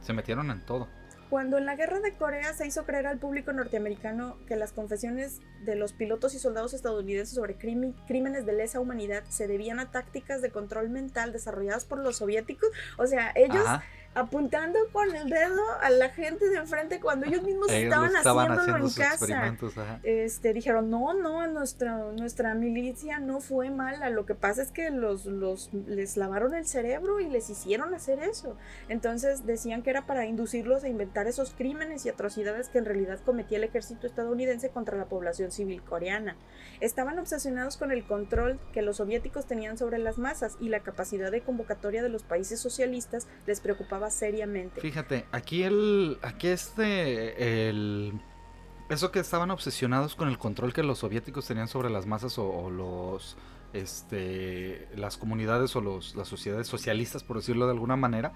Se 0.00 0.12
metieron 0.12 0.50
en 0.50 0.60
todo. 0.60 0.88
Cuando 1.28 1.58
en 1.58 1.66
la 1.66 1.74
guerra 1.74 2.00
de 2.00 2.12
Corea 2.12 2.52
se 2.54 2.66
hizo 2.66 2.84
creer 2.84 3.06
al 3.06 3.18
público 3.18 3.52
norteamericano 3.52 4.38
que 4.46 4.54
las 4.56 4.72
confesiones 4.72 5.40
de 5.64 5.74
los 5.74 5.92
pilotos 5.92 6.34
y 6.34 6.38
soldados 6.38 6.72
estadounidenses 6.72 7.34
sobre 7.34 7.56
crímenes 7.56 8.46
de 8.46 8.52
lesa 8.52 8.78
humanidad 8.78 9.24
se 9.28 9.48
debían 9.48 9.80
a 9.80 9.90
tácticas 9.90 10.40
de 10.40 10.50
control 10.50 10.88
mental 10.88 11.32
desarrolladas 11.32 11.84
por 11.84 11.98
los 11.98 12.18
soviéticos, 12.18 12.70
o 12.96 13.06
sea, 13.06 13.32
ellos 13.34 13.64
apuntando 14.16 14.78
con 14.92 15.14
el 15.14 15.28
dedo 15.28 15.62
a 15.82 15.90
la 15.90 16.08
gente 16.08 16.48
de 16.48 16.56
enfrente 16.56 17.00
cuando 17.00 17.26
ellos 17.26 17.42
mismos 17.42 17.70
estaban, 17.70 18.16
haciéndolo 18.16 18.76
en 18.78 18.90
casa. 18.90 19.56
Este, 20.02 20.54
dijeron, 20.54 20.88
no, 20.88 21.12
no, 21.12 21.46
nuestra, 21.48 21.98
nuestra 22.12 22.54
milicia 22.54 23.20
no 23.20 23.40
fue 23.40 23.68
mala, 23.68 24.08
lo 24.08 24.24
que 24.24 24.34
pasa 24.34 24.62
es 24.62 24.72
que 24.72 24.88
los, 24.88 25.26
los, 25.26 25.70
les 25.86 26.16
lavaron 26.16 26.54
el 26.54 26.66
cerebro 26.66 27.20
y 27.20 27.28
les 27.28 27.50
hicieron 27.50 27.92
hacer 27.92 28.20
eso. 28.20 28.56
Entonces 28.88 29.44
decían 29.44 29.82
que 29.82 29.90
era 29.90 30.06
para 30.06 30.24
inducirlos 30.24 30.82
a 30.84 30.88
inventar 30.88 31.26
esos 31.26 31.52
crímenes 31.52 32.06
y 32.06 32.08
atrocidades 32.08 32.70
que 32.70 32.78
en 32.78 32.86
realidad 32.86 33.20
cometía 33.22 33.58
el 33.58 33.64
ejército 33.64 34.06
estadounidense 34.06 34.70
contra 34.70 34.96
la 34.96 35.04
población 35.04 35.52
civil 35.52 35.82
coreana. 35.82 36.36
Estaban 36.80 37.18
obsesionados 37.18 37.76
con 37.76 37.92
el 37.92 38.06
control 38.06 38.58
que 38.72 38.80
los 38.80 38.96
soviéticos 38.96 39.44
tenían 39.44 39.76
sobre 39.76 39.98
las 39.98 40.16
masas 40.16 40.56
y 40.58 40.70
la 40.70 40.80
capacidad 40.80 41.30
de 41.30 41.42
convocatoria 41.42 42.02
de 42.02 42.08
los 42.08 42.22
países 42.22 42.60
socialistas 42.60 43.26
les 43.46 43.60
preocupaba 43.60 44.05
seriamente. 44.10 44.80
Fíjate, 44.80 45.26
aquí 45.32 45.62
el. 45.62 46.18
Aquí 46.22 46.48
este. 46.48 47.68
El. 47.68 48.20
Eso 48.88 49.10
que 49.10 49.18
estaban 49.18 49.50
obsesionados 49.50 50.14
con 50.14 50.28
el 50.28 50.38
control 50.38 50.72
que 50.72 50.82
los 50.82 50.98
soviéticos 51.00 51.46
tenían 51.46 51.66
sobre 51.66 51.90
las 51.90 52.06
masas 52.06 52.38
o, 52.38 52.70
los 52.70 53.36
este, 53.72 54.88
las 54.94 55.16
comunidades 55.16 55.74
o 55.74 55.80
los, 55.80 56.14
las 56.14 56.28
sociedades 56.28 56.68
socialistas, 56.68 57.24
por 57.24 57.36
decirlo 57.36 57.66
de 57.66 57.72
alguna 57.72 57.96
manera, 57.96 58.32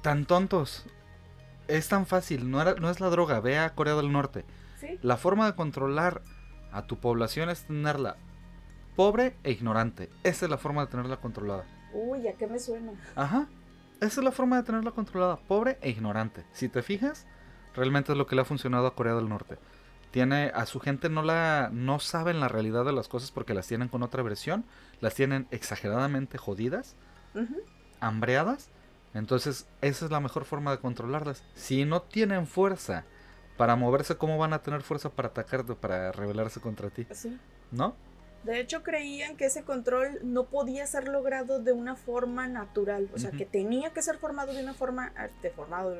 tan 0.00 0.24
tontos. 0.24 0.86
Es 1.68 1.88
tan 1.88 2.06
fácil, 2.06 2.50
no, 2.50 2.62
era, 2.62 2.74
no 2.74 2.90
es 2.90 3.00
la 3.00 3.10
droga, 3.10 3.40
ve 3.40 3.58
a 3.58 3.74
Corea 3.74 3.94
del 3.94 4.10
Norte. 4.10 4.44
Sí. 4.80 4.98
La 5.02 5.18
forma 5.18 5.46
de 5.46 5.54
controlar 5.54 6.22
a 6.72 6.86
tu 6.86 6.98
población 6.98 7.50
es 7.50 7.64
tenerla 7.66 8.16
pobre 8.96 9.36
e 9.44 9.50
ignorante. 9.50 10.10
Esa 10.24 10.46
es 10.46 10.50
la 10.50 10.58
forma 10.58 10.84
de 10.84 10.90
tenerla 10.90 11.18
controlada. 11.18 11.64
Uy, 11.92 12.28
¿a 12.28 12.34
qué 12.34 12.46
me 12.46 12.58
suena? 12.58 12.92
Ajá. 13.16 13.48
Esa 14.00 14.20
es 14.20 14.24
la 14.24 14.32
forma 14.32 14.56
de 14.56 14.62
tenerla 14.62 14.92
controlada, 14.92 15.36
pobre 15.36 15.78
e 15.82 15.90
ignorante. 15.90 16.44
Si 16.52 16.68
te 16.68 16.82
fijas, 16.82 17.26
realmente 17.74 18.12
es 18.12 18.18
lo 18.18 18.26
que 18.26 18.34
le 18.34 18.42
ha 18.42 18.46
funcionado 18.46 18.86
a 18.86 18.94
Corea 18.94 19.14
del 19.14 19.28
Norte. 19.28 19.58
Tiene 20.10 20.50
a 20.54 20.66
su 20.66 20.80
gente 20.80 21.08
no 21.08 21.22
la 21.22 21.68
no 21.72 22.00
saben 22.00 22.40
la 22.40 22.48
realidad 22.48 22.84
de 22.84 22.92
las 22.92 23.08
cosas 23.08 23.30
porque 23.30 23.54
las 23.54 23.68
tienen 23.68 23.88
con 23.88 24.02
otra 24.02 24.22
versión, 24.22 24.64
las 25.00 25.14
tienen 25.14 25.46
exageradamente 25.50 26.38
jodidas, 26.38 26.96
hambreadas. 28.00 28.70
Entonces, 29.12 29.68
esa 29.82 30.04
es 30.06 30.10
la 30.10 30.20
mejor 30.20 30.44
forma 30.44 30.70
de 30.70 30.78
controlarlas. 30.78 31.44
Si 31.54 31.84
no 31.84 32.02
tienen 32.02 32.46
fuerza 32.46 33.04
para 33.56 33.76
moverse, 33.76 34.16
¿cómo 34.16 34.38
van 34.38 34.54
a 34.54 34.62
tener 34.62 34.82
fuerza 34.82 35.10
para 35.10 35.28
atacarte, 35.28 35.74
para 35.74 36.10
rebelarse 36.10 36.60
contra 36.60 36.88
ti? 36.88 37.06
Sí. 37.12 37.38
¿No? 37.70 37.94
De 38.44 38.58
hecho, 38.58 38.82
creían 38.82 39.36
que 39.36 39.46
ese 39.46 39.64
control 39.64 40.18
no 40.22 40.46
podía 40.46 40.86
ser 40.86 41.08
logrado 41.08 41.60
de 41.60 41.72
una 41.72 41.94
forma 41.94 42.48
natural, 42.48 43.10
o 43.14 43.18
sea, 43.18 43.30
que 43.30 43.44
tenía 43.44 43.90
que 43.90 44.00
ser 44.00 44.16
formado 44.16 44.54
de 44.54 44.62
una 44.62 44.72
forma 44.72 45.12
formado, 45.54 45.94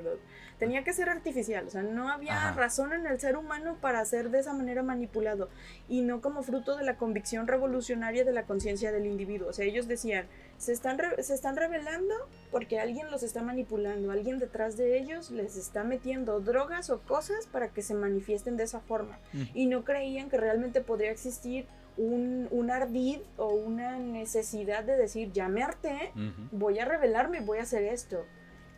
tenía 0.58 0.82
que 0.82 0.94
ser 0.94 1.10
artificial, 1.10 1.66
o 1.66 1.70
sea, 1.70 1.82
no 1.82 2.08
había 2.08 2.36
Ajá. 2.36 2.52
razón 2.52 2.94
en 2.94 3.06
el 3.06 3.20
ser 3.20 3.36
humano 3.36 3.76
para 3.80 4.02
ser 4.06 4.30
de 4.30 4.38
esa 4.38 4.54
manera 4.54 4.82
manipulado. 4.82 5.48
Y 5.88 6.00
no 6.00 6.20
como 6.22 6.42
fruto 6.42 6.76
de 6.76 6.84
la 6.84 6.96
convicción 6.96 7.46
revolucionaria 7.46 8.24
de 8.24 8.32
la 8.32 8.44
conciencia 8.44 8.90
del 8.90 9.06
individuo. 9.06 9.48
O 9.48 9.52
sea, 9.52 9.66
ellos 9.66 9.86
decían, 9.88 10.26
se 10.56 10.72
están, 10.72 10.98
se 11.18 11.34
están 11.34 11.56
revelando 11.56 12.14
porque 12.50 12.80
alguien 12.80 13.10
los 13.10 13.22
está 13.22 13.42
manipulando, 13.42 14.10
alguien 14.10 14.38
detrás 14.38 14.76
de 14.76 14.98
ellos 14.98 15.30
les 15.30 15.56
está 15.56 15.84
metiendo 15.84 16.40
drogas 16.40 16.90
o 16.90 17.00
cosas 17.00 17.46
para 17.46 17.68
que 17.68 17.82
se 17.82 17.94
manifiesten 17.94 18.56
de 18.56 18.64
esa 18.64 18.80
forma 18.80 19.18
y 19.54 19.66
no 19.66 19.84
creían 19.84 20.28
que 20.28 20.36
realmente 20.36 20.80
podría 20.82 21.10
existir 21.10 21.66
un, 22.00 22.48
un 22.50 22.70
ardid 22.70 23.18
o 23.36 23.48
una 23.52 23.98
necesidad 23.98 24.84
de 24.84 24.96
decir, 24.96 25.32
ya 25.32 25.48
me 25.48 25.62
harté, 25.62 26.12
voy 26.50 26.78
a 26.78 26.84
rebelarme, 26.86 27.40
voy 27.40 27.58
a 27.58 27.62
hacer 27.62 27.82
esto. 27.84 28.24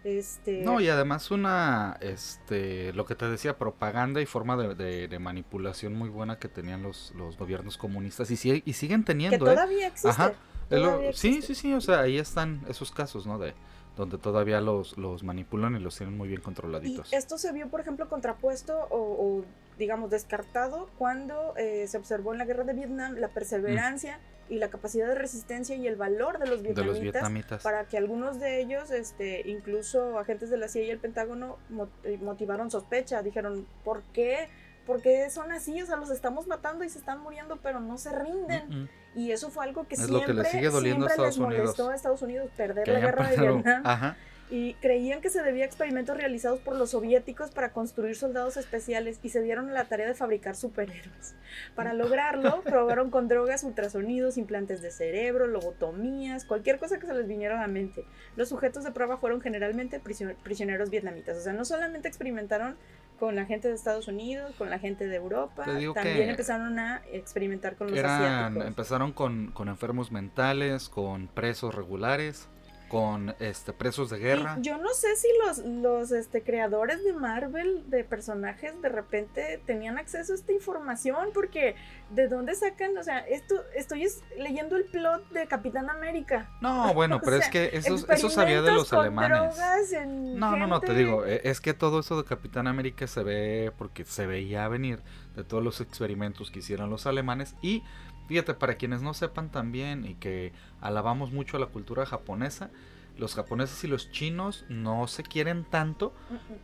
Este, 0.05 0.63
No, 0.65 0.81
y 0.81 0.89
además 0.89 1.31
una, 1.31 1.97
este, 2.01 2.93
lo 2.93 3.07
que 3.07 3.15
te 3.15 3.29
decía, 3.29 3.57
propaganda 3.57 4.21
y 4.21 4.27
forma 4.27 4.57
de, 4.57 4.75
de- 4.75 5.07
de 5.07 5.19
manipulación 5.21 5.95
muy 5.95 6.09
buena 6.09 6.39
que 6.41 6.49
tenían 6.49 6.83
los, 6.83 7.13
los 7.17 7.39
gobiernos 7.39 7.79
comunistas 7.79 8.29
y, 8.33 8.37
sigue- 8.37 8.63
y 8.67 8.73
siguen 8.73 9.03
que 9.03 9.07
teniendo, 9.13 9.47
¿eh? 9.47 9.55
todavía 9.55 9.87
existe. 9.87 10.09
Ajá. 10.09 10.33
Lo- 10.71 10.99
sí, 11.13 11.37
existe. 11.37 11.43
sí, 11.43 11.55
sí, 11.55 11.75
o 11.75 11.81
sea, 11.81 12.01
ahí 12.01 12.19
están 12.19 12.63
esos 12.69 12.91
casos, 12.91 13.27
¿no? 13.29 13.39
De 13.39 13.55
donde 13.97 14.19
todavía 14.19 14.61
los, 14.61 14.97
los 14.99 15.23
manipulan 15.23 15.77
y 15.77 15.79
los 15.79 15.97
tienen 15.97 16.17
muy 16.17 16.27
bien 16.27 16.41
Y 16.41 16.43
controladitos. 16.43 17.13
esto 17.13 17.37
se 17.39 17.53
vio, 17.53 17.69
por 17.69 17.81
ejemplo, 17.81 18.09
contrapuesto 18.09 18.77
o, 18.91 18.97
o, 18.99 19.45
digamos, 19.79 20.11
descartado 20.11 20.89
cuando 20.99 21.55
eh, 21.57 21.87
se 21.89 21.97
observó 21.97 22.33
en 22.33 22.39
la 22.39 22.45
guerra 22.45 22.65
de 22.65 22.73
Vietnam 22.73 23.15
la 23.17 23.29
perseverancia 23.29 24.21
y 24.49 24.59
la 24.59 24.69
capacidad 24.69 25.09
de 25.09 25.15
resistencia 25.15 25.77
y 25.77 25.87
el 25.87 25.97
valor 25.97 26.39
de 26.39 26.47
los 26.47 26.59
de 26.59 26.69
vietnamitas. 26.69 26.87
los 26.87 27.01
vietnamitas. 27.01 27.63
para 27.63 27.85
que 27.85 27.97
algunos 27.97 28.39
de 28.39 28.61
ellos, 28.61 28.91
este, 28.91 29.49
incluso 29.49 30.19
agentes 30.19 30.51
de 30.51 30.59
la 30.59 30.69
CIA 30.69 30.85
y 30.85 30.91
el 30.91 30.99
Pentágono, 30.99 31.59
eh, 32.05 32.19
motivaron 32.21 32.71
sospecha. 32.71 33.23
Dijeron, 33.23 33.67
¿por 33.85 34.03
qué? 34.13 34.49
¿Por 34.87 35.01
qué 35.01 35.31
son 35.31 35.53
así? 35.53 35.81
O 35.81 35.87
sea, 35.87 35.97
los 35.97 36.11
estamos 36.11 36.47
matando 36.49 36.85
y 36.85 36.91
se 36.91 36.99
están 36.99 37.21
muriendo, 37.21 37.57
pero 37.63 37.81
no 37.81 37.97
se 37.99 38.11
rinden. 38.11 38.69
Mm, 38.69 38.83
mm. 38.83 38.89
Y 39.15 39.31
eso 39.31 39.51
fue 39.51 39.65
algo 39.65 39.87
que 39.87 39.95
Es 39.95 40.07
siempre, 40.07 40.35
lo 40.35 40.43
que 40.43 40.43
le 40.43 40.45
sigue 40.51 40.69
doliendo 40.71 41.07
a 41.07 41.09
siempre 41.09 41.29
Estados 41.29 41.51
les 41.51 41.59
molestó 41.59 41.83
Unidos. 41.85 41.93
a 41.93 41.97
Estados 41.97 42.23
Unidos 42.23 42.51
perder 42.57 42.85
Que 42.85 42.93
la 42.93 43.01
guerra 43.01 43.29
de 43.31 43.37
Vietnam. 43.37 43.83
Ajá. 43.85 44.17
Y 44.55 44.75
creían 44.75 45.23
que 45.23 45.31
se 45.31 45.43
debía 45.43 45.63
a 45.65 45.67
experimentos 45.67 46.15
realizados 46.15 46.61
por 46.61 46.77
los 46.77 46.91
soviéticos 46.91 47.51
para 47.53 47.73
construir 47.73 48.17
soldados 48.17 48.59
especiales 48.59 49.19
y 49.23 49.31
se 49.31 49.41
dieron 49.41 49.71
a 49.71 49.73
la 49.73 49.85
tarea 49.87 50.07
de 50.07 50.13
fabricar 50.15 50.57
superhéroes. 50.57 51.35
Para 51.75 51.95
lograrlo, 51.95 52.61
probaron 52.65 53.11
con 53.11 53.29
drogas, 53.29 53.65
ultrasonidos, 53.65 54.37
implantes 54.37 54.83
de 54.83 54.91
cerebro, 54.91 55.47
lobotomías, 55.47 56.45
cualquier 56.45 56.79
cosa 56.79 56.99
que 56.99 57.07
se 57.07 57.15
les 57.15 57.27
viniera 57.27 57.57
a 57.57 57.63
la 57.63 57.67
mente. 57.69 58.05
Los 58.37 58.51
sujetos 58.51 58.85
de 58.85 58.91
prueba 58.93 59.17
fueron 59.17 59.41
generalmente 59.41 60.01
prisio- 60.03 60.37
prisioneros 60.43 60.91
vietnamitas. 60.91 61.39
O 61.39 61.41
sea, 61.41 61.55
no 61.55 61.65
solamente 61.65 62.09
experimentaron 62.09 62.77
con 63.19 63.35
la 63.37 63.47
gente 63.47 63.69
de 63.69 63.75
Estados 63.75 64.07
Unidos, 64.09 64.53
con 64.59 64.69
la 64.69 64.79
gente 64.79 65.07
de 65.07 65.17
Europa, 65.17 65.65
también 65.95 66.29
empezaron 66.29 66.79
a 66.79 67.03
experimentar 67.13 67.77
con 67.77 67.89
los 67.89 67.99
Eran, 67.99 68.21
asiáticos. 68.21 68.67
empezaron 68.67 69.13
con, 69.13 69.53
con 69.53 69.69
enfermos 69.69 70.11
mentales, 70.13 70.89
con 70.89 71.29
presos 71.29 71.75
regulares, 71.75 72.49
con 72.93 73.35
este 73.41 73.73
presos 73.73 74.11
de 74.11 74.19
guerra. 74.19 74.57
Y 74.59 74.63
yo 74.63 74.77
no 74.77 74.91
sé 74.91 75.17
si 75.17 75.27
los, 75.47 75.59
los 75.61 76.13
este, 76.13 76.43
creadores 76.43 77.03
de 77.03 77.15
Marvel, 77.15 77.89
de 77.89 78.05
personajes, 78.05 78.75
de 78.83 78.91
repente 78.91 79.63
tenían 79.65 79.97
acceso 79.97 80.33
a 80.33 80.37
esta 80.37 80.53
información, 80.53 81.31
porque 81.33 81.75
¿de 82.11 82.29
dónde 82.29 82.55
sacan? 82.55 82.95
O 82.99 83.03
sea, 83.03 83.21
esto 83.21 83.55
estoy 83.75 84.03
es- 84.05 84.23
leyendo 84.37 84.77
el 84.77 84.85
plot 84.85 85.27
de 85.31 85.47
Capitán 85.47 85.89
América. 85.89 86.51
No, 86.61 86.93
bueno, 86.95 87.19
pero 87.25 87.37
es 87.37 87.49
que 87.49 87.71
eso, 87.73 87.97
eso 88.11 88.29
sabía 88.29 88.61
de 88.61 88.73
los 88.73 88.93
alemanes. 88.93 89.39
drogas 89.57 89.93
en 89.95 90.39
No, 90.39 90.55
no, 90.57 90.67
no, 90.67 90.81
te 90.81 90.89
gente. 90.89 91.03
digo, 91.03 91.25
eh, 91.25 91.41
es 91.45 91.63
que 91.63 91.73
todo 91.73 92.01
eso 92.01 92.19
de 92.21 92.29
Capitán 92.29 92.67
América 92.67 93.07
se 93.07 93.23
ve 93.23 93.73
porque 93.79 94.05
se 94.05 94.27
veía 94.27 94.69
venir 94.69 95.01
de 95.35 95.45
todos 95.45 95.65
los 95.65 95.81
experimentos 95.81 96.51
que 96.51 96.59
hicieron 96.59 96.91
los 96.91 97.07
alemanes 97.07 97.55
y 97.63 97.83
fíjate, 98.29 98.55
para 98.55 98.75
quienes 98.75 99.03
no 99.03 99.15
sepan 99.15 99.51
también 99.51 100.05
y 100.05 100.15
que 100.15 100.53
alabamos 100.81 101.33
mucho 101.33 101.57
a 101.57 101.61
la 101.61 101.67
cultura 101.67 102.07
japonesa, 102.07 102.71
los 103.19 103.35
japoneses 103.35 103.83
y 103.85 103.89
los 103.89 104.11
chinos 104.11 104.65
no 104.69 105.07
se 105.07 105.23
quieren 105.23 105.65
tanto, 105.65 106.15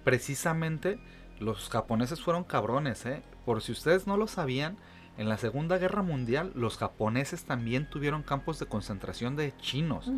precisamente 0.05 0.99
los 1.41 1.69
japoneses 1.69 2.21
fueron 2.21 2.45
cabrones, 2.45 3.05
¿eh? 3.07 3.23
Por 3.45 3.63
si 3.63 3.73
ustedes 3.73 4.07
no 4.07 4.17
lo 4.17 4.27
sabían, 4.27 4.77
en 5.19 5.29
la 5.29 5.37
Segunda 5.37 5.79
Guerra 5.79 6.03
Mundial 6.03 6.53
los 6.55 6.79
japoneses 6.79 7.45
también 7.45 7.91
tuvieron 7.91 8.23
campos 8.23 8.59
de 8.61 8.67
concentración 8.67 9.35
de 9.37 9.53
chinos 9.59 10.11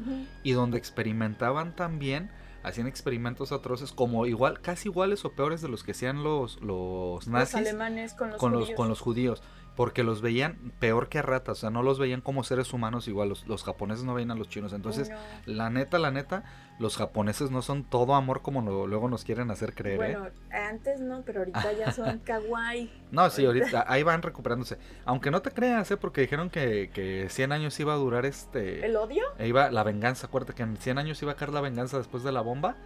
y 0.43 0.53
donde 0.53 0.79
experimentaban 0.79 1.75
también, 1.75 2.31
hacían 2.63 2.87
experimentos 2.87 3.51
atroces 3.53 3.93
como 3.93 4.27
igual, 4.27 4.61
casi 4.61 4.89
iguales 4.89 5.25
o 5.25 5.33
peores 5.33 5.63
de 5.63 5.69
los 5.69 5.85
que 5.85 5.93
hacían 5.93 6.23
los, 6.23 6.61
los 6.61 7.27
Los 7.27 7.29
nazis 7.29 7.57
alemanes 7.57 8.13
con 8.13 8.31
los 8.31 8.39
con 8.39 8.53
los, 8.53 8.61
judíos. 8.63 8.77
con 8.77 8.89
los 8.89 9.01
judíos. 9.01 9.43
Porque 9.81 10.03
los 10.05 10.21
veían 10.21 10.73
peor 10.79 11.09
que 11.09 11.19
a 11.21 11.23
ratas, 11.23 11.57
o 11.57 11.61
sea, 11.63 11.71
no 11.71 11.83
los 11.83 11.99
veían 11.99 12.21
como 12.21 12.45
seres 12.45 12.75
humanos 12.75 13.09
igual, 13.09 13.31
los, 13.31 13.47
los 13.49 13.65
japoneses 13.65 14.05
no 14.05 14.13
veían 14.13 14.31
a 14.31 14.35
los 14.35 14.47
chinos. 14.47 14.75
Entonces, 14.75 15.09
No. 15.09 15.17
la 15.47 15.71
neta, 15.71 15.99
la 15.99 16.11
neta, 16.11 16.45
los 16.81 16.97
japoneses 16.97 17.51
no 17.51 17.61
son 17.63 17.85
todo 17.85 18.15
amor 18.15 18.41
como 18.43 18.63
lo- 18.63 18.87
luego 18.87 19.09
nos 19.09 19.23
quieren 19.23 19.51
hacer 19.51 19.75
creer, 19.75 19.95
¿eh? 20.03 20.17
Bueno, 20.17 20.29
antes 20.51 21.01
no, 21.01 21.23
pero 21.27 21.41
ahorita 21.41 21.73
ya 21.79 21.93
son 21.93 22.19
kawaii. 22.21 22.91
No, 23.13 23.29
sí, 23.31 23.45
ahorita 23.45 23.85
ahí 23.87 24.03
van 24.03 24.23
recuperándose. 24.23 24.79
Aunque 25.05 25.31
no 25.31 25.43
te 25.43 25.51
creas, 25.51 25.91
¿eh? 25.91 25.97
Porque 25.99 26.23
dijeron 26.23 26.49
que, 26.51 26.91
que 26.93 27.27
100 27.29 27.53
años 27.53 27.79
iba 27.81 27.93
a 27.93 27.97
durar 27.97 28.25
este... 28.25 28.85
¿El 28.87 28.97
odio? 28.97 29.25
e 29.39 29.47
Iba 29.47 29.71
la 29.71 29.83
venganza, 29.85 30.27
acuérdate 30.29 30.55
que 30.55 30.63
en 30.63 30.77
100 30.79 30.99
años 30.99 31.23
iba 31.23 31.33
a 31.33 31.37
caer 31.37 31.53
la 31.53 31.61
venganza 31.61 31.99
después 31.99 32.23
de 32.25 32.33
la 32.33 32.41
bomba. 32.41 32.77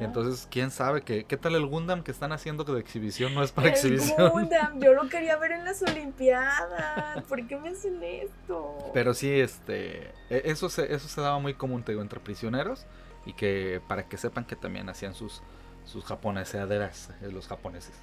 Y 0.00 0.04
entonces, 0.04 0.48
quién 0.50 0.70
sabe 0.70 1.02
que, 1.02 1.24
qué 1.24 1.36
tal 1.36 1.54
el 1.54 1.66
Gundam 1.66 2.02
que 2.02 2.10
están 2.10 2.32
haciendo 2.32 2.64
que 2.64 2.72
de 2.72 2.80
exhibición 2.80 3.34
no 3.34 3.42
es 3.42 3.52
para 3.52 3.68
el 3.68 3.74
exhibición. 3.74 4.30
Gundam, 4.30 4.80
yo 4.80 4.94
lo 4.94 5.08
quería 5.08 5.36
ver 5.36 5.52
en 5.52 5.64
las 5.64 5.82
Olimpiadas. 5.82 7.22
¿Por 7.28 7.46
qué 7.46 7.56
me 7.56 7.70
hacen 7.70 8.02
esto? 8.02 8.90
Pero 8.94 9.14
sí, 9.14 9.30
este, 9.30 10.08
e- 10.30 10.42
eso 10.46 10.68
se, 10.70 10.92
eso 10.94 11.08
se 11.08 11.20
daba 11.20 11.38
muy 11.38 11.54
común, 11.54 11.82
te 11.82 11.92
digo, 11.92 12.02
entre 12.02 12.20
prisioneros 12.20 12.86
y 13.26 13.34
que 13.34 13.80
para 13.86 14.08
que 14.08 14.16
sepan 14.16 14.44
que 14.44 14.56
también 14.56 14.88
hacían 14.88 15.14
sus, 15.14 15.42
sus 15.84 16.04
japoneseaderas 16.04 17.10
eh, 17.22 17.30
los 17.30 17.48
japoneses. 17.48 17.94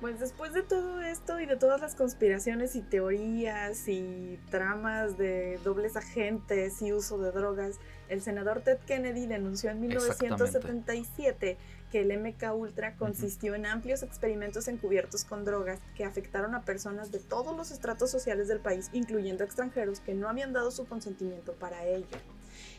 Pues 0.00 0.18
después 0.18 0.54
de 0.54 0.62
todo 0.62 1.02
esto 1.02 1.40
y 1.40 1.46
de 1.46 1.56
todas 1.56 1.78
las 1.82 1.94
conspiraciones 1.94 2.74
y 2.74 2.80
teorías 2.80 3.86
y 3.86 4.38
tramas 4.50 5.18
de 5.18 5.60
dobles 5.62 5.94
agentes 5.94 6.80
y 6.80 6.90
uso 6.94 7.18
de 7.18 7.32
drogas, 7.32 7.78
el 8.08 8.22
senador 8.22 8.62
Ted 8.62 8.78
Kennedy 8.86 9.26
denunció 9.26 9.68
en 9.68 9.82
1977 9.82 11.58
que 11.92 12.00
el 12.00 12.18
MK 12.18 12.54
Ultra 12.54 12.94
consistió 12.96 13.54
en 13.54 13.66
amplios 13.66 14.02
experimentos 14.02 14.68
encubiertos 14.68 15.24
con 15.24 15.44
drogas 15.44 15.80
que 15.94 16.06
afectaron 16.06 16.54
a 16.54 16.62
personas 16.62 17.12
de 17.12 17.18
todos 17.18 17.54
los 17.54 17.70
estratos 17.70 18.10
sociales 18.10 18.48
del 18.48 18.60
país, 18.60 18.88
incluyendo 18.94 19.44
extranjeros 19.44 20.00
que 20.00 20.14
no 20.14 20.30
habían 20.30 20.54
dado 20.54 20.70
su 20.70 20.86
consentimiento 20.86 21.52
para 21.52 21.84
ello. 21.84 22.06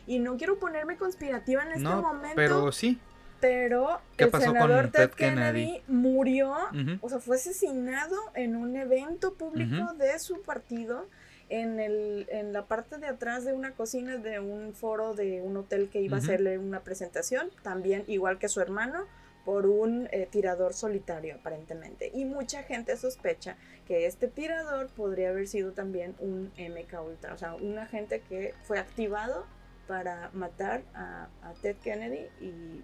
Y 0.06 0.18
no 0.18 0.36
quiero 0.36 0.58
ponerme 0.58 0.96
conspirativa 0.96 1.62
en 1.62 1.68
este 1.68 1.82
no, 1.82 2.02
momento, 2.02 2.36
pero 2.36 2.72
sí. 2.72 2.98
pero 3.40 4.00
¿Qué 4.16 4.24
el 4.24 4.32
senador 4.32 4.90
Ted, 4.90 5.08
Ted 5.08 5.10
Kennedy, 5.10 5.66
Kennedy? 5.66 5.82
murió, 5.88 6.54
o 7.00 7.08
sea, 7.08 7.18
fue 7.18 7.36
asesinado 7.36 8.16
en 8.34 8.56
un 8.56 8.76
evento 8.76 9.34
público 9.34 9.94
de 9.94 10.18
su 10.18 10.42
partido 10.42 11.06
en, 11.48 11.80
el, 11.80 12.26
en 12.30 12.52
la 12.52 12.66
parte 12.66 12.98
de 12.98 13.06
atrás 13.06 13.44
de 13.44 13.52
una 13.52 13.72
cocina 13.72 14.16
de 14.16 14.40
un 14.40 14.72
foro 14.74 15.14
de 15.14 15.42
un 15.42 15.56
hotel 15.56 15.90
que 15.90 16.00
iba 16.00 16.16
a 16.16 16.20
hacerle 16.20 16.56
una 16.58 16.80
presentación, 16.80 17.50
también 17.62 18.04
igual 18.06 18.38
que 18.38 18.48
su 18.48 18.60
hermano, 18.60 19.06
por 19.44 19.66
un 19.66 20.08
eh, 20.12 20.28
tirador 20.30 20.72
solitario 20.72 21.34
aparentemente. 21.34 22.10
Y 22.14 22.24
mucha 22.24 22.62
gente 22.62 22.96
sospecha 22.96 23.56
que 23.86 24.06
este 24.06 24.28
tirador 24.28 24.88
podría 24.88 25.30
haber 25.30 25.48
sido 25.48 25.72
también 25.72 26.14
un 26.20 26.52
MK 26.56 27.02
Ultra, 27.04 27.34
o 27.34 27.38
sea, 27.38 27.54
un 27.54 27.78
agente 27.78 28.22
que 28.28 28.54
fue 28.62 28.78
activado 28.78 29.44
para 29.92 30.30
matar 30.32 30.84
a, 30.94 31.28
a 31.42 31.52
Ted 31.60 31.76
Kennedy 31.84 32.26
y, 32.40 32.82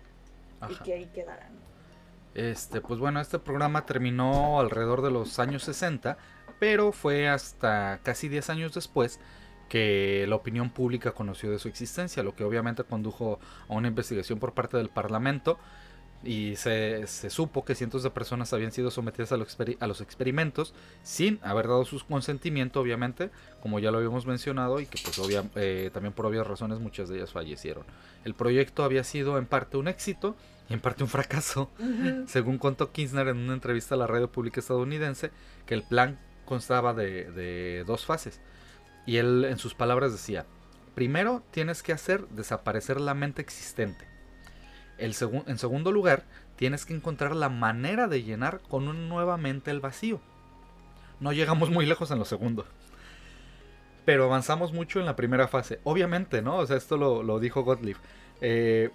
y 0.71 0.75
que 0.85 0.93
ahí 0.93 1.07
quedaran. 1.07 1.49
Este, 2.35 2.83
pues 2.83 3.01
bueno, 3.01 3.19
este 3.19 3.39
programa 3.39 3.87
terminó 3.87 4.61
alrededor 4.61 5.01
de 5.01 5.11
los 5.11 5.39
años 5.39 5.63
60, 5.63 6.19
pero 6.59 6.93
fue 6.93 7.27
hasta 7.27 8.01
casi 8.03 8.29
10 8.29 8.51
años 8.51 8.75
después 8.75 9.21
que 9.71 10.27
la 10.29 10.37
opinión 10.37 10.69
pública 10.69 11.13
conoció 11.13 11.51
de 11.51 11.59
su 11.59 11.69
existencia, 11.69 12.23
lo 12.23 12.37
que 12.37 12.45
obviamente 12.45 12.85
condujo 12.85 13.39
a 13.71 13.73
una 13.73 13.89
investigación 13.89 14.39
por 14.39 14.53
parte 14.53 14.77
del 14.77 14.91
Parlamento 14.91 15.59
y 16.25 16.57
se, 16.57 17.07
se 17.07 17.31
supo 17.31 17.65
que 17.65 17.75
cientos 17.75 18.03
de 18.03 18.11
personas 18.11 18.53
habían 18.53 18.73
sido 18.73 18.91
sometidas 18.91 19.31
a, 19.33 19.37
a, 19.37 19.87
los 19.87 20.01
experimentos 20.01 20.75
sin 21.03 21.39
haber 21.43 21.69
dado 21.69 21.85
su 21.85 22.05
consentimiento, 22.05 22.81
obviamente, 22.81 23.31
como 23.63 23.79
ya 23.79 23.91
lo 23.91 23.99
habíamos 23.99 24.27
mencionado, 24.27 24.81
y 24.81 24.87
que 24.87 24.99
pues 25.03 25.21
eh, 25.55 25.91
también 25.93 26.13
por 26.13 26.27
obvias 26.27 26.47
razones 26.47 26.81
muchas 26.81 27.09
de 27.09 27.19
ellas 27.19 27.31
fallecieron. 27.31 27.85
El 28.25 28.35
proyecto 28.35 28.83
había 28.83 29.05
sido 29.05 29.39
en 29.39 29.47
parte 29.47 29.77
un 29.77 29.87
éxito 29.87 30.37
y 30.69 30.75
en 30.75 30.81
parte 30.81 31.05
un 31.05 31.09
fracaso, 31.09 31.71
según 32.27 32.59
contó 32.59 32.93
Kinsner 32.93 33.29
en 33.29 33.39
una 33.39 33.55
entrevista 33.55 33.95
a 33.95 33.99
la 33.99 34.07
radio 34.07 34.31
pública 34.31 34.61
estadounidense, 34.61 35.31
que 35.67 35.75
el 35.75 35.83
plan 35.85 36.19
constaba 36.45 36.95
de, 36.95 37.31
de 37.31 37.85
dos 37.87 38.05
fases. 38.05 38.41
Y 39.07 39.19
él 39.19 39.45
en 39.45 39.59
sus 39.59 39.75
palabras 39.75 40.13
decía, 40.13 40.47
primero 40.95 41.45
tienes 41.53 41.83
que 41.83 41.93
hacer 41.93 42.27
desaparecer 42.29 43.01
la 43.01 43.15
mente 43.15 43.41
existente. 43.41 44.18
El 44.99 45.15
en 45.47 45.59
segundo 45.59 45.93
lugar, 45.93 46.25
tienes 46.57 46.85
que 46.85 46.95
encontrar 46.95 47.35
la 47.37 47.49
manera 47.49 48.09
de 48.09 48.23
llenar 48.23 48.61
con 48.69 49.09
nuevamente 49.09 49.71
el 49.71 49.81
vacío. 49.81 50.21
No 51.21 51.33
llegamos 51.33 51.71
muy 51.71 51.87
lejos 51.87 52.11
en 52.11 52.19
lo 52.19 52.25
segundo. 52.25 52.67
Pero 54.05 54.25
avanzamos 54.25 54.73
mucho 54.73 55.01
en 55.01 55.07
la 55.07 55.17
primera 55.17 55.49
fase. 55.49 55.81
Obviamente, 55.85 56.43
¿no? 56.43 56.57
O 56.57 56.67
sea, 56.67 56.77
esto 56.77 56.97
lo, 56.97 57.39
dijo 57.41 57.63
Gottlieb. 57.63 57.97
Eh, 58.41 58.91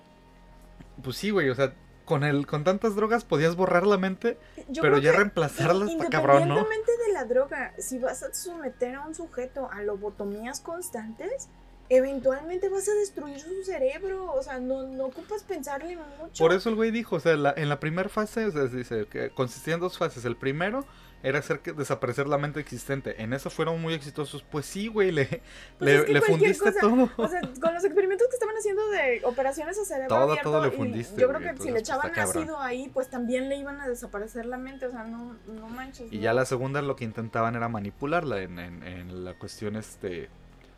pues 1.01 1.17
sí, 1.17 1.29
güey, 1.29 1.49
o 1.49 1.55
sea, 1.55 1.73
con 2.05 2.23
el 2.23 2.45
con 2.47 2.63
tantas 2.63 2.95
drogas 2.95 3.23
podías 3.23 3.55
borrar 3.55 3.87
la 3.87 3.97
mente, 3.97 4.37
pero 4.81 4.97
ya 4.97 5.11
reemplazarla 5.11 5.85
está 5.85 6.09
cabrón, 6.09 6.47
¿no? 6.47 6.57
Independientemente 6.57 6.91
de 7.07 7.13
la 7.13 7.25
droga, 7.25 7.73
si 7.77 7.97
vas 7.99 8.23
a 8.23 8.33
someter 8.33 8.95
a 8.95 9.07
un 9.07 9.15
sujeto 9.15 9.69
a 9.71 9.81
lobotomías 9.81 10.59
constantes, 10.59 11.49
eventualmente 11.95 12.69
vas 12.69 12.87
a 12.87 12.93
destruir 12.93 13.39
su 13.39 13.63
cerebro, 13.63 14.33
o 14.33 14.41
sea, 14.41 14.59
no, 14.59 14.83
no 14.83 15.05
ocupas 15.05 15.43
pensarle 15.43 15.97
mucho. 16.19 16.43
Por 16.43 16.53
eso 16.53 16.69
el 16.69 16.75
güey 16.75 16.91
dijo, 16.91 17.17
o 17.17 17.19
sea, 17.19 17.33
en 17.33 17.69
la 17.69 17.79
primera 17.79 18.09
fase, 18.09 18.45
o 18.45 18.51
sea, 18.51 18.63
dice 18.65 19.05
que 19.09 19.29
consistía 19.31 19.75
en 19.75 19.79
dos 19.79 19.97
fases. 19.97 20.25
El 20.25 20.35
primero 20.35 20.85
era 21.23 21.39
hacer 21.39 21.59
que 21.59 21.71
desaparecer 21.71 22.27
la 22.27 22.37
mente 22.37 22.59
existente. 22.59 23.21
En 23.23 23.31
eso 23.31 23.49
fueron 23.49 23.81
muy 23.81 23.93
exitosos. 23.93 24.43
Pues 24.43 24.65
sí, 24.65 24.87
güey, 24.87 25.11
le, 25.11 25.41
pues 25.79 26.09
le, 26.09 26.21
fundiste 26.21 26.73
todo. 26.73 27.09
O 27.15 27.27
sea, 27.29 27.39
con 27.61 27.73
los 27.73 27.83
experimentos 27.85 28.27
que 28.27 28.33
estaban 28.33 28.55
haciendo 28.57 28.85
de 28.89 29.21
operaciones 29.23 29.79
a 29.79 29.85
cerebro 29.85 30.09
todo, 30.09 30.31
abierto, 30.31 30.51
todo 30.51 30.65
le 30.65 30.71
fundiste. 30.71 31.19
Yo 31.19 31.29
creo 31.29 31.39
que 31.39 31.61
si 31.61 31.71
le 31.71 31.79
echaban 31.79 32.11
ácido 32.19 32.59
ahí, 32.59 32.89
pues 32.93 33.09
también 33.09 33.47
le 33.47 33.55
iban 33.55 33.79
a 33.79 33.87
desaparecer 33.87 34.45
la 34.45 34.57
mente. 34.57 34.85
O 34.85 34.91
sea, 34.91 35.05
no, 35.05 35.37
no 35.47 35.69
manches. 35.69 36.11
Y 36.11 36.19
ya 36.19 36.33
la 36.33 36.45
segunda 36.45 36.81
lo 36.81 36.97
que 36.97 37.05
intentaban 37.05 37.55
era 37.55 37.69
manipularla 37.69 38.41
en, 38.41 38.59
en, 38.59 38.83
en 38.83 39.23
la 39.23 39.33
cuestión 39.35 39.77
este 39.77 40.29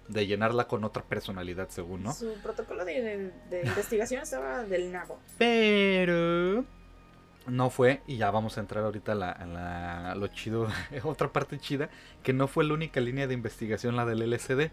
de 0.07 0.27
llenarla 0.27 0.67
con 0.67 0.83
otra 0.83 1.03
personalidad, 1.03 1.69
según, 1.69 2.03
¿no? 2.03 2.13
Su 2.13 2.33
protocolo 2.43 2.85
de, 2.85 3.31
de 3.49 3.61
investigación 3.61 4.21
estaba 4.23 4.63
del 4.63 4.91
nabo. 4.91 5.19
Pero 5.37 6.65
no 7.47 7.69
fue, 7.69 8.01
y 8.07 8.17
ya 8.17 8.31
vamos 8.31 8.57
a 8.57 8.61
entrar 8.61 8.83
ahorita 8.83 9.11
a, 9.11 9.15
la, 9.15 10.15
lo 10.15 10.27
chido, 10.27 10.67
otra 11.03 11.31
parte 11.31 11.59
chida, 11.59 11.89
que 12.23 12.33
no 12.33 12.47
fue 12.47 12.63
la 12.63 12.73
única 12.73 12.99
línea 12.99 13.27
de 13.27 13.33
investigación 13.33 13.95
la 13.95 14.05
del 14.05 14.29
LSD, 14.29 14.71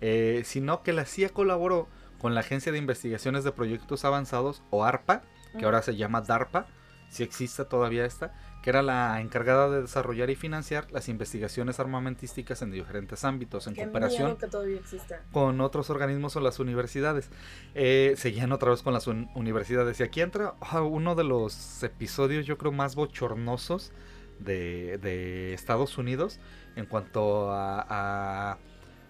eh, 0.00 0.42
sino 0.44 0.82
que 0.82 0.92
la 0.92 1.04
CIA 1.04 1.30
colaboró 1.30 1.88
con 2.18 2.34
la 2.34 2.40
Agencia 2.40 2.72
de 2.72 2.78
Investigaciones 2.78 3.44
de 3.44 3.52
Proyectos 3.52 4.04
Avanzados, 4.04 4.62
o 4.70 4.84
ARPA, 4.84 5.22
que 5.58 5.64
ahora 5.64 5.82
se 5.82 5.96
llama 5.96 6.20
DARPA, 6.20 6.66
si 7.08 7.22
existe 7.22 7.64
todavía 7.64 8.04
esta, 8.04 8.32
que 8.62 8.70
era 8.70 8.82
la 8.82 9.20
encargada 9.20 9.70
de 9.70 9.82
desarrollar 9.82 10.30
y 10.30 10.34
financiar 10.34 10.90
las 10.90 11.08
investigaciones 11.08 11.78
armamentísticas 11.78 12.60
en 12.62 12.70
diferentes 12.70 13.24
ámbitos, 13.24 13.66
en 13.66 13.76
cooperación 13.76 14.36
con 15.32 15.60
otros 15.60 15.90
organismos 15.90 16.34
o 16.36 16.40
las 16.40 16.58
universidades. 16.58 17.30
Eh, 17.74 18.14
seguían 18.16 18.52
otra 18.52 18.70
vez 18.70 18.82
con 18.82 18.92
las 18.92 19.06
universidades. 19.06 20.00
Y 20.00 20.02
aquí 20.02 20.20
entra 20.20 20.54
ah, 20.60 20.82
uno 20.82 21.14
de 21.14 21.24
los 21.24 21.82
episodios, 21.82 22.46
yo 22.46 22.58
creo, 22.58 22.72
más 22.72 22.96
bochornosos 22.96 23.92
de, 24.40 25.52
Estados 25.52 25.98
Unidos 25.98 26.40
en 26.76 26.86
cuanto 26.86 27.50
a, 27.52 27.86
a 27.88 28.58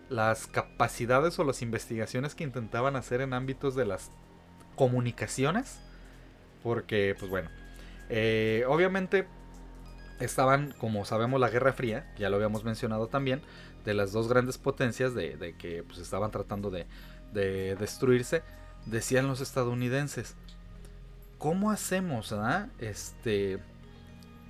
las 0.08 0.46
capacidades 0.46 1.38
o 1.38 1.44
las 1.44 1.62
investigaciones 1.62 2.34
que 2.34 2.44
intentaban 2.44 2.96
hacer 2.96 3.20
en 3.20 3.32
ámbitos 3.32 3.74
de 3.74 3.86
las 3.86 4.10
comunicaciones. 4.76 5.80
Porque, 6.62 7.14
pues 7.18 7.30
bueno, 7.30 7.50
eh, 8.08 8.64
obviamente 8.66 9.26
estaban, 10.20 10.74
como 10.78 11.04
sabemos, 11.04 11.40
la 11.40 11.50
Guerra 11.50 11.72
Fría, 11.72 12.12
ya 12.18 12.28
lo 12.30 12.36
habíamos 12.36 12.64
mencionado 12.64 13.06
también, 13.06 13.42
de 13.84 13.94
las 13.94 14.12
dos 14.12 14.28
grandes 14.28 14.58
potencias 14.58 15.14
de, 15.14 15.54
que 15.58 15.82
pues, 15.82 15.98
estaban 15.98 16.30
tratando 16.30 16.70
de, 16.70 16.86
destruirse, 17.32 18.42
decían 18.86 19.28
los 19.28 19.40
estadounidenses, 19.40 20.34
¿cómo 21.38 21.70
hacemos 21.70 22.32
ah, 22.32 22.68
este, 22.78 23.58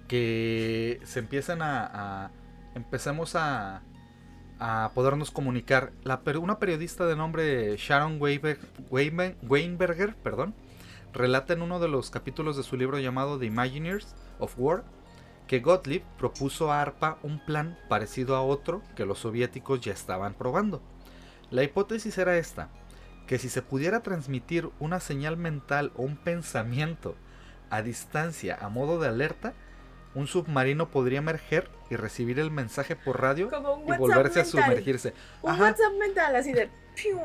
que 0.06 1.00
se 1.04 1.18
empiecen 1.18 1.60
a, 1.62 2.30
empecemos 2.74 3.34
a, 3.34 3.82
a 4.58 4.90
podernos 4.94 5.30
comunicar? 5.30 5.92
La, 6.02 6.22
una 6.40 6.58
periodista 6.58 7.06
de 7.06 7.16
nombre 7.16 7.76
Sharon 7.76 8.18
Weinberger, 8.20 10.14
perdón, 10.16 10.54
relata 11.12 11.52
en 11.52 11.62
uno 11.62 11.80
de 11.80 11.88
los 11.88 12.10
capítulos 12.10 12.56
de 12.56 12.62
su 12.62 12.76
libro 12.76 12.98
llamado 12.98 13.38
The 13.38 13.46
Imagineers 13.46 14.14
of 14.38 14.54
War 14.56 14.84
que 15.48 15.60
Gottlieb 15.60 16.02
propuso 16.18 16.70
a 16.70 16.80
ARPA 16.80 17.18
un 17.22 17.44
plan 17.44 17.76
parecido 17.88 18.36
a 18.36 18.42
otro 18.42 18.82
que 18.94 19.06
los 19.06 19.18
soviéticos 19.18 19.80
ya 19.80 19.92
estaban 19.92 20.34
probando. 20.34 20.82
La 21.50 21.64
hipótesis 21.64 22.18
era 22.18 22.36
esta, 22.36 22.68
que 23.26 23.38
si 23.38 23.48
se 23.48 23.62
pudiera 23.62 24.00
transmitir 24.00 24.70
una 24.78 25.00
señal 25.00 25.38
mental 25.38 25.90
o 25.96 26.02
un 26.02 26.16
pensamiento 26.16 27.16
a 27.70 27.82
distancia 27.82 28.58
a 28.60 28.68
modo 28.68 29.00
de 29.00 29.08
alerta, 29.08 29.54
un 30.14 30.26
submarino 30.26 30.90
podría 30.90 31.18
emerger 31.18 31.70
y 31.90 31.96
recibir 31.96 32.38
el 32.38 32.50
mensaje 32.50 32.96
por 32.96 33.20
radio 33.20 33.50
y 33.86 33.96
volverse 33.96 34.40
a 34.40 34.44
sumergirse. 34.44 35.14
Un 35.42 35.60
WhatsApp 35.60 35.92
mental 35.98 36.36
así 36.36 36.52
de 36.52 36.70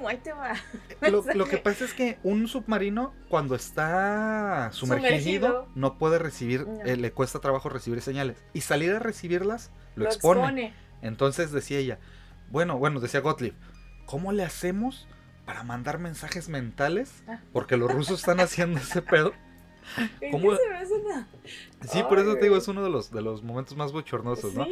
ahí 0.08 0.18
te 0.18 0.34
va. 0.34 0.54
Lo, 1.36 1.46
que 1.46 1.58
pasa 1.58 1.86
es 1.86 1.94
que 1.94 2.18
un 2.24 2.48
submarino 2.48 3.14
cuando 3.30 3.56
está 3.56 4.70
sumergido, 4.72 5.68
no 5.76 5.98
puede 5.98 6.20
recibir, 6.20 6.68
eh, 6.86 6.96
le 6.96 7.12
cuesta 7.12 7.40
trabajo 7.40 7.70
recibir 7.70 8.02
señales. 8.02 8.38
Y 8.54 8.62
salir 8.62 8.92
a 8.92 9.00
recibirlas 9.00 9.72
lo, 9.96 10.06
expone. 10.06 10.74
Entonces 11.02 11.52
decía 11.52 11.80
ella, 11.80 12.00
bueno, 12.50 12.78
bueno, 12.78 13.00
decía 13.00 13.20
Gottlieb, 13.20 13.56
¿cómo 14.06 14.32
le 14.32 14.44
hacemos 14.44 15.08
para 15.46 15.64
mandar 15.64 16.00
mensajes 16.00 16.50
mentales? 16.50 17.24
Ah. 17.28 17.40
Porque 17.52 17.78
los 17.78 17.92
rusos 17.92 18.20
están 18.20 18.40
haciendo 18.40 18.80
ese 18.80 19.02
pedo. 19.02 19.34
¿Cómo? 20.32 20.54
Sí, 21.82 22.04
por 22.04 22.20
eso 22.20 22.36
te 22.36 22.44
digo, 22.44 22.58
es 22.58 22.68
uno 22.68 22.84
de 22.84 22.90
los, 22.90 23.12
de 23.12 23.22
los 23.22 23.44
momentos 23.44 23.78
más 23.78 23.92
bochornosos, 23.92 24.54
¿no? 24.54 24.66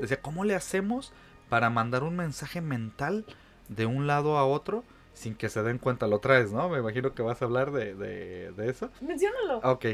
Decía, 0.00 0.20
¿cómo 0.20 0.44
le 0.44 0.54
hacemos 0.54 1.12
para 1.48 1.70
mandar 1.70 2.02
un 2.02 2.16
mensaje 2.16 2.60
mental 2.60 3.24
de 3.68 3.86
un 3.86 4.06
lado 4.06 4.38
a 4.38 4.46
otro 4.46 4.84
sin 5.14 5.34
que 5.34 5.48
se 5.48 5.62
den 5.62 5.78
cuenta? 5.78 6.06
Lo 6.06 6.20
traes, 6.20 6.52
¿no? 6.52 6.68
Me 6.68 6.78
imagino 6.78 7.14
que 7.14 7.22
vas 7.22 7.40
a 7.42 7.46
hablar 7.46 7.72
de, 7.72 7.94
de, 7.94 8.68
eso. 8.68 8.90
Menciónalo. 9.00 9.58
Ok, 9.58 9.86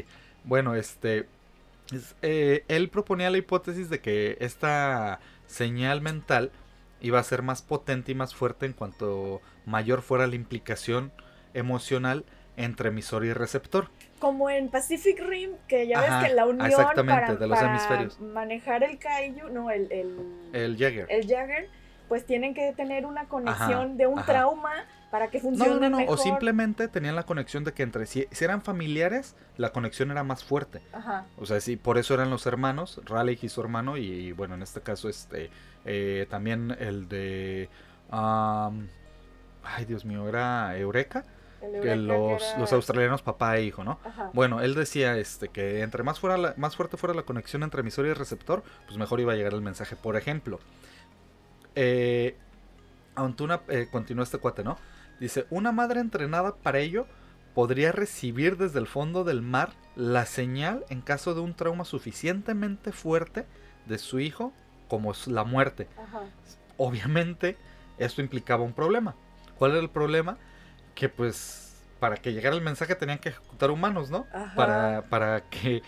bueno, 0.45 0.75
este... 0.75 1.29
Eh, 2.23 2.65
él 2.69 2.89
proponía 2.89 3.31
la 3.31 3.37
hipótesis 3.37 3.91
de 3.91 4.01
que 4.01 4.39
esta 4.41 5.21
señal 5.47 6.01
mental 6.01 6.51
iba 7.05 7.19
a 7.19 7.23
ser 7.23 7.43
más 7.43 7.61
potente 7.61 8.13
y 8.13 8.15
más 8.15 8.35
fuerte 8.35 8.65
en 8.65 8.73
cuanto 8.73 9.43
mayor 9.67 10.01
fuera 10.01 10.27
la 10.27 10.35
implicación 10.35 11.13
emocional 11.53 12.25
entre 12.57 12.89
emisor 12.89 13.25
y 13.25 13.33
receptor. 13.33 13.91
Como 14.25 14.49
en 14.49 14.71
Pacific 14.71 15.21
Rim, 15.21 15.51
que 15.69 15.87
ya 15.87 16.01
ves 16.01 16.29
que 16.29 16.35
la 16.35 16.47
unión 16.47 16.73
para, 17.07 17.35
de 17.35 17.47
los 17.47 17.61
hemisferios. 17.61 18.19
manejar 18.21 18.83
el 18.83 18.99
Kaiju, 18.99 19.51
no, 19.51 19.71
el... 19.71 19.93
El, 19.93 20.17
el 20.55 20.79
Jagger. 20.79 21.07
El 21.11 21.29
Jagger, 21.29 21.69
pues 22.09 22.25
tienen 22.25 22.55
que 22.55 22.73
tener 22.73 23.05
una 23.05 23.27
conexión 23.27 23.99
de 23.99 24.07
un 24.07 24.25
trauma 24.25 24.73
para 25.11 25.29
que 25.29 25.41
funcione 25.41 25.91
no, 25.91 25.91
no, 25.91 26.07
no, 26.07 26.11
O 26.11 26.17
simplemente 26.17 26.89
tenían 26.89 27.17
la 27.17 27.25
conexión 27.25 27.65
de 27.65 27.73
que 27.75 27.83
entre 27.83 28.07
si, 28.07 28.27
eran 28.41 28.63
familiares, 28.63 29.37
la 29.59 29.73
conexión 29.73 30.11
era 30.11 30.25
más 30.25 30.43
fuerte. 30.43 30.81
Ajá. 30.95 31.27
O 31.37 31.45
sea, 31.45 31.61
sí, 31.61 31.77
por 31.77 31.99
eso 31.99 32.15
eran 32.15 32.31
los 32.31 32.47
hermanos, 32.47 33.03
Raleigh 33.05 33.41
y 33.43 33.51
su 33.51 33.61
hermano, 33.61 33.99
y, 33.99 34.33
bueno, 34.33 34.55
en 34.55 34.63
este 34.63 34.81
caso 34.81 35.11
este 35.11 35.51
eh, 35.85 36.27
también 36.31 36.75
el 36.81 37.11
de... 37.11 37.69
ay, 38.11 39.85
Dios 39.87 40.07
mío, 40.07 40.27
era 40.31 40.79
Eureka 40.79 41.27
que 41.83 41.97
los, 41.97 42.43
los, 42.59 42.73
australianos 42.73 43.23
papá 43.23 43.57
e 43.57 43.65
hijo, 43.65 43.85
¿no? 43.85 43.99
Bueno, 44.33 44.61
él 44.61 44.75
decía 44.75 45.17
este 45.19 45.49
que 45.49 45.83
entre 45.83 46.03
más 46.03 46.21
fuera 46.21 46.55
más 46.57 46.77
fuerte 46.77 46.97
fuera 46.97 47.15
la 47.15 47.23
conexión 47.23 47.63
entre 47.63 47.81
emisor 47.81 48.07
y 48.07 48.13
receptor, 48.13 48.63
pues 48.87 48.99
mejor 48.99 49.21
iba 49.21 49.33
a 49.33 49.37
llegar 49.37 49.55
el 49.55 49.63
mensaje. 49.63 49.97
Por 49.97 50.17
ejemplo, 50.17 50.61
eh, 51.75 52.37
Antuna 53.15 53.61
eh, 53.69 53.89
continúa 53.91 54.25
este 54.25 54.39
cuate, 54.39 54.65
¿no? 54.65 54.77
Dice, 55.21 55.47
una 55.51 55.73
madre 55.73 56.01
entrenada 56.01 56.57
para 56.57 56.81
ello 56.81 57.07
podría 57.55 57.93
recibir 57.93 58.57
desde 58.57 58.81
el 58.81 58.87
fondo 58.87 59.25
del 59.25 59.41
mar 59.41 59.71
la 59.95 60.27
señal 60.27 60.85
en 60.89 61.01
caso 61.01 61.35
de 61.35 61.41
un 61.41 61.55
trauma 61.55 61.85
suficientemente 61.85 62.91
fuerte 62.91 63.47
de 63.87 63.99
su 63.99 64.19
hijo 64.19 64.53
como 64.89 65.13
es 65.13 65.27
la 65.29 65.45
muerte. 65.45 65.89
Obviamente, 66.77 67.57
esto 67.99 68.21
implicaba 68.21 68.65
un 68.65 68.73
problema. 68.73 69.15
¿Cuál 69.57 69.73
era 69.73 69.81
el 69.81 69.91
problema? 69.91 70.37
Que 70.95 71.09
pues 71.09 71.65
para 71.99 72.17
que 72.17 72.33
llegara 72.33 72.55
el 72.55 72.63
mensaje 72.63 72.95
tenían 72.95 73.19
que 73.19 73.31
ejecutar 73.31 73.71
humanos, 73.71 74.11
¿no? 74.11 74.27
Para, 74.55 75.07
para 75.09 75.49
que, 75.49 75.83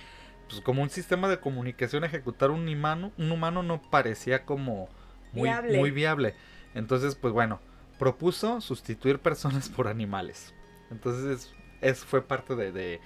pues 0.48 0.60
como 0.62 0.82
un 0.82 0.88
sistema 0.88 1.28
de 1.28 1.40
comunicación, 1.40 2.04
ejecutar 2.04 2.50
un 2.50 2.66
humano, 2.68 3.12
un 3.18 3.30
humano 3.30 3.62
no 3.62 3.82
parecía 3.90 4.44
como 4.44 4.88
muy 5.32 5.48
viable. 5.48 5.78
Muy 5.78 5.90
viable. 5.90 6.34
Entonces, 6.74 7.16
pues 7.16 7.34
bueno, 7.34 7.60
propuso 7.98 8.60
sustituir 8.60 9.18
personas 9.18 9.68
por 9.68 9.88
animales. 9.88 10.54
Entonces, 10.90 11.52
eso 11.80 12.06
fue 12.06 12.22
parte 12.22 12.54
de, 12.54 13.00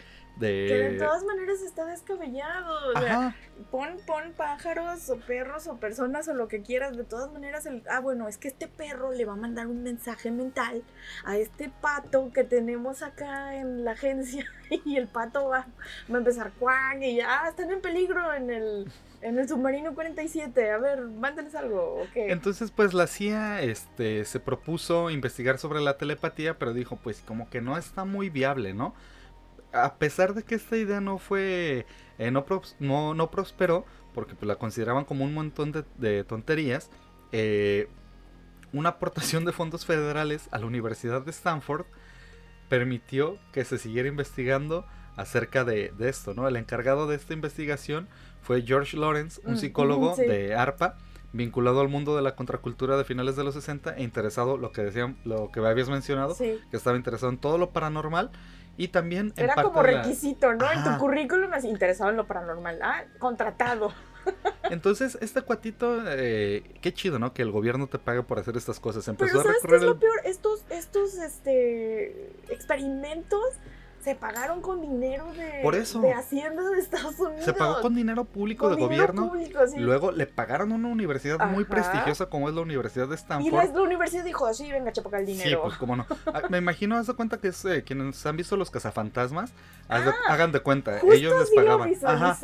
que 0.49 0.89
de 0.91 0.99
todas 0.99 1.25
maneras 1.25 1.61
está 1.63 1.85
descabellado. 1.85 2.91
O 2.95 3.01
sea, 3.01 3.37
pon, 3.71 3.97
pon 4.07 4.33
pájaros 4.37 5.09
o 5.11 5.19
perros 5.19 5.67
o 5.67 5.77
personas 5.77 6.29
o 6.29 6.35
lo 6.35 6.49
que 6.49 6.63
quieras. 6.63 6.97
De 6.97 7.05
todas 7.05 7.33
maneras, 7.33 7.67
el, 7.67 7.83
ah, 7.91 8.01
bueno, 8.01 8.29
es 8.29 8.39
que 8.39 8.49
este 8.49 8.69
perro 8.69 9.13
le 9.13 9.25
va 9.25 9.35
a 9.35 9.37
mandar 9.37 9.67
un 9.67 9.83
mensaje 9.83 10.31
mental 10.31 10.83
a 11.25 11.37
este 11.37 11.71
pato 11.81 12.31
que 12.33 12.45
tenemos 12.45 13.03
acá 13.03 13.57
en 13.57 13.85
la 13.85 13.93
agencia. 13.93 14.47
Y 14.85 14.97
el 14.97 15.09
pato 15.09 15.49
va, 15.49 15.67
va 16.09 16.15
a 16.15 16.19
empezar 16.19 16.53
cuán 16.57 17.03
y 17.03 17.17
ya 17.17 17.49
están 17.49 17.73
en 17.73 17.81
peligro 17.81 18.33
en 18.33 18.51
el, 18.51 18.93
en 19.21 19.37
el 19.37 19.49
submarino 19.49 19.95
47. 19.95 20.71
A 20.71 20.79
ver, 20.79 21.01
mándenles 21.03 21.57
algo. 21.57 22.07
qué? 22.15 22.31
Entonces, 22.31 22.71
pues 22.71 22.95
la 22.95 23.09
CIA 23.09 23.63
este, 23.63 24.25
se 24.25 24.39
propuso 24.39 25.11
investigar 25.11 25.59
sobre 25.59 25.81
la 25.81 25.97
telepatía, 25.97 26.59
pero 26.59 26.73
dijo, 26.73 26.97
pues 27.03 27.21
como 27.27 27.51
que 27.51 27.61
no 27.61 27.77
está 27.77 28.05
muy 28.05 28.31
viable, 28.31 28.75
¿no? 28.75 28.95
A 29.73 29.95
pesar 29.95 30.35
de 30.35 30.43
que 30.43 30.55
esta 30.55 30.77
idea 30.77 31.01
no 31.01 31.19
fue, 31.19 31.87
eh, 32.19 32.31
no, 32.31 33.15
no, 33.15 33.31
prosperó, 33.31 33.85
porque 34.15 34.35
pues, 34.35 34.47
la 34.47 34.57
consideraban 34.57 35.05
como 35.05 35.25
un 35.25 35.35
montón 35.35 35.73
de, 35.97 36.25
tonterías, 36.25 36.91
eh, 37.33 37.89
una 38.73 38.91
aportación 38.91 39.45
de 39.45 39.53
fondos 39.53 39.87
federales 39.87 40.49
a 40.51 40.59
la 40.59 40.67
Universidad 40.67 41.23
de 41.23 41.31
Stanford 41.31 41.87
permitió 42.69 43.37
que 43.53 43.65
se 43.65 43.79
siguiera 43.79 44.09
investigando 44.09 44.87
acerca 45.17 45.65
de, 45.65 45.93
esto, 46.01 46.35
¿no? 46.35 46.47
El 46.47 46.57
encargado 46.57 47.07
de 47.07 47.17
esta 47.17 47.35
investigación 47.35 48.09
fue 48.43 48.63
George 48.63 48.97
Lawrence, 48.97 49.41
un 49.45 49.59
psicólogo 49.59 50.15
de 50.17 50.55
ARPA, 50.55 50.97
vinculado 51.33 51.81
al 51.81 51.89
mundo 51.89 52.17
de 52.17 52.23
la 52.23 52.35
contracultura 52.35 52.97
de 52.97 53.05
finales 53.05 53.37
de 53.37 53.45
los 53.45 53.55
60 53.55 53.97
e 53.97 54.03
interesado, 54.03 54.57
lo 54.57 54.73
que 54.73 54.83
decían, 54.83 55.17
lo 55.25 55.51
que 55.53 55.61
habías 55.61 55.89
mencionado, 55.89 56.37
que 56.37 56.59
estaba 56.73 56.97
interesado 56.97 57.31
en 57.31 57.39
todo 57.39 57.59
lo 57.59 57.71
paranormal 57.71 58.31
y 58.81 58.89
también... 58.89 59.35
Era 59.37 59.55
como 59.57 59.83
requisito, 59.83 60.55
¿no? 60.55 60.73
En 60.73 60.83
tu 60.83 60.97
currículum 60.99 61.53
has 61.53 61.65
interesado 61.65 62.09
en 62.09 62.17
lo 62.17 62.27
paranormal. 62.27 62.79
Ah, 62.83 63.05
contratado. 63.19 63.93
Entonces, 64.71 65.19
este 65.21 65.43
cuatito, 65.43 66.01
eh, 66.07 66.79
qué 66.81 66.95
chido, 66.95 67.19
¿no? 67.19 67.35
Que 67.35 67.43
el 67.43 67.51
gobierno 67.51 67.89
te 67.89 67.99
pague 67.99 68.23
por 68.23 68.39
hacer 68.39 68.57
estas 68.57 68.81
cosas. 68.81 69.07
Empezó 69.07 69.33
Pero 69.33 69.43
¿sabes 69.43 69.63
a 69.63 69.69
qué 69.69 69.77
es 69.77 69.83
lo 69.83 69.99
peor? 69.99 70.19
Estos, 70.25 70.65
estos 70.71 71.15
este, 71.17 72.33
experimentos 72.49 73.45
se 74.03 74.15
pagaron 74.15 74.63
con 74.63 74.81
dinero 74.81 75.31
de, 75.35 75.61
Por 75.63 75.75
eso, 75.75 76.01
de 76.01 76.13
Hacienda 76.13 76.63
de 76.71 76.81
Estados 76.81 77.19
Unidos. 77.19 77.45
Se 77.45 77.53
pagó 77.53 77.81
con 77.81 77.95
dinero 77.95 78.25
público 78.25 78.71
de 78.71 78.77
gobierno. 78.77 79.33
Luego 79.77 80.11
le 80.11 80.27
pagaron 80.27 80.73
a 80.73 80.75
una 80.75 80.89
universidad 80.89 81.39
muy 81.51 81.65
prestigiosa 81.65 82.27
como 82.27 82.49
es 82.49 82.55
la 82.55 82.63
Universidad 82.63 83.09
de 83.09 83.15
Stanford. 83.17 83.47
Y 83.47 83.73
la, 83.73 83.83
universidad 83.83 84.25
dijo, 84.25 84.53
sí, 84.55 84.71
venga, 84.71 84.93
chepa 84.93 85.19
el 85.19 85.27
dinero. 85.27 85.51
Sí, 85.51 85.57
pues 85.63 85.77
cómo 85.77 85.97
no. 85.97 86.07
Ah, 86.27 86.43
me 86.49 86.59
imagino, 86.59 86.97
haz 86.97 87.07
de 87.09 87.15
cuenta 87.15 87.39
que 87.39 87.49
es 87.49 87.65
eh, 87.65 87.83
quienes 87.85 88.25
han 88.25 88.37
visto 88.37 88.57
los 88.57 88.71
cazafantasmas, 88.71 89.53
ah, 89.89 90.13
hagan 90.29 90.53
de 90.53 90.61
cuenta, 90.61 91.01
ellos 91.01 91.35
les 91.39 91.51
pagaban. 91.51 91.93
Ajá, 92.05 92.39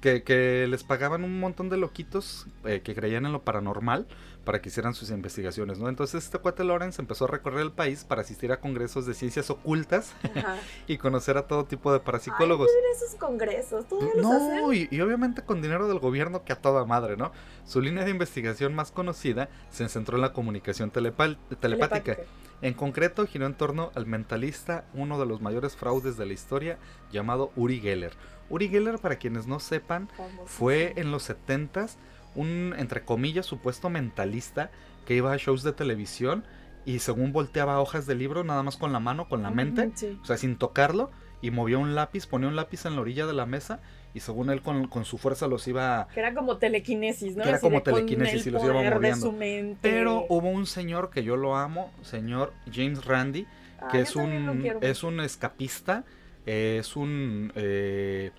que, 0.00 0.22
que, 0.22 0.66
les 0.68 0.84
pagaban 0.84 1.24
un 1.24 1.40
montón 1.40 1.68
de 1.68 1.76
loquitos 1.76 2.46
eh, 2.64 2.82
que 2.82 2.94
creían 2.94 3.26
en 3.26 3.32
lo 3.32 3.42
paranormal 3.42 4.06
para 4.48 4.62
que 4.62 4.70
hicieran 4.70 4.94
sus 4.94 5.10
investigaciones, 5.10 5.78
¿no? 5.78 5.90
Entonces 5.90 6.24
este 6.24 6.38
cuate 6.38 6.64
Lawrence 6.64 7.02
empezó 7.02 7.26
a 7.26 7.28
recorrer 7.28 7.60
el 7.60 7.70
país 7.70 8.02
para 8.04 8.22
asistir 8.22 8.50
a 8.50 8.58
congresos 8.58 9.04
de 9.04 9.12
ciencias 9.12 9.50
ocultas 9.50 10.14
y 10.86 10.96
conocer 10.96 11.36
a 11.36 11.46
todo 11.46 11.66
tipo 11.66 11.92
de 11.92 12.00
parapsicólogos. 12.00 12.66
Ay, 12.66 12.96
esos 12.96 13.14
congresos, 13.16 13.84
no, 14.16 14.72
y, 14.72 14.88
obviamente 15.02 15.42
con 15.42 15.60
dinero 15.60 15.86
del 15.86 15.98
gobierno 15.98 16.44
que 16.44 16.54
a 16.54 16.56
toda 16.56 16.86
madre, 16.86 17.18
¿no? 17.18 17.30
Su 17.66 17.82
línea 17.82 18.06
de 18.06 18.10
investigación 18.10 18.74
más 18.74 18.90
conocida 18.90 19.50
se 19.68 19.86
centró 19.90 20.16
en 20.16 20.22
la 20.22 20.32
comunicación 20.32 20.90
telepática. 20.90 22.16
En 22.62 22.72
concreto, 22.72 23.26
giró 23.26 23.44
en 23.44 23.54
torno 23.54 23.92
al 23.94 24.06
mentalista, 24.06 24.86
uno 24.94 25.20
de 25.20 25.26
los 25.26 25.42
mayores 25.42 25.76
fraudes 25.76 26.16
de 26.16 26.24
la 26.24 26.32
historia, 26.32 26.78
llamado 27.12 27.52
Uri 27.54 27.80
Geller. 27.80 28.14
Uri 28.48 28.70
Geller, 28.70 28.98
para 28.98 29.16
quienes 29.16 29.46
no 29.46 29.60
sepan, 29.60 30.08
fue 30.46 30.94
en 30.96 31.10
los 31.10 31.28
70s 31.28 31.96
un, 32.38 32.74
entre 32.78 33.02
comillas, 33.02 33.46
supuesto 33.46 33.90
mentalista 33.90 34.70
que 35.06 35.14
iba 35.14 35.32
a 35.32 35.36
shows 35.36 35.62
de 35.62 35.72
televisión 35.72 36.44
y 36.84 37.00
según 37.00 37.32
volteaba 37.32 37.80
hojas 37.80 38.06
de 38.06 38.14
libro 38.14 38.44
nada 38.44 38.62
más 38.62 38.76
con 38.76 38.92
la 38.92 39.00
mano, 39.00 39.28
con 39.28 39.42
la 39.42 39.50
mente, 39.50 39.90
o 40.22 40.24
sea, 40.24 40.36
sin 40.36 40.56
tocarlo, 40.56 41.10
y 41.42 41.50
movía 41.50 41.78
un 41.78 41.94
lápiz, 41.94 42.26
ponía 42.26 42.48
un 42.48 42.56
lápiz 42.56 42.84
en 42.86 42.94
la 42.94 43.02
orilla 43.02 43.26
de 43.26 43.32
la 43.32 43.46
mesa 43.46 43.80
y 44.14 44.20
según 44.20 44.50
él 44.50 44.62
con, 44.62 45.04
su 45.04 45.18
fuerza 45.18 45.46
los 45.46 45.68
iba... 45.68 46.08
Que 46.14 46.20
era 46.20 46.34
como 46.34 46.56
telequinesis, 46.58 47.36
¿no? 47.36 47.42
Que 47.42 47.50
era 47.50 47.60
como 47.60 47.82
telequinesis 47.82 48.46
y 48.46 48.50
los 48.50 48.64
iba 48.64 48.74
moviendo. 48.74 49.34
Pero 49.80 50.26
hubo 50.28 50.48
un 50.48 50.66
señor 50.66 51.10
que 51.10 51.22
yo 51.22 51.36
lo 51.36 51.56
amo, 51.56 51.92
señor 52.02 52.52
James 52.72 53.04
Randi, 53.04 53.46
que 53.92 54.00
es, 54.00 54.16
un, 54.16 54.78
es 54.80 55.02
un 55.02 55.20
escapista, 55.20 56.04
es 56.46 56.96
un... 56.96 57.52
Eh, 57.54 58.30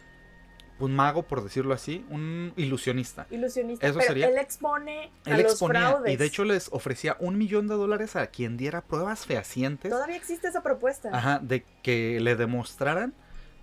un 0.79 0.95
mago, 0.95 1.23
por 1.23 1.43
decirlo 1.43 1.73
así, 1.73 2.05
un 2.09 2.53
ilusionista. 2.55 3.27
Ilusionista. 3.29 3.87
Eso 3.87 3.99
sería. 4.01 4.27
Él 4.27 4.37
expone 4.37 5.11
a 5.25 5.35
él 5.35 5.41
exponía, 5.41 5.97
Y 6.07 6.15
de 6.15 6.25
hecho 6.25 6.45
les 6.45 6.69
ofrecía 6.71 7.17
un 7.19 7.37
millón 7.37 7.67
de 7.67 7.75
dólares 7.75 8.15
a 8.15 8.27
quien 8.27 8.57
diera 8.57 8.81
pruebas 8.81 9.25
fehacientes. 9.25 9.91
Todavía 9.91 10.15
existe 10.15 10.47
esa 10.47 10.63
propuesta. 10.63 11.09
Ajá, 11.13 11.39
de 11.39 11.65
que 11.83 12.19
le 12.19 12.35
demostraran 12.35 13.13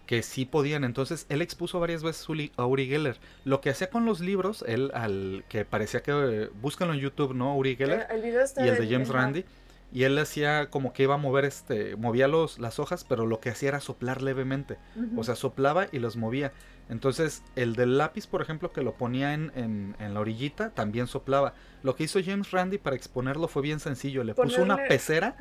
que 0.07 0.23
sí 0.23 0.45
podían. 0.45 0.85
Entonces, 0.85 1.27
él 1.29 1.43
expuso 1.43 1.81
varias 1.81 2.03
veces 2.03 2.27
a 2.57 2.67
Uri 2.67 2.87
Geller. 2.87 3.19
Lo 3.45 3.61
que 3.61 3.71
hacía 3.71 3.91
con 3.91 4.07
los 4.07 4.21
libros, 4.21 4.65
él 4.67 4.91
al 4.95 5.45
que 5.49 5.65
parecía 5.65 6.03
que 6.03 6.13
eh, 6.13 6.51
en 6.81 6.93
YouTube, 6.95 7.35
¿no? 7.35 7.57
Uri 7.57 7.77
Geller. 7.77 8.07
El, 8.11 8.23
video 8.23 8.43
está 8.43 8.65
y 8.65 8.69
el 8.69 8.79
de 8.79 8.89
James 8.89 9.09
Randi 9.09 9.45
y 9.93 10.05
él 10.05 10.19
hacía 10.19 10.69
como 10.71 10.93
que 10.93 11.05
iba 11.05 11.15
a 11.15 11.19
mover 11.19 11.45
este 11.45 11.97
movía 11.97 12.27
los 12.27 12.59
las 12.59 12.79
hojas 12.79 13.05
pero 13.05 13.25
lo 13.25 13.41
que 13.41 13.51
hacía 13.51 13.69
era 13.71 13.81
soplar 13.81 14.21
levemente 14.21 14.79
o 15.17 15.23
sea 15.23 15.37
soplaba 15.37 15.87
y 15.93 16.01
los 16.01 16.17
movía 16.17 16.53
entonces 16.89 17.43
el 17.57 17.75
del 17.75 17.99
lápiz 17.99 18.27
por 18.27 18.43
ejemplo 18.43 18.73
que 18.73 18.83
lo 18.83 18.95
ponía 18.95 19.35
en, 19.35 19.53
en, 19.55 20.15
la 20.15 20.21
orillita 20.21 20.71
también 20.71 21.07
soplaba 21.07 21.55
lo 21.83 21.97
que 21.97 22.05
hizo 22.05 22.21
James 22.25 22.51
Randi 22.51 22.79
para 22.79 22.97
exponerlo 22.97 23.49
fue 23.49 23.63
bien 23.63 23.81
sencillo 23.81 24.25
le 24.25 24.35
puso 24.35 24.63
una 24.63 24.89
pecera 24.89 25.37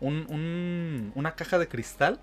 un, 0.00 0.26
un, 0.28 1.12
una 1.14 1.34
caja 1.34 1.58
de 1.58 1.68
cristal 1.68 2.20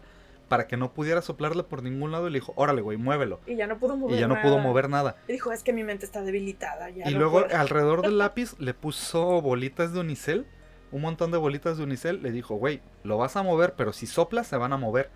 para 0.48 0.68
que 0.68 0.78
no 0.78 0.94
pudiera 0.94 1.22
soplarle 1.22 1.64
por 1.64 1.84
ningún 1.84 2.14
lado 2.14 2.30
y 2.30 2.32
le 2.32 2.40
dijo, 2.40 2.54
órale, 2.56 2.82
güey, 2.82 2.98
muévelo. 2.98 3.42
Y 3.46 3.58
ya 3.58 3.68
no 3.68 3.80
pudo 3.80 3.98
mover 3.98 4.16
Y 4.16 4.20
ya 4.22 4.30
no 4.30 4.42
pudo 4.42 4.60
mover 4.60 4.88
nada. 4.88 5.18
Y 5.28 5.34
dijo, 5.34 5.52
es 5.52 5.62
que 5.62 5.74
mi 5.74 5.84
mente 5.84 6.06
está 6.06 6.22
debilitada. 6.22 6.90
y 6.90 7.10
luego 7.10 7.46
alrededor 7.54 8.02
del 8.02 8.18
lápiz 8.18 8.58
le 8.58 8.74
puso 8.74 9.42
bolitas 9.42 9.92
de 9.92 10.00
unicel 10.00 10.48
un 10.92 11.02
montón 11.02 11.32
de 11.32 11.38
bolitas 11.38 11.78
de 11.78 11.84
unicel, 11.84 12.22
le 12.22 12.32
dijo, 12.32 12.56
güey, 12.56 12.82
lo 13.04 13.18
vas 13.18 13.36
a 13.36 13.44
mover, 13.44 13.74
pero 13.76 13.94
si 13.94 14.08
soplas 14.08 14.48
se 14.48 14.58
van 14.58 14.74
a 14.74 14.78
mover. 14.78 15.10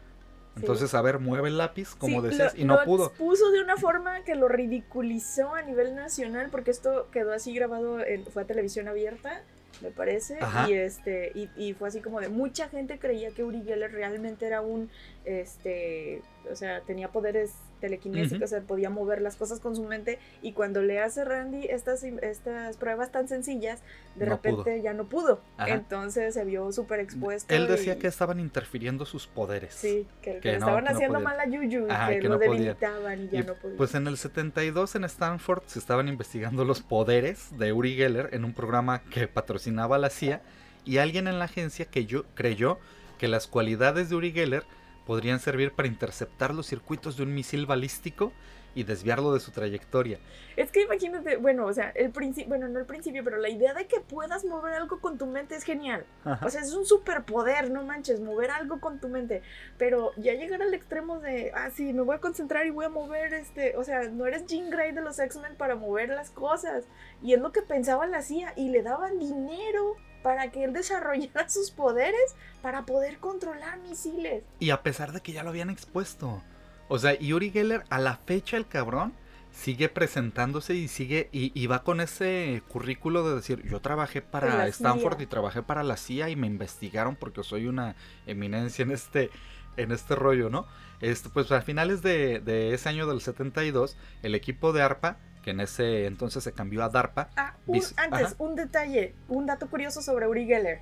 Entonces, 0.56 0.93
a 0.93 1.02
ver, 1.02 1.20
mueve 1.20 1.47
el 1.47 1.58
lápiz, 1.58 1.95
como 1.95 2.22
decías, 2.22 2.54
y 2.56 2.66
no 2.66 2.78
lo 2.78 2.84
pudo. 2.84 3.12
Puso 3.14 3.52
de 3.52 3.62
una 3.62 3.78
forma 3.78 4.24
que 4.24 4.36
lo 4.36 4.47
ridiculizó 4.47 5.56
a 5.56 5.62
nivel 5.62 5.95
nacional, 5.95 6.49
porque 6.52 6.72
esto 6.72 7.08
quedó 7.12 7.34
así 7.34 7.54
grabado, 7.54 8.06
en, 8.06 8.26
fue 8.26 8.43
a 8.43 8.45
televisión 8.45 8.88
abierta, 8.88 9.43
me 9.82 9.91
parece, 9.91 10.38
y 10.68 10.74
este, 10.74 11.32
y, 11.34 11.49
y, 11.56 11.74
fue 11.74 11.88
así 11.88 12.02
como 12.02 12.20
de 12.20 12.30
mucha 12.30 12.68
gente 12.68 12.99
creía 12.99 13.32
que 13.32 13.43
Uri 13.43 13.64
Geller 13.64 13.91
realmente 13.91 14.45
era 14.45 14.62
un, 14.62 14.89
este, 15.26 16.22
o 16.52 16.56
sea, 16.56 16.82
tenía 16.82 17.08
poderes 17.08 17.54
telequinésico, 17.82 18.46
o 18.46 18.48
sea, 18.48 18.62
podía 18.62 18.90
mover 18.90 19.22
las 19.22 19.36
cosas 19.36 19.60
con 19.60 19.76
su 19.76 19.84
mente 19.84 20.20
y 20.42 20.54
cuando 20.54 20.82
le 20.82 21.02
hace 21.02 21.26
Randy 21.26 21.66
estas, 21.66 22.04
estas 22.04 22.78
pruebas 22.78 23.12
tan 23.12 23.28
sencillas, 23.28 23.82
de 24.16 24.26
repente 24.26 24.82
ya 24.82 24.94
no 24.94 25.06
pudo. 25.10 25.42
Entonces 25.68 26.34
se 26.34 26.46
vio 26.46 26.72
súper 26.72 27.02
expuesto. 27.02 27.54
Él 27.54 27.68
decía 27.68 28.00
que 28.00 28.08
estaban 28.08 28.40
interfiriendo 28.40 29.06
sus 29.06 29.28
poderes. 29.28 29.74
Sí, 29.74 30.08
que, 30.22 30.40
le 30.42 30.54
estaban 30.54 30.88
haciendo 30.88 31.20
mal 31.20 31.40
a 31.40 31.46
Yuyu, 31.46 31.88
y 31.88 32.20
que, 32.20 32.22
lo 32.22 32.38
debilitaban 32.38 33.26
y 33.26 33.30
ya 33.30 33.44
no 33.44 33.56
podían. 33.56 33.78
Pues 33.78 33.96
en 33.96 34.08
el 34.08 34.18
72 34.18 34.96
en 34.96 35.04
Stanford 35.04 35.64
se 35.66 35.80
estaban 35.80 36.08
investigando 36.08 36.64
los 36.64 36.82
poderes 36.82 37.58
de 37.58 37.74
Uri 37.74 37.96
Geller 37.96 38.30
en 38.32 38.46
un 38.46 38.54
programa 38.54 39.02
que 39.04 39.28
patrocinaba 39.28 39.98
la 39.98 40.10
CIA 40.10 40.42
y 40.86 40.98
alguien 40.98 41.28
en 41.28 41.40
la 41.40 41.46
agencia 41.46 41.86
que 41.86 42.06
yo 42.06 42.26
creyó 42.36 42.80
que 43.18 43.28
las 43.28 43.48
cualidades 43.48 44.10
de 44.10 44.16
Uri 44.16 44.32
Geller 44.32 44.64
podrían 45.06 45.39
servir 45.39 45.72
para 45.74 45.88
interceptar 45.88 46.54
los 46.54 46.68
circuitos 46.68 47.18
de 47.18 47.24
un 47.24 47.34
misil 47.34 47.66
balístico 47.66 48.32
y 48.74 48.84
desviarlo 48.84 49.34
de 49.34 49.39
su 49.39 49.52
trayectoria. 49.52 50.20
Es 50.56 50.72
que 50.72 50.84
imagínate, 50.84 51.38
bueno, 51.38 51.66
o 51.66 51.74
sea, 51.74 51.89
el 51.89 52.12
principio, 52.12 52.49
bueno, 52.49 52.68
no 52.68 52.80
el 52.80 52.86
principio, 52.86 53.24
pero 53.24 53.38
la 53.38 53.49
idea 53.49 53.74
de 53.74 53.88
que 53.88 53.99
puedas 53.99 54.45
mover 54.45 54.74
algo 54.74 54.99
con 54.99 55.18
tu 55.18 55.26
mente 55.26 55.56
es 55.56 55.64
genial. 55.64 56.06
O 56.41 56.49
sea, 56.49 56.62
es 56.62 56.74
un 56.74 56.86
superpoder, 56.86 57.70
no 57.70 57.84
manches, 57.84 58.22
mover 58.22 58.52
algo 58.52 58.80
con 58.80 58.99
tu 58.99 59.10
mente. 59.10 59.41
Pero 59.78 60.12
ya 60.18 60.34
llegar 60.34 60.62
al 60.62 60.74
extremo 60.74 61.20
de, 61.20 61.52
ah, 61.54 61.70
sí, 61.72 61.93
me 61.93 62.02
voy 62.02 62.16
a 62.16 62.20
concentrar 62.20 62.66
y 62.66 62.70
voy 62.70 62.86
a 62.86 62.89
mover 62.89 63.34
este, 63.34 63.76
o 63.78 63.84
sea, 63.84 64.04
no 64.04 64.26
eres 64.26 64.45
Jean 64.45 64.70
Grey 64.70 64.91
de 64.93 65.02
los 65.02 65.20
X-Men 65.20 65.56
para 65.58 65.76
mover 65.76 66.10
las 66.10 66.30
cosas. 66.30 66.86
Y 67.22 67.34
es 67.34 67.39
lo 67.39 67.52
que 67.52 67.62
pensaba 67.62 68.08
la 68.08 68.22
CIA 68.22 68.54
y 68.56 68.70
le 68.70 68.84
daban 68.84 69.20
dinero 69.20 69.97
para 70.24 70.51
que 70.51 70.63
él 70.63 70.74
desarrollara 70.74 71.49
sus 71.49 71.72
poderes 71.72 72.36
para 72.61 72.86
poder 72.86 73.17
controlar 73.19 73.80
misiles. 73.80 74.43
Y 74.59 74.69
a 74.69 74.84
pesar 74.84 75.11
de 75.11 75.22
que 75.22 75.32
ya 75.32 75.43
lo 75.43 75.49
habían 75.49 75.69
expuesto. 75.69 76.41
O 76.88 76.99
sea, 76.99 77.17
Yuri 77.17 77.51
Geller, 77.51 77.84
a 77.89 77.99
la 77.99 78.17
fecha 78.17 78.57
el 78.57 78.67
cabrón 78.67 79.13
sigue 79.51 79.89
presentándose 79.89 80.76
y 80.76 80.88
sigue 80.88 81.30
y, 81.32 81.67
va 81.67 81.84
con 81.84 81.99
ese 81.99 82.63
currículo 82.69 83.28
de 83.28 83.36
decir 83.36 83.63
yo 83.69 83.82
trabajé 83.82 84.22
para 84.22 84.65
Stanford 84.67 85.19
y 85.22 85.26
trabajé 85.26 85.61
para 85.61 85.84
la 85.84 85.97
CIA 85.97 86.30
y 86.30 86.36
me 86.36 86.47
investigaron 86.47 87.15
porque 87.15 87.43
soy 87.43 87.67
una 87.67 87.95
eminencia 88.26 88.84
en 88.84 88.91
este 88.91 89.30
en 89.78 89.91
este 89.91 90.15
rollo, 90.15 90.49
¿no? 90.49 90.67
Este, 90.99 91.30
pues 91.30 91.51
a 91.51 91.61
finales 91.61 92.01
de, 92.01 92.39
de 92.39 92.74
ese 92.74 92.89
año 92.89 93.07
del 93.07 93.22
72 93.22 93.97
el 94.22 94.36
equipo 94.36 94.74
de 94.74 94.82
ARPA 94.82 95.17
que 95.42 95.52
en 95.52 95.60
ese 95.60 96.06
entonces 96.06 96.44
se 96.44 96.54
cambió 96.54 96.84
a 96.84 96.89
DARPA. 96.89 97.30
Ah, 97.36 97.56
antes, 97.98 98.36
un 98.38 98.56
detalle, 98.56 99.16
un 99.28 99.46
dato 99.46 99.70
curioso 99.70 100.02
sobre 100.02 100.28
Uri 100.28 100.46
Geller. 100.46 100.80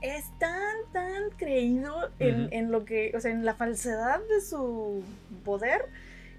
Es 0.00 0.26
tan, 0.38 0.76
tan 0.92 1.30
creído 1.36 2.10
en, 2.18 2.52
en, 2.52 2.70
lo 2.70 2.84
que, 2.84 3.12
o 3.16 3.20
sea, 3.20 3.32
en 3.32 3.44
la 3.44 3.54
falsedad 3.54 4.20
de 4.28 4.40
su 4.40 5.02
poder, 5.44 5.86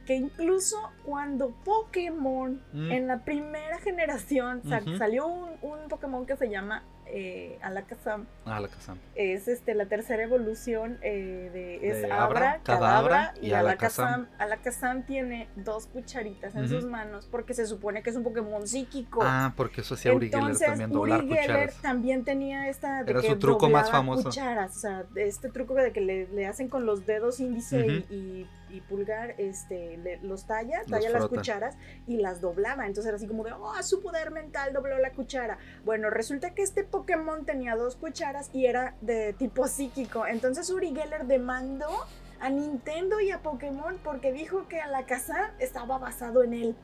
que 0.10 0.16
incluso 0.16 0.76
cuando 1.06 1.52
Pokémon, 1.64 2.60
mm. 2.74 2.92
en 2.92 3.06
la 3.06 3.24
primera 3.24 3.78
generación, 3.78 4.64
salió 4.98 5.28
un, 5.28 5.52
un 5.62 5.88
Pokémon 5.88 6.26
que 6.26 6.36
se 6.36 6.50
llama 6.50 6.82
eh, 7.12 7.58
Alakazam. 7.62 8.26
Ah, 8.46 8.58
Alakazam. 8.58 8.98
Es 9.16 9.48
este, 9.48 9.74
la 9.74 9.88
tercera 9.88 10.24
evolución 10.24 10.98
eh, 11.02 11.50
de, 11.54 11.90
es 11.90 12.12
Abra, 12.12 12.60
Cadabra, 12.64 13.34
y, 13.42 13.52
Alakazam. 13.52 14.28
Alakazam. 14.38 15.04
tiene 15.06 15.50
dos 15.56 15.88
cucharitas 15.88 16.56
en 16.56 16.70
sus 16.70 16.86
manos 16.86 17.28
porque 17.30 17.54
se 17.54 17.66
supone 17.66 18.04
que 18.04 18.12
es 18.12 18.16
un 18.16 18.24
Pokémon 18.24 18.68
psíquico. 18.68 19.22
Ah, 19.24 19.54
porque 19.56 19.82
eso 19.82 19.96
hacía 19.96 20.14
Uri 20.14 20.30
Geller 20.30 20.58
también, 20.58 20.92
doblar 20.92 21.24
Uri 21.24 21.36
Geller 21.36 21.74
también 21.82 22.24
tenía 22.24 22.70
esta... 22.70 23.04
De 23.04 23.12
Era 23.12 23.22
su 23.22 23.38
truco 23.38 23.70
más 23.70 23.90
famoso. 23.90 24.24
Cucharas, 24.24 24.78
o 24.78 24.80
sea, 24.80 25.06
este 25.16 25.50
truco 25.50 25.74
de 25.76 25.92
que 25.92 26.02
le, 26.02 26.28
le 26.28 26.46
hacen 26.46 26.68
con 26.68 26.86
los 26.86 27.06
dedos 27.06 27.40
índice 27.40 28.06
y, 28.10 28.14
y, 28.14 28.48
pulgar, 28.82 29.36
este, 29.38 30.20
los 30.22 30.46
talla, 30.46 30.84
talla 30.90 31.10
las 31.10 31.28
cucharas 31.28 31.76
y 32.08 32.18
las 32.18 32.42
doblaba. 32.42 32.86
Entonces 32.86 33.08
era 33.08 33.18
así 33.18 33.28
como 33.28 33.44
de, 33.44 33.52
oh, 33.52 33.82
su 33.84 34.02
poder 34.02 34.32
mental 34.32 34.74
dobló 34.74 34.98
la 34.98 35.12
cuchara. 35.12 35.58
Bueno, 35.84 36.10
resulta 36.10 36.54
que 36.54 36.62
este 36.62 36.84
Pokémon 36.84 37.46
tenía 37.46 37.76
dos 37.76 37.96
cucharas 37.96 38.50
y 38.54 38.66
era 38.66 38.96
de 39.02 39.34
tipo 39.34 39.68
psíquico. 39.68 40.26
Entonces 40.26 40.70
Uri 40.70 40.94
Geller 40.94 41.26
demandó 41.26 41.90
a 42.40 42.50
Nintendo 42.50 43.20
y 43.20 43.32
a 43.32 43.40
Pokémon 43.40 43.98
porque 44.04 44.32
dijo 44.32 44.68
que 44.68 44.80
Alakazam 44.80 45.52
estaba 45.60 45.98
basado 45.98 46.44
en 46.44 46.54
él. 46.54 46.76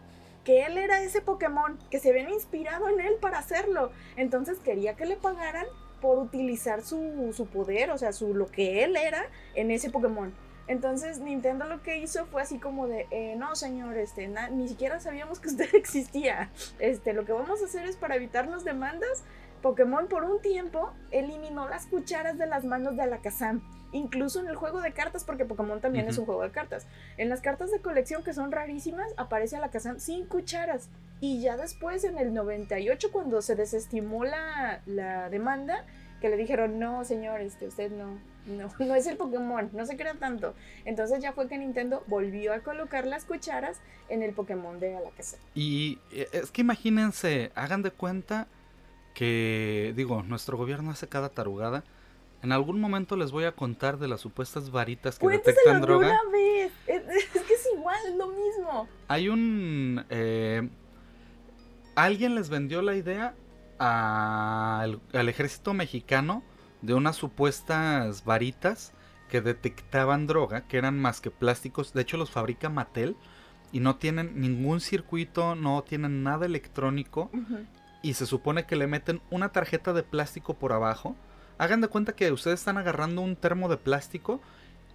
Que 0.43 0.65
él 0.65 0.77
era 0.77 1.01
ese 1.01 1.21
Pokémon, 1.21 1.79
que 1.89 1.99
se 1.99 2.09
habían 2.09 2.29
inspirado 2.29 2.87
en 2.89 2.99
él 2.99 3.13
para 3.19 3.39
hacerlo. 3.39 3.91
Entonces 4.15 4.59
quería 4.59 4.95
que 4.95 5.05
le 5.05 5.15
pagaran 5.15 5.65
por 6.01 6.19
utilizar 6.19 6.83
su, 6.83 7.33
su 7.35 7.47
poder, 7.47 7.89
o 7.89 7.97
sea, 7.97 8.13
su, 8.13 8.35
lo 8.35 8.45
que 8.45 8.83
él 8.83 8.95
era 8.95 9.25
en 9.55 9.71
ese 9.71 9.89
Pokémon. 9.89 10.33
Entonces 10.67 11.19
Nintendo 11.19 11.65
lo 11.65 11.83
que 11.83 11.97
hizo 11.97 12.25
fue 12.25 12.41
así 12.41 12.57
como 12.57 12.87
de, 12.87 13.07
eh, 13.11 13.35
no 13.37 13.55
señor, 13.55 13.97
este, 13.97 14.27
ni 14.51 14.67
siquiera 14.67 14.99
sabíamos 14.99 15.39
que 15.39 15.49
usted 15.49 15.69
existía. 15.73 16.49
Este, 16.79 17.13
lo 17.13 17.25
que 17.25 17.33
vamos 17.33 17.61
a 17.61 17.65
hacer 17.65 17.85
es 17.85 17.95
para 17.95 18.15
evitarnos 18.15 18.63
demandas, 18.63 19.23
Pokémon 19.61 20.07
por 20.07 20.23
un 20.23 20.41
tiempo 20.41 20.93
eliminó 21.09 21.67
las 21.67 21.87
cucharas 21.87 22.37
de 22.37 22.45
las 22.45 22.65
manos 22.65 22.95
de 22.95 23.03
Alakazam. 23.03 23.61
Incluso 23.91 24.39
en 24.39 24.47
el 24.47 24.55
juego 24.55 24.81
de 24.81 24.91
cartas, 24.91 25.23
porque 25.23 25.45
Pokémon 25.45 25.79
también 25.79 26.07
es 26.07 26.17
un 26.17 26.25
juego 26.25 26.43
de 26.43 26.51
cartas. 26.51 26.85
En 27.17 27.29
las 27.29 27.41
cartas 27.41 27.71
de 27.71 27.79
colección 27.79 28.23
que 28.23 28.33
son 28.33 28.51
rarísimas, 28.51 29.11
aparece 29.17 29.55
Alakazam 29.55 29.99
sin 29.99 30.25
cucharas. 30.27 30.89
Y 31.19 31.41
ya 31.41 31.57
después, 31.57 32.03
en 32.03 32.17
el 32.17 32.33
98, 32.33 33.11
cuando 33.11 33.41
se 33.41 33.55
desestimó 33.55 34.25
la, 34.25 34.81
la 34.85 35.29
demanda, 35.29 35.85
que 36.21 36.29
le 36.29 36.37
dijeron, 36.37 36.77
no, 36.77 37.03
señor, 37.05 37.41
este, 37.41 37.67
usted 37.67 37.89
no, 37.91 38.19
no, 38.45 38.71
no 38.79 38.95
es 38.95 39.07
el 39.07 39.17
Pokémon, 39.17 39.69
no 39.73 39.85
se 39.85 39.97
crea 39.97 40.15
tanto. 40.15 40.53
Entonces 40.85 41.21
ya 41.21 41.33
fue 41.33 41.47
que 41.47 41.57
Nintendo 41.57 42.03
volvió 42.07 42.53
a 42.53 42.59
colocar 42.59 43.05
las 43.05 43.25
cucharas 43.25 43.79
en 44.09 44.23
el 44.23 44.33
Pokémon 44.33 44.79
de 44.79 44.95
Alakazam. 44.95 45.39
Y 45.53 45.99
eh, 46.11 46.27
es 46.31 46.51
que 46.51 46.61
imagínense, 46.61 47.51
hagan 47.55 47.81
de 47.81 47.91
cuenta 47.91 48.47
que, 49.13 49.93
digo, 49.95 50.23
nuestro 50.23 50.57
gobierno 50.57 50.91
hace 50.91 51.07
cada 51.07 51.29
tarugada. 51.29 51.83
En 52.43 52.51
algún 52.51 52.79
momento 52.79 53.15
les 53.15 53.31
voy 53.31 53.45
a 53.45 53.53
contar 53.53 53.97
de 53.97 54.07
las 54.07 54.21
supuestas 54.21 54.69
varitas 54.69 55.17
que 55.17 55.27
detectan 55.27 55.81
droga. 55.81 56.07
una 56.07 56.31
vez. 56.31 56.71
Es, 56.85 57.01
que 57.29 57.53
es 57.53 57.67
igual, 57.73 57.97
es 58.07 58.15
lo 58.15 58.27
mismo. 58.27 58.87
Hay 59.07 59.29
un... 59.29 60.05
Eh, 60.09 60.69
alguien 61.95 62.35
les 62.35 62.49
vendió 62.49 62.83
la 62.83 62.95
idea 62.95 63.33
al, 63.79 65.01
al 65.13 65.29
ejército 65.29 65.73
mexicano 65.73 66.43
de 66.81 66.93
unas 66.93 67.15
supuestas 67.15 68.23
varitas 68.25 68.93
que 69.29 69.41
detectaban 69.41 70.27
droga, 70.27 70.67
que 70.67 70.77
eran 70.77 70.99
más 70.99 71.21
que 71.21 71.31
plásticos. 71.31 71.93
De 71.93 72.01
hecho, 72.01 72.17
los 72.17 72.31
fabrica 72.31 72.69
Mattel 72.69 73.15
y 73.71 73.79
no 73.79 73.95
tienen 73.95 74.39
ningún 74.39 74.79
circuito, 74.79 75.55
no 75.55 75.83
tienen 75.83 76.23
nada 76.23 76.45
electrónico 76.45 77.29
y 78.01 78.13
se 78.13 78.25
supone 78.25 78.65
que 78.65 78.75
le 78.75 78.87
meten 78.87 79.21
una 79.31 79.49
tarjeta 79.49 79.91
de 79.91 80.03
plástico 80.03 80.53
por 80.53 80.73
abajo. 80.73 81.15
Hagan 81.57 81.81
de 81.81 81.87
cuenta 81.87 82.13
que 82.13 82.31
ustedes 82.31 82.59
están 82.59 82.77
agarrando 82.77 83.21
un 83.21 83.35
termo 83.35 83.67
de 83.67 83.77
plástico, 83.77 84.41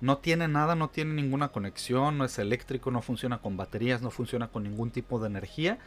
no 0.01 0.18
tiene 0.18 0.49
nada, 0.49 0.76
no 0.76 0.91
tiene 0.91 1.14
ninguna 1.14 1.49
conexión, 1.49 2.18
no 2.18 2.24
es 2.24 2.39
eléctrico, 2.39 2.91
no 2.91 3.03
funciona 3.03 3.39
con 3.39 3.57
baterías, 3.57 4.01
no 4.01 4.11
funciona 4.11 4.49
con 4.49 4.62
ningún 4.62 4.91
tipo 4.91 5.18
de 5.18 5.26
energía. 5.26 5.78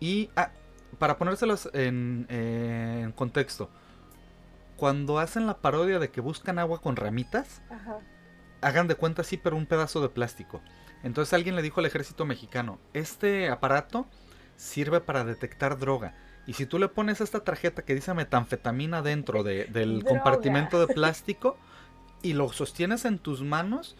Y 0.00 0.30
ah, 0.36 0.52
para 0.98 1.18
ponérselos 1.18 1.68
en, 1.74 2.26
en, 2.28 3.12
contexto, 3.12 3.68
cuando 4.82 5.20
hacen 5.20 5.46
la 5.46 5.58
parodia 5.58 6.00
de 6.00 6.10
que 6.10 6.20
buscan 6.20 6.58
agua 6.58 6.80
con 6.80 6.96
ramitas, 6.96 7.62
hagan 8.62 8.88
de 8.88 8.96
cuenta 8.96 9.22
sí, 9.22 9.36
pero 9.36 9.56
un 9.56 9.66
pedazo 9.66 10.00
de 10.00 10.08
plástico. 10.08 10.60
Entonces 11.04 11.32
alguien 11.34 11.54
le 11.54 11.62
dijo 11.62 11.78
al 11.78 11.86
ejército 11.86 12.26
mexicano, 12.26 12.80
este 12.92 13.48
aparato 13.48 14.08
sirve 14.56 15.00
para 15.00 15.22
detectar 15.22 15.78
droga. 15.78 16.16
Y 16.48 16.54
si 16.54 16.66
tú 16.66 16.80
le 16.80 16.88
pones 16.88 17.20
esta 17.20 17.44
tarjeta 17.44 17.84
que 17.84 17.94
dice 17.94 18.12
metanfetamina 18.12 19.02
dentro 19.02 19.44
del 19.44 20.02
compartimento 20.04 20.84
de 20.84 20.92
plástico 20.94 21.56
y 22.20 22.32
lo 22.32 22.48
sostienes 22.48 23.04
en 23.04 23.20
tus 23.20 23.40
manos, 23.40 23.96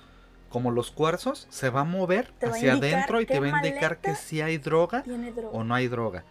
como 0.48 0.72
los 0.72 0.90
cuarzos, 0.90 1.46
se 1.48 1.70
va 1.70 1.82
a 1.82 1.84
mover 1.84 2.34
hacia 2.42 2.72
adentro 2.72 3.20
y 3.20 3.26
te 3.26 3.38
va 3.38 3.46
a 3.46 3.64
indicar 3.64 4.00
que 4.00 4.16
si 4.16 4.40
hay 4.40 4.58
droga, 4.58 5.04
o 5.52 5.62
no 5.62 5.76
hay 5.76 5.86
droga. 5.86 6.24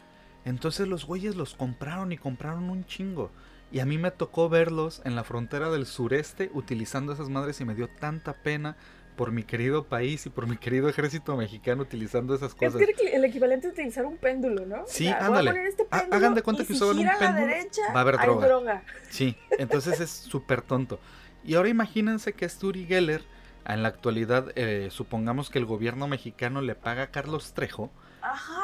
Entonces 0.43 0.89
los 0.89 1.05
güeyes 1.05 1.37
los 1.37 1.55
compraron 1.55 2.11
y 2.11 2.17
compraron 2.17 2.69
un 2.69 2.85
chingo. 2.85 3.31
Y 3.71 3.79
a 3.79 3.85
mí 3.85 3.97
me 3.97 4.11
tocó 4.11 4.49
verlos 4.49 5.01
en 5.05 5.15
la 5.15 5.23
frontera 5.23 5.69
del 5.69 5.85
sureste 5.85 6.51
utilizando 6.53 7.13
esas 7.13 7.29
madres 7.29 7.61
y 7.61 7.65
me 7.65 7.73
dio 7.73 7.87
tanta 7.87 8.33
pena 8.33 8.75
por 9.15 9.31
mi 9.31 9.43
querido 9.43 9.85
país 9.85 10.25
y 10.25 10.29
por 10.29 10.47
mi 10.47 10.57
querido 10.57 10.89
ejército 10.89 11.37
mexicano 11.37 11.83
utilizando 11.83 12.33
esas 12.33 12.55
cosas. 12.55 12.81
Es 12.81 12.97
que 12.97 13.15
el 13.15 13.23
equivalente 13.23 13.67
es 13.67 13.73
utilizar 13.73 14.05
un 14.05 14.17
péndulo, 14.17 14.65
¿no? 14.65 14.83
Sí, 14.87 15.07
ándale. 15.07 15.67
Este 15.67 15.85
hagan 15.89 16.33
de 16.33 16.41
cuenta 16.41 16.65
que 16.65 16.73
usaban 16.73 16.97
un 16.97 17.07
péndulo. 17.19 17.53
va 17.93 17.99
a 17.99 18.01
haber 18.01 18.17
droga. 18.17 18.83
Sí, 19.09 19.37
entonces 19.57 19.99
es 19.99 20.09
súper 20.09 20.61
tonto. 20.61 20.99
Y 21.43 21.55
ahora 21.55 21.69
imagínense 21.69 22.33
que 22.33 22.45
es 22.45 22.63
Uri 22.63 22.85
Geller, 22.85 23.23
en 23.67 23.83
la 23.83 23.89
actualidad, 23.89 24.51
eh, 24.55 24.87
supongamos 24.89 25.49
que 25.49 25.59
el 25.59 25.65
gobierno 25.65 26.07
mexicano 26.07 26.61
le 26.61 26.75
paga 26.75 27.03
a 27.03 27.11
Carlos 27.11 27.53
Trejo 27.53 27.91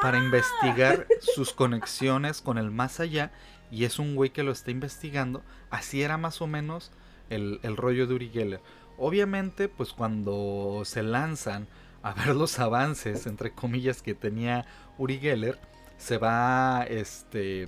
para 0.01 0.17
investigar 0.17 1.07
sus 1.19 1.53
conexiones 1.53 2.41
con 2.41 2.57
el 2.57 2.71
más 2.71 2.99
allá 2.99 3.31
y 3.71 3.85
es 3.85 3.99
un 3.99 4.15
güey 4.15 4.29
que 4.31 4.43
lo 4.43 4.51
está 4.51 4.71
investigando. 4.71 5.43
Así 5.69 6.01
era 6.01 6.17
más 6.17 6.41
o 6.41 6.47
menos 6.47 6.91
el, 7.29 7.59
el 7.63 7.77
rollo 7.77 8.07
de 8.07 8.13
Uri 8.15 8.29
Geller. 8.29 8.61
Obviamente, 8.97 9.69
pues 9.69 9.93
cuando 9.93 10.81
se 10.85 11.03
lanzan 11.03 11.67
a 12.01 12.13
ver 12.13 12.35
los 12.35 12.59
avances, 12.59 13.27
entre 13.27 13.51
comillas, 13.51 14.01
que 14.01 14.13
tenía 14.13 14.65
Uri 14.97 15.19
Geller, 15.19 15.59
se 15.97 16.17
va, 16.17 16.85
este, 16.87 17.67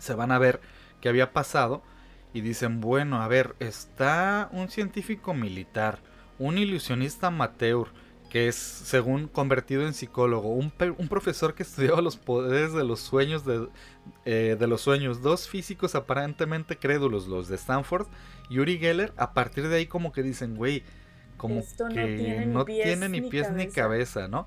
se 0.00 0.14
van 0.14 0.32
a 0.32 0.38
ver 0.38 0.60
qué 1.00 1.08
había 1.08 1.32
pasado 1.32 1.82
y 2.32 2.40
dicen, 2.40 2.80
bueno, 2.80 3.22
a 3.22 3.28
ver, 3.28 3.54
está 3.58 4.48
un 4.52 4.68
científico 4.68 5.34
militar, 5.34 6.00
un 6.38 6.58
ilusionista 6.58 7.28
amateur, 7.28 7.88
que 8.28 8.48
es, 8.48 8.56
según, 8.56 9.26
convertido 9.26 9.86
en 9.86 9.94
psicólogo. 9.94 10.50
Un, 10.50 10.72
un 10.98 11.08
profesor 11.08 11.54
que 11.54 11.62
estudiaba 11.62 12.02
los 12.02 12.16
poderes 12.16 12.72
de 12.72 12.84
los 12.84 13.00
sueños 13.00 13.44
de, 13.44 13.68
eh, 14.24 14.56
de 14.58 14.66
los 14.66 14.82
sueños. 14.82 15.22
Dos 15.22 15.48
físicos 15.48 15.94
aparentemente 15.94 16.76
crédulos, 16.76 17.26
los 17.26 17.48
de 17.48 17.56
Stanford 17.56 18.06
y 18.50 18.58
Uri 18.58 18.78
Geller. 18.78 19.14
A 19.16 19.32
partir 19.32 19.68
de 19.68 19.76
ahí 19.76 19.86
como 19.86 20.12
que 20.12 20.22
dicen, 20.22 20.56
güey, 20.56 20.84
como 21.38 21.62
que 21.94 22.44
no 22.46 22.64
tiene, 22.64 23.08
ni, 23.08 23.22
pies, 23.22 23.50
ni, 23.52 23.68
cabeza. 23.68 24.28
¿no? 24.28 24.46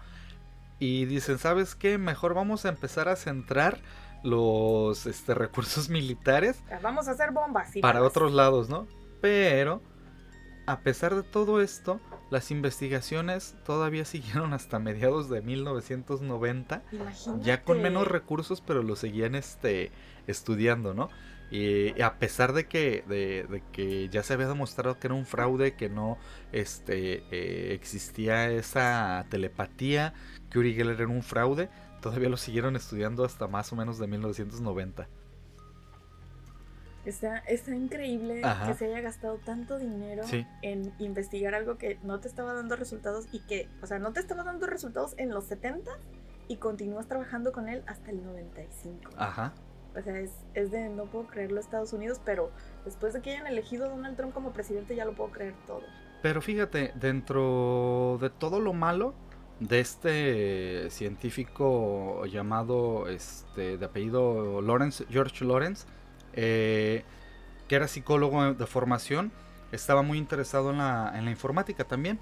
Y 0.77 1.05
dicen, 1.05 1.39
¿sabes 1.39 1.73
qué? 1.73 1.97
Mejor 1.97 2.33
vamos 2.35 2.65
a 2.65 2.69
empezar 2.69 3.09
a 3.09 3.15
centrar 3.15 3.79
los 4.23 5.07
este, 5.07 5.33
recursos 5.33 5.89
militares. 5.89 6.63
Vamos 6.83 7.07
a 7.07 7.11
hacer 7.11 7.31
bombas. 7.31 7.71
para 7.81 8.03
otros 8.03 8.31
lados, 8.31 8.69
¿no? 8.69 8.87
Pero, 9.21 9.81
a 10.67 10.81
pesar 10.81 11.15
de 11.15 11.23
todo 11.23 11.61
esto, 11.61 11.99
las 12.31 12.49
investigaciones 12.49 13.55
todavía 13.63 14.05
siguieron 14.05 14.53
hasta 14.53 14.79
mediados 14.79 15.29
de 15.29 15.41
1990. 15.41 16.81
Ya 17.41 17.61
con 17.61 17.81
menos 17.81 18.07
recursos, 18.07 18.61
pero 18.61 18.81
lo 18.81 18.95
seguían 18.95 19.35
este, 19.35 19.91
estudiando, 20.25 20.95
¿no? 20.95 21.09
Y 21.51 22.01
a 22.01 22.17
pesar 22.17 22.53
de 22.53 22.65
que, 22.65 23.03
de, 23.09 23.61
que 23.73 24.07
ya 24.07 24.23
se 24.23 24.33
había 24.33 24.47
demostrado 24.47 24.97
que 24.99 25.07
era 25.07 25.15
un 25.15 25.25
fraude, 25.25 25.75
que 25.75 25.89
no 25.89 26.17
este, 26.53 27.25
eh, 27.29 27.73
existía 27.73 28.49
esa 28.49 29.25
telepatía, 29.29 30.13
que 30.49 30.59
Uri 30.59 30.73
Geller 30.73 30.95
era 31.01 31.09
un 31.09 31.23
fraude, 31.23 31.69
todavía 32.01 32.29
lo 32.29 32.37
siguieron 32.37 32.77
estudiando 32.77 33.25
hasta 33.25 33.47
más 33.47 33.73
o 33.73 33.75
menos 33.75 33.99
de 33.99 34.07
1990. 34.07 35.09
Está, 37.05 37.39
está 37.39 37.75
increíble 37.75 38.41
que 38.65 38.73
se 38.75 38.85
haya 38.85 39.01
gastado 39.01 39.37
tanto 39.37 39.79
dinero 39.79 40.23
en 40.61 40.93
investigar 40.99 41.55
algo 41.55 41.77
que 41.77 41.97
no 42.03 42.19
te 42.19 42.27
estaba 42.27 42.53
dando 42.53 42.75
resultados 42.75 43.27
y 43.31 43.39
que, 43.39 43.67
o 43.81 43.87
sea, 43.87 43.97
no 43.99 44.13
te 44.13 44.19
estaba 44.19 44.43
dando 44.43 44.67
resultados 44.67 45.15
en 45.17 45.31
los 45.31 45.45
70 45.45 45.89
y 46.47 46.57
continúas 46.57 47.07
trabajando 47.07 47.51
con 47.51 47.69
él 47.69 47.83
hasta 47.87 48.11
el 48.11 48.23
95. 48.23 49.11
Ajá. 49.17 49.53
O 49.95 50.01
sea, 50.01 50.19
es, 50.19 50.31
es 50.53 50.71
de 50.71 50.89
no 50.89 51.05
puedo 51.05 51.27
creerlo 51.27 51.59
Estados 51.59 51.91
Unidos, 51.91 52.21
pero 52.23 52.51
después 52.85 53.13
de 53.13 53.21
que 53.21 53.31
hayan 53.31 53.47
elegido 53.47 53.85
a 53.85 53.89
Donald 53.89 54.15
Trump 54.15 54.33
como 54.33 54.53
presidente 54.53 54.95
ya 54.95 55.05
lo 55.05 55.13
puedo 55.13 55.31
creer 55.31 55.55
todo. 55.65 55.81
Pero 56.21 56.41
fíjate, 56.41 56.93
dentro 56.95 58.19
de 58.21 58.29
todo 58.29 58.59
lo 58.59 58.73
malo, 58.73 59.15
de 59.61 59.79
este 59.79 60.89
científico 60.89 62.25
llamado 62.25 63.07
este 63.07 63.77
de 63.77 63.85
apellido 63.85 64.59
Lawrence 64.59 65.05
George 65.07 65.45
Lawrence 65.45 65.85
eh, 66.33 67.03
que 67.67 67.75
era 67.75 67.87
psicólogo 67.87 68.53
de 68.53 68.67
formación, 68.67 69.31
estaba 69.71 70.01
muy 70.01 70.17
interesado 70.17 70.71
en 70.71 70.79
la, 70.79 71.13
en 71.15 71.25
la 71.25 71.31
informática 71.31 71.83
también. 71.85 72.19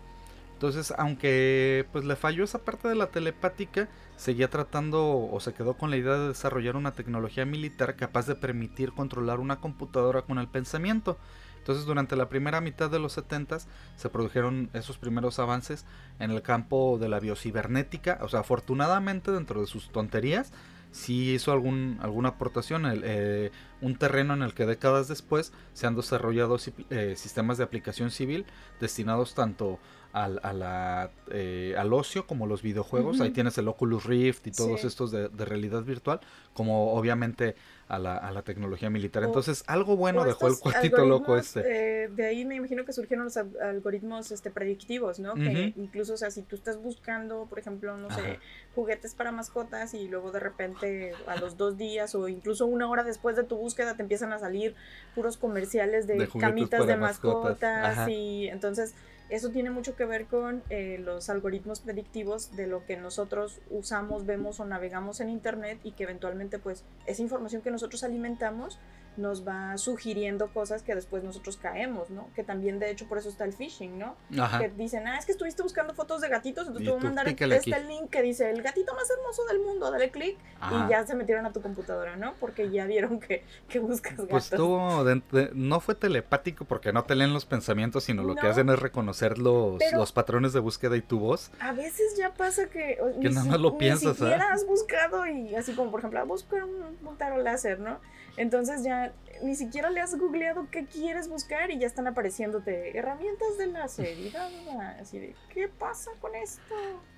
Entonces, 0.60 0.94
aunque 0.98 1.88
pues 1.94 2.04
le 2.04 2.18
falló 2.18 2.44
esa 2.44 2.60
parte 2.60 2.90
de 2.90 2.96
la 2.96 3.08
telepática, 3.08 3.88
seguía 4.18 4.50
tratando 4.50 5.30
o 5.32 5.40
se 5.40 5.54
quedó 5.54 5.76
con 5.76 5.90
la 5.90 5.96
idea 5.96 6.18
de 6.18 6.28
desarrollar 6.28 6.76
una 6.76 6.92
tecnología 6.92 7.46
militar 7.46 7.96
capaz 7.96 8.28
de 8.28 8.36
permitir 8.36 8.92
controlar 8.92 9.40
una 9.40 9.62
computadora 9.62 10.24
con 10.24 10.38
el 10.38 10.50
pensamiento. 10.50 11.18
Entonces, 11.60 11.86
durante 11.86 12.18
la 12.18 12.28
primera 12.28 12.60
mitad 12.60 12.90
de 12.90 13.00
los 13.00 13.14
70 13.14 13.60
se 13.96 14.10
produjeron 14.10 14.70
esos 14.74 14.98
primeros 14.98 15.40
avances 15.40 15.86
en 16.20 16.32
el 16.32 16.42
campo 16.42 16.98
de 17.00 17.08
la 17.08 17.22
biocibernética. 17.22 18.20
O 18.22 18.28
sea, 18.28 18.42
afortunadamente, 18.42 19.32
dentro 19.32 19.62
de 19.62 19.68
sus 19.68 19.90
tonterías, 19.92 20.52
sí 20.92 21.34
hizo 21.34 21.52
algún, 21.52 21.98
alguna 22.02 22.30
aportación, 22.30 22.84
eh, 23.04 23.52
un 23.82 23.96
terreno 23.96 24.34
en 24.34 24.42
el 24.42 24.54
que 24.54 24.66
décadas 24.66 25.08
después 25.08 25.54
se 25.74 25.88
han 25.88 25.96
desarrollado 25.96 26.58
eh, 26.90 27.14
sistemas 27.16 27.58
de 27.58 27.64
aplicación 27.64 28.12
civil 28.12 28.46
destinados 28.80 29.36
tanto 29.36 29.80
al, 30.14 30.40
a 30.44 30.54
la, 30.54 31.12
eh, 31.32 31.76
al 31.78 31.94
ocio 31.94 32.26
como 32.26 32.48
los 32.48 32.62
videojuegos. 32.62 33.22
Ahí 33.22 33.32
tienes 33.32 33.58
el 33.58 33.68
Oculus 33.68 34.06
Rift 34.06 34.48
y 34.48 34.52
todos 34.52 34.84
estos 34.84 35.12
de, 35.12 35.30
realidad 35.30 35.84
virtual, 35.84 36.20
como 36.54 36.94
obviamente 36.94 37.56
a 37.90 37.98
la, 37.98 38.16
a 38.16 38.32
la 38.32 38.44
tecnología 38.44 38.92
militar. 38.92 39.24
Entonces, 39.24 39.64
algo 39.66 39.98
bueno 39.98 40.24
dejó 40.24 40.48
el 40.48 40.60
cuartito 40.60 41.06
loco 41.06 41.36
este. 41.36 42.08
de 42.08 42.26
ahí 42.26 42.46
me 42.46 42.56
imagino 42.56 42.86
que 42.86 42.94
surgieron 42.94 43.26
los 43.26 43.36
algoritmos 43.38 44.32
este, 44.32 44.52
predictivos, 44.52 45.20
¿no? 45.20 45.34
Que 45.34 45.74
incluso, 45.76 46.14
o 46.14 46.18
sea, 46.18 46.30
si 46.30 46.44
tú 46.44 46.56
estás 46.56 46.82
buscando, 46.82 47.48
por 47.48 47.58
ejemplo, 47.58 47.98
no 47.98 48.10
sé, 48.12 48.40
juguetes 48.76 49.16
para 49.16 49.32
mascotas 49.32 49.96
y 49.96 50.08
luego 50.08 50.32
de 50.32 50.40
repente 50.40 51.14
a 51.26 51.38
los 51.38 51.58
dos 51.58 51.78
días 51.78 52.14
o 52.14 52.28
incluso 52.28 52.68
una 52.68 52.88
hora 52.88 53.04
después 53.04 53.36
de 53.36 53.44
tu 53.44 53.58
búsqueda 53.58 53.96
te 53.96 54.04
empiezan 54.04 54.34
a 54.34 54.40
salir 54.40 54.76
puros 55.16 55.38
comerciales 55.38 56.06
de, 56.06 56.28
camitas 56.40 56.86
de 56.86 56.96
mascotas, 56.96 58.08
y 58.08 58.48
entonces 58.50 58.94
eso 59.30 59.50
tiene 59.50 59.70
mucho 59.70 59.96
que 59.96 60.06
ver 60.06 60.26
con 60.26 60.64
eh, 60.70 61.00
los 61.00 61.30
algoritmos 61.30 61.80
predictivos 61.80 62.56
de 62.56 62.68
lo 62.68 62.86
que 62.86 62.98
nosotros 62.98 63.60
usamos, 63.70 64.26
vemos 64.26 64.60
o 64.60 64.66
navegamos 64.66 65.20
en 65.20 65.30
Internet 65.30 65.80
y 65.84 65.92
que 65.92 66.04
eventualmente 66.04 66.60
pues 66.60 66.84
esa 67.06 67.22
información 67.22 67.62
que 67.62 67.72
nosotros 67.72 68.04
alimentamos 68.04 68.80
nos 69.20 69.48
va 69.48 69.78
sugiriendo 69.78 70.48
cosas 70.48 70.82
que 70.82 70.96
después 70.96 71.24
nosotros 71.24 71.58
caemos, 71.58 72.10
¿no? 72.10 72.30
Que 72.36 72.44
también 72.44 72.80
de 72.80 72.90
hecho 72.90 73.08
por 73.08 73.18
eso 73.18 73.30
está 73.30 73.46
el 73.46 73.54
phishing, 73.54 74.00
¿no? 74.00 74.16
Que 74.60 74.70
dicen, 74.70 75.08
ah, 75.08 75.18
es 75.18 75.26
que 75.26 75.32
estuviste 75.32 75.62
buscando 75.62 75.94
fotos 75.94 76.22
de 76.22 76.30
gatitos, 76.30 76.68
entonces 76.68 76.86
te 76.86 76.92
voy 76.92 77.02
a 77.02 77.04
mandar 77.04 77.28
este 77.28 77.84
link 77.84 78.10
que 78.10 78.22
dice 78.22 78.50
el 78.50 78.62
gatito 78.62 78.94
más 78.96 79.10
hermoso 79.10 79.46
del 79.46 79.60
mundo, 79.60 79.92
dale 79.92 80.10
clic 80.10 80.38
y 80.72 80.90
ya 80.90 81.06
se 81.06 81.16
metieron 81.16 81.46
a 81.46 81.52
tu 81.52 81.62
computadora, 81.62 82.16
¿no? 82.16 82.34
Porque 82.40 82.70
ya 82.70 82.86
vieron 82.86 83.20
que, 83.20 83.44
que 83.68 83.80
buscas 83.80 84.14
pues 84.16 84.28
gatos. 84.28 84.50
Pues 84.50 84.50
tuvo, 84.50 85.04
no 85.54 85.80
fue 85.80 85.96
telepático 85.96 86.66
porque 86.66 86.94
no 86.94 87.04
te 87.04 87.16
leen 87.16 87.34
los 87.34 87.46
pensamientos, 87.46 88.06
sino 88.06 88.24
lo 88.24 88.36
que 88.36 88.48
hacen 88.48 88.70
es 88.70 88.80
reconocer 88.80 89.38
los, 89.38 89.80
los 89.94 90.12
patrones 90.12 90.54
de 90.54 90.60
búsqueda 90.60 90.96
y 90.96 91.02
tu 91.02 91.20
voz. 91.20 91.52
A 91.60 91.74
veces 91.74 92.16
ya 92.18 92.34
pasa 92.34 92.70
que... 92.70 92.98
Que 93.22 93.30
nada 93.30 93.46
más 93.46 93.60
lo 93.60 93.78
piensas, 93.78 94.20
Ni 94.20 94.28
siquiera 94.28 94.54
has 94.54 94.66
buscado 94.66 95.26
y 95.26 95.56
así 95.56 95.74
como 95.74 95.92
por 95.92 96.00
ejemplo, 96.00 96.26
buscar 96.26 96.64
un, 96.64 96.98
un 97.06 97.44
láser, 97.44 97.80
¿no? 97.80 98.00
Entonces 98.38 98.84
ya 98.84 99.09
ni 99.44 99.56
siquiera 99.56 99.90
le 99.90 100.02
has 100.02 100.16
googleado 100.18 100.68
qué 100.70 100.86
quieres 100.86 101.30
buscar 101.30 101.72
y 101.72 101.80
ya 101.80 101.88
están 101.88 102.08
apareciéndote 102.08 102.98
herramientas 102.98 103.58
de 103.58 103.68
láser 103.68 104.18
y 104.18 104.34
así 105.02 105.20
de, 105.20 105.36
¿qué 105.54 105.68
pasa 105.68 106.12
con 106.20 106.36
esto? 106.36 106.62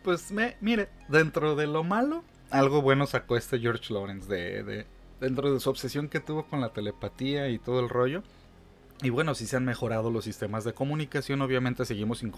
Pues 0.04 0.32
me, 0.32 0.56
mire, 0.62 0.90
dentro 1.08 1.56
de 1.56 1.68
lo 1.68 1.84
malo, 1.84 2.24
algo 2.50 2.82
bueno 2.82 3.08
sacó 3.08 3.38
este 3.38 3.60
George 3.60 3.94
Lawrence 3.94 4.28
de, 4.28 4.64
de 4.64 4.86
dentro 5.20 5.54
de 5.54 5.60
su 5.60 5.70
obsesión 5.70 6.10
que 6.10 6.20
tuvo 6.20 6.46
con 6.48 6.60
la 6.60 6.74
telepatía 6.74 7.48
y 7.50 7.60
todo 7.60 7.80
el 7.80 7.90
rollo. 7.90 8.24
Y 9.04 9.10
bueno, 9.10 9.34
si 9.34 9.48
se 9.48 9.58
han 9.58 9.66
mejorado 9.66 10.12
los 10.12 10.26
sistemas 10.26 10.64
de 10.64 10.74
comunicación, 10.74 11.42
obviamente 11.42 11.86
seguimos 11.86 12.20
sin 12.20 12.32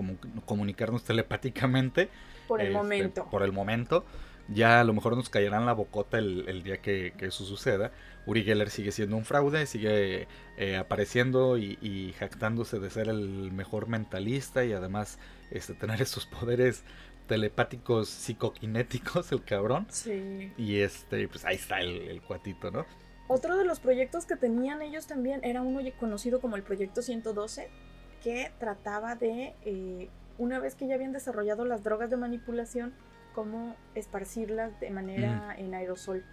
comunicarnos 0.45 1.03
telepáticamente. 1.03 2.09
Por 2.47 2.61
el 2.61 2.67
este, 2.67 2.77
momento. 2.77 3.27
Por 3.29 3.43
el 3.43 3.51
momento. 3.51 4.05
Ya 4.49 4.81
a 4.81 4.83
lo 4.83 4.93
mejor 4.93 5.15
nos 5.15 5.29
caerán 5.29 5.65
la 5.65 5.73
bocota 5.73 6.17
el, 6.17 6.63
día 6.63 6.81
que, 6.81 7.13
eso 7.19 7.45
suceda. 7.45 7.91
Uri 8.25 8.43
Geller 8.43 8.69
sigue 8.69 8.91
siendo 8.91 9.15
un 9.15 9.25
fraude, 9.25 9.65
sigue 9.65 10.27
eh, 10.57 10.77
apareciendo 10.77 11.57
y, 11.57 12.13
jactándose 12.17 12.79
de 12.79 12.89
ser 12.89 13.07
el 13.07 13.51
mejor 13.51 13.87
mentalista 13.87 14.65
y 14.65 14.73
además 14.73 15.17
este, 15.51 15.73
tener 15.73 16.01
esos 16.01 16.25
poderes 16.25 16.83
telepáticos 17.27 18.09
psicoquinéticos, 18.09 19.31
el 19.31 19.43
cabrón. 19.43 19.87
Sí. 19.89 20.51
Y 20.57 20.79
este, 20.79 21.27
pues 21.27 21.45
ahí 21.45 21.55
está 21.55 21.79
el, 21.79 22.21
cuatito, 22.21 22.69
¿no? 22.71 22.85
Otro 23.27 23.57
de 23.57 23.63
los 23.63 23.79
proyectos 23.79 24.25
que 24.25 24.35
tenían 24.35 24.81
ellos 24.81 25.07
también 25.07 25.39
era 25.43 25.61
uno 25.61 25.79
conocido 25.97 26.41
como 26.41 26.57
el 26.57 26.63
Proyecto 26.63 27.01
112, 27.01 27.69
que 28.21 28.51
trataba 28.59 29.15
de, 29.15 29.55
eh, 29.63 30.09
una 30.37 30.59
vez 30.59 30.75
que 30.75 30.87
ya 30.87 30.95
habían 30.95 31.13
desarrollado 31.13 31.63
las 31.63 31.83
drogas 31.83 32.09
de 32.09 32.17
manipulación, 32.17 32.93
cómo 33.33 33.75
esparcirlas 33.95 34.79
de 34.79 34.89
manera 34.89 35.55
en 35.57 35.73
aerosol 35.73 36.23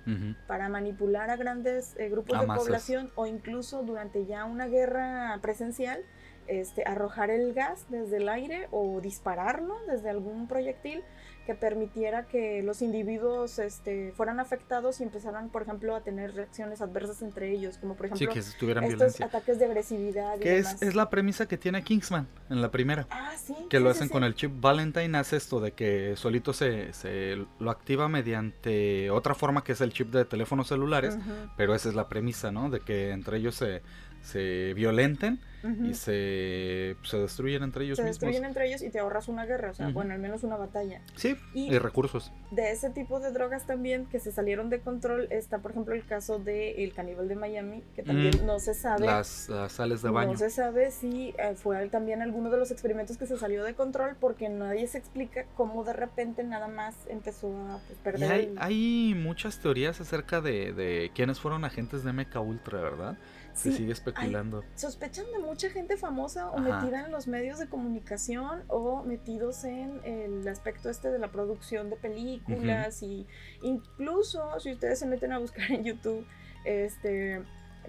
para 0.47 0.69
manipular 0.69 1.31
a 1.31 1.37
grandes 1.37 1.95
eh, 1.99 2.09
grupos 2.09 2.41
de 2.41 2.47
población 2.47 3.11
o 3.15 3.27
incluso 3.27 3.83
durante 3.83 4.27
ya 4.27 4.45
una 4.45 4.67
guerra 4.67 5.39
presencial 5.43 6.01
este, 6.47 6.83
arrojar 6.85 7.31
el 7.31 7.55
gas 7.55 7.87
desde 7.91 8.17
el 8.17 8.29
aire 8.29 8.67
o 8.71 9.01
dispararlo 9.01 9.77
desde 9.87 10.11
algún 10.11 10.49
proyectil 10.49 11.05
que 11.51 11.57
permitiera 11.57 12.27
que 12.27 12.63
los 12.63 12.81
individuos 12.81 13.59
este, 13.59 14.13
fueran 14.17 14.39
afectados 14.39 15.01
y 15.01 15.03
empezaran, 15.03 15.49
por 15.49 15.63
ejemplo, 15.63 15.97
a 15.97 16.01
tener 16.01 16.33
reacciones 16.33 16.81
adversas 16.81 17.23
entre 17.23 17.51
ellos, 17.51 17.77
como 17.79 17.97
por 17.97 18.07
ejemplo 18.07 18.31
estos 18.33 19.21
ataques 19.21 19.59
de 19.59 19.65
agresividad. 19.65 20.39
que 20.39 20.59
es, 20.59 20.81
es, 20.81 20.95
la 20.95 21.11
premisa 21.11 21.47
que 21.47 21.59
tiene 21.59 21.83
Kingsman 21.83 22.29
en 22.51 22.63
la 22.63 22.71
primera. 22.71 23.09
Ah, 23.11 23.33
sí. 23.37 23.57
Que 23.69 23.81
lo 23.81 23.91
hacen 23.91 24.09
con 24.09 24.23
el 24.23 24.37
chip 24.37 24.53
Valentine, 24.61 25.19
hace 25.19 25.39
esto 25.39 25.59
de 25.59 25.73
que 25.73 26.15
solito 26.17 26.53
se, 26.53 26.93
se, 26.93 27.37
lo 27.59 27.71
activa 27.73 28.09
mediante 28.09 29.11
otra 29.11 29.35
forma 29.35 29.65
que 29.65 29.73
es 29.73 29.81
el 29.81 29.93
chip 29.93 30.13
de 30.13 30.25
teléfonos 30.25 30.69
celulares, 30.69 31.19
pero 31.57 31.75
esa 31.75 31.89
es 31.89 31.97
la 31.97 32.09
premisa, 32.09 32.53
¿no? 32.53 32.71
De 32.71 32.79
que 32.79 33.11
entre 33.11 33.39
ellos 33.39 33.57
se 33.57 33.83
se 34.23 34.75
violenten 34.75 35.41
Y 35.63 35.95
se, 35.95 36.97
se 37.03 37.19
destruyen 37.19 37.63
entre 37.63 37.85
ellos 37.85 37.97
se 37.97 38.03
mismos. 38.05 38.21
destruyen 38.21 38.45
entre 38.45 38.67
ellos 38.69 38.83
y 38.83 38.91
te 38.91 38.99
ahorras 38.99 39.29
una 39.29 39.45
guerra, 39.47 39.71
o 39.71 39.75
sea, 39.75 39.89
bueno, 39.89 40.15
al 40.15 40.21
menos 40.21 40.43
una 40.43 40.57
batalla. 40.57 41.01
Sí, 41.17 41.37
Y- 41.55 41.75
y 41.75 41.79
recursos. 41.79 42.33
De 42.51 42.71
ese 42.73 42.91
tipo 42.91 43.21
de 43.21 43.31
drogas 43.33 43.67
también 43.67 44.07
que 44.07 44.21
se 44.21 44.33
salieron 44.33 44.71
de 44.71 44.81
control 44.81 45.29
está, 45.31 45.59
por 45.59 45.73
ejemplo, 45.73 45.95
el 45.95 46.05
caso 46.07 46.39
de 46.39 46.83
el 46.85 46.93
caníbal 46.95 47.29
de 47.29 47.37
Miami, 47.37 47.83
que 47.95 48.03
también 48.03 48.33
Mm, 48.43 48.47
no 48.47 48.59
se 48.59 48.75
sabe. 48.75 49.07
Las, 49.07 49.49
las 49.49 49.73
sales 49.73 50.03
de 50.03 50.11
baño. 50.11 50.33
No 50.33 50.39
se 50.39 50.51
sabe 50.51 50.91
si 50.91 51.35
eh, 51.39 51.55
fue 51.57 51.89
también 51.89 52.23
alguno 52.23 52.51
de 52.51 52.57
los 52.57 52.71
experimentos 52.71 53.17
que 53.19 53.27
se 53.27 53.37
salió 53.37 53.63
de 53.65 53.75
control 53.75 54.17
porque 54.19 54.49
nadie 54.49 54.87
se 54.87 54.99
explica 54.99 55.45
cómo 55.57 55.85
de 55.85 55.93
repente 55.93 56.43
nada 56.43 56.69
más 56.69 56.97
empezó 57.09 57.49
a 57.69 57.79
pues, 57.87 57.99
Y 57.99 58.03
perder 58.03 58.33
hay, 58.33 58.45
el- 58.47 58.59
hay 58.59 59.15
muchas 59.15 59.59
teorías 59.61 60.01
acerca 60.01 60.41
de, 60.41 60.73
de 60.73 61.11
quiénes 61.15 61.39
fueron 61.41 61.65
agentes 61.65 62.03
de 62.05 62.13
MK 62.13 62.37
Ultra, 62.41 62.81
¿verdad? 62.81 63.19
Se 63.53 63.73
sigue 63.73 63.93
especulando. 63.93 64.65
sospechan 64.77 65.27
de 65.33 65.39
mucha 65.51 65.69
gente 65.71 65.97
famosa 65.97 66.49
o 66.51 66.59
Ajá. 66.59 66.81
metida 66.81 67.05
en 67.05 67.11
los 67.11 67.27
medios 67.27 67.59
de 67.59 67.69
comunicación 67.69 68.63
o 68.69 69.03
metidos 69.03 69.65
en 69.65 70.01
el 70.05 70.47
aspecto 70.47 70.89
este 70.91 71.11
de 71.11 71.19
la 71.19 71.29
producción 71.29 71.91
de 71.91 71.97
películas 71.97 73.03
y 73.03 73.27
incluso 73.63 74.59
si 74.61 74.71
ustedes 74.73 74.99
se 75.01 75.07
meten 75.07 75.33
a 75.33 75.39
buscar 75.39 75.71
en 75.73 75.83
YouTube 75.85 76.25
este 76.65 77.43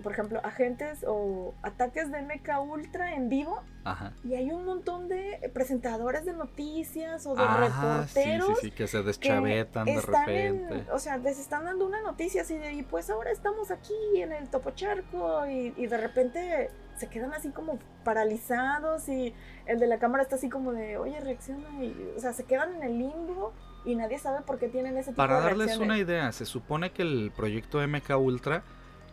por 0.04 0.14
ejemplo 0.14 0.40
agentes 0.44 1.04
o 1.06 1.54
ataques 1.62 2.10
de 2.12 2.22
MK 2.24 2.50
Ultra 2.68 3.14
en 3.14 3.30
vivo 3.30 3.62
Ajá. 3.84 4.14
y 4.24 4.34
hay 4.36 4.50
un 4.50 4.66
montón 4.66 5.08
de 5.10 5.52
presentadores 5.54 6.26
de 6.26 6.34
noticias 6.34 7.26
o 7.28 7.36
de 7.36 7.44
Ah, 7.46 8.06
sí, 8.08 8.14
sí, 8.14 8.20
reporteros 8.22 8.60
sí, 8.62 8.72
que 8.72 8.88
se 8.88 8.98
que 9.00 9.04
deschavetan 9.04 9.86
de 9.86 9.94
están 9.96 10.26
repente. 10.26 10.74
en, 10.76 10.88
o 10.92 10.98
sea, 10.98 11.18
les 11.18 11.38
están 11.40 11.66
dando 11.66 11.86
una 11.86 12.02
noticia 12.02 12.42
así 12.44 12.58
de, 12.58 12.74
y 12.74 12.84
pues 12.84 13.10
ahora 13.10 13.32
estamos 13.32 13.70
aquí 13.70 13.94
en 14.16 14.32
el 14.32 14.48
Topo 14.50 14.72
Charco 14.72 15.46
y, 15.48 15.74
y 15.78 15.86
de 15.88 15.98
repente 15.98 16.70
se 17.02 17.10
quedan 17.10 17.34
así 17.34 17.50
como 17.50 17.80
paralizados 18.04 19.10
y 19.10 19.34
el 19.66 19.80
de 19.80 19.88
la 19.88 19.98
cámara 19.98 20.24
está 20.24 20.36
así 20.36 20.50
como 20.50 20.72
de, 20.72 20.98
oye, 20.98 21.20
reacciona 21.20 21.84
y, 21.84 22.14
o 22.16 22.20
sea, 22.20 22.32
se 22.32 22.44
quedan 22.46 22.76
en 22.76 22.84
el 22.84 23.00
limbo 23.00 23.54
y 23.84 23.96
nadie 23.96 24.20
sabe 24.20 24.42
por 24.44 24.60
qué 24.60 24.68
tienen 24.68 24.96
ese 24.98 25.10
tipo 25.10 25.18
Para 25.18 25.38
de 25.38 25.42
darles 25.42 25.68
reacciones. 25.68 25.90
una 25.90 25.98
idea, 25.98 26.32
se 26.32 26.46
supone 26.46 26.92
que 26.92 27.02
el 27.02 27.32
proyecto 27.36 27.86
MK 27.86 28.12
Ultra 28.20 28.64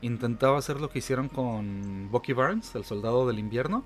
intentaba 0.02 0.58
hacer 0.58 0.80
lo 0.80 0.90
que 0.90 0.98
hicieron 0.98 1.28
con 1.28 2.10
Bucky 2.10 2.34
Barnes, 2.34 2.74
el 2.74 2.84
soldado 2.84 3.26
del 3.26 3.38
invierno, 3.38 3.84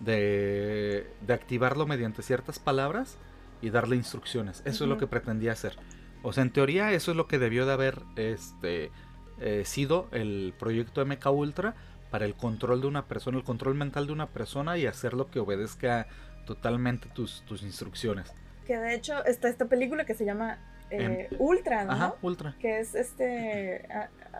de, 0.00 1.06
de 1.20 1.32
activarlo 1.32 1.86
mediante 1.86 2.22
ciertas 2.22 2.58
palabras 2.58 3.18
y 3.62 3.70
darle 3.70 3.94
instrucciones. 3.94 4.62
Eso 4.64 4.84
es 4.84 4.90
lo 4.90 4.98
que 4.98 5.06
pretendía 5.06 5.52
hacer. 5.52 5.76
O 6.22 6.32
sea, 6.32 6.42
en 6.42 6.50
teoría 6.50 6.92
eso 6.92 7.12
es 7.12 7.16
lo 7.16 7.28
que 7.28 7.38
debió 7.38 7.66
de 7.66 7.72
haber 7.72 8.02
este, 8.16 8.90
eh, 9.40 9.62
sido 9.64 10.08
el 10.10 10.52
proyecto 10.58 11.06
MK 11.06 11.26
Ultra 11.26 11.76
para 12.10 12.24
el 12.24 12.34
control 12.34 12.80
de 12.80 12.86
una 12.86 13.06
persona, 13.06 13.38
el 13.38 13.44
control 13.44 13.74
mental 13.74 14.06
de 14.06 14.12
una 14.12 14.26
persona 14.26 14.76
y 14.78 14.86
hacerlo 14.86 15.30
que 15.30 15.38
obedezca 15.40 16.06
totalmente 16.46 17.08
tus, 17.14 17.42
tus 17.42 17.62
instrucciones. 17.62 18.32
Que 18.66 18.76
de 18.78 18.94
hecho 18.94 19.24
está 19.24 19.48
esta 19.48 19.66
película 19.66 20.04
que 20.04 20.14
se 20.14 20.24
llama 20.24 20.58
eh, 20.90 21.28
Ultra, 21.38 21.84
¿no? 21.84 21.92
Ajá, 21.92 22.14
Ultra. 22.22 22.54
Que 22.60 22.80
es 22.80 22.94
este... 22.94 23.86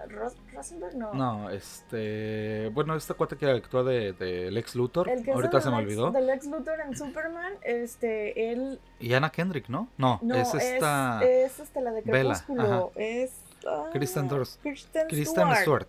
Ros- 0.08 0.36
Rosenberg, 0.54 0.94
no. 0.96 1.12
No, 1.12 1.50
este. 1.50 2.68
Bueno, 2.72 2.94
esta 2.94 3.14
cuate 3.14 3.36
que 3.36 3.50
actúa 3.50 3.82
de, 3.82 4.12
de 4.12 4.50
Lex 4.50 4.76
Luthor. 4.76 5.08
El 5.08 5.24
que 5.24 5.32
Ahorita 5.32 5.58
es 5.58 5.64
se 5.64 5.70
me 5.70 5.76
olvidó. 5.76 6.10
Del 6.12 6.26
Lex 6.26 6.46
Luthor 6.46 6.80
en 6.80 6.96
Superman, 6.96 7.54
este, 7.62 8.52
él 8.52 8.80
Y 9.00 9.12
Anna 9.14 9.30
Kendrick, 9.30 9.68
¿no? 9.68 9.88
No, 9.96 10.20
No, 10.22 10.36
es 10.36 10.54
esta. 10.54 11.20
es, 11.24 11.58
este, 11.58 11.80
la 11.80 11.90
de 11.90 12.02
Bella, 12.02 12.34
Crepúsculo. 12.34 12.92
Es. 12.94 13.32
ah, 13.68 13.88
Kristen. 13.92 14.28
Kristen, 14.62 15.08
Kristen 15.08 15.26
Stewart. 15.54 15.56
Stewart. 15.62 15.86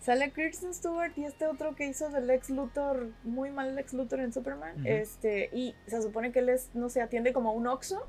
Sale 0.00 0.32
Kristen 0.32 0.72
Stewart 0.72 1.12
y 1.16 1.24
este 1.24 1.46
otro 1.46 1.74
que 1.76 1.86
hizo 1.86 2.08
del 2.08 2.26
Lex 2.26 2.48
Luthor, 2.48 3.10
muy 3.22 3.50
mal 3.50 3.74
Lex 3.74 3.92
Luthor 3.92 4.20
en 4.20 4.32
Superman. 4.32 4.86
Este, 4.86 5.50
y 5.52 5.74
se 5.86 6.00
supone 6.00 6.32
que 6.32 6.38
él 6.38 6.48
es, 6.48 6.70
no 6.72 6.88
sé, 6.88 7.02
atiende 7.02 7.32
como 7.34 7.52
un 7.52 7.66
Oxxo. 7.66 8.06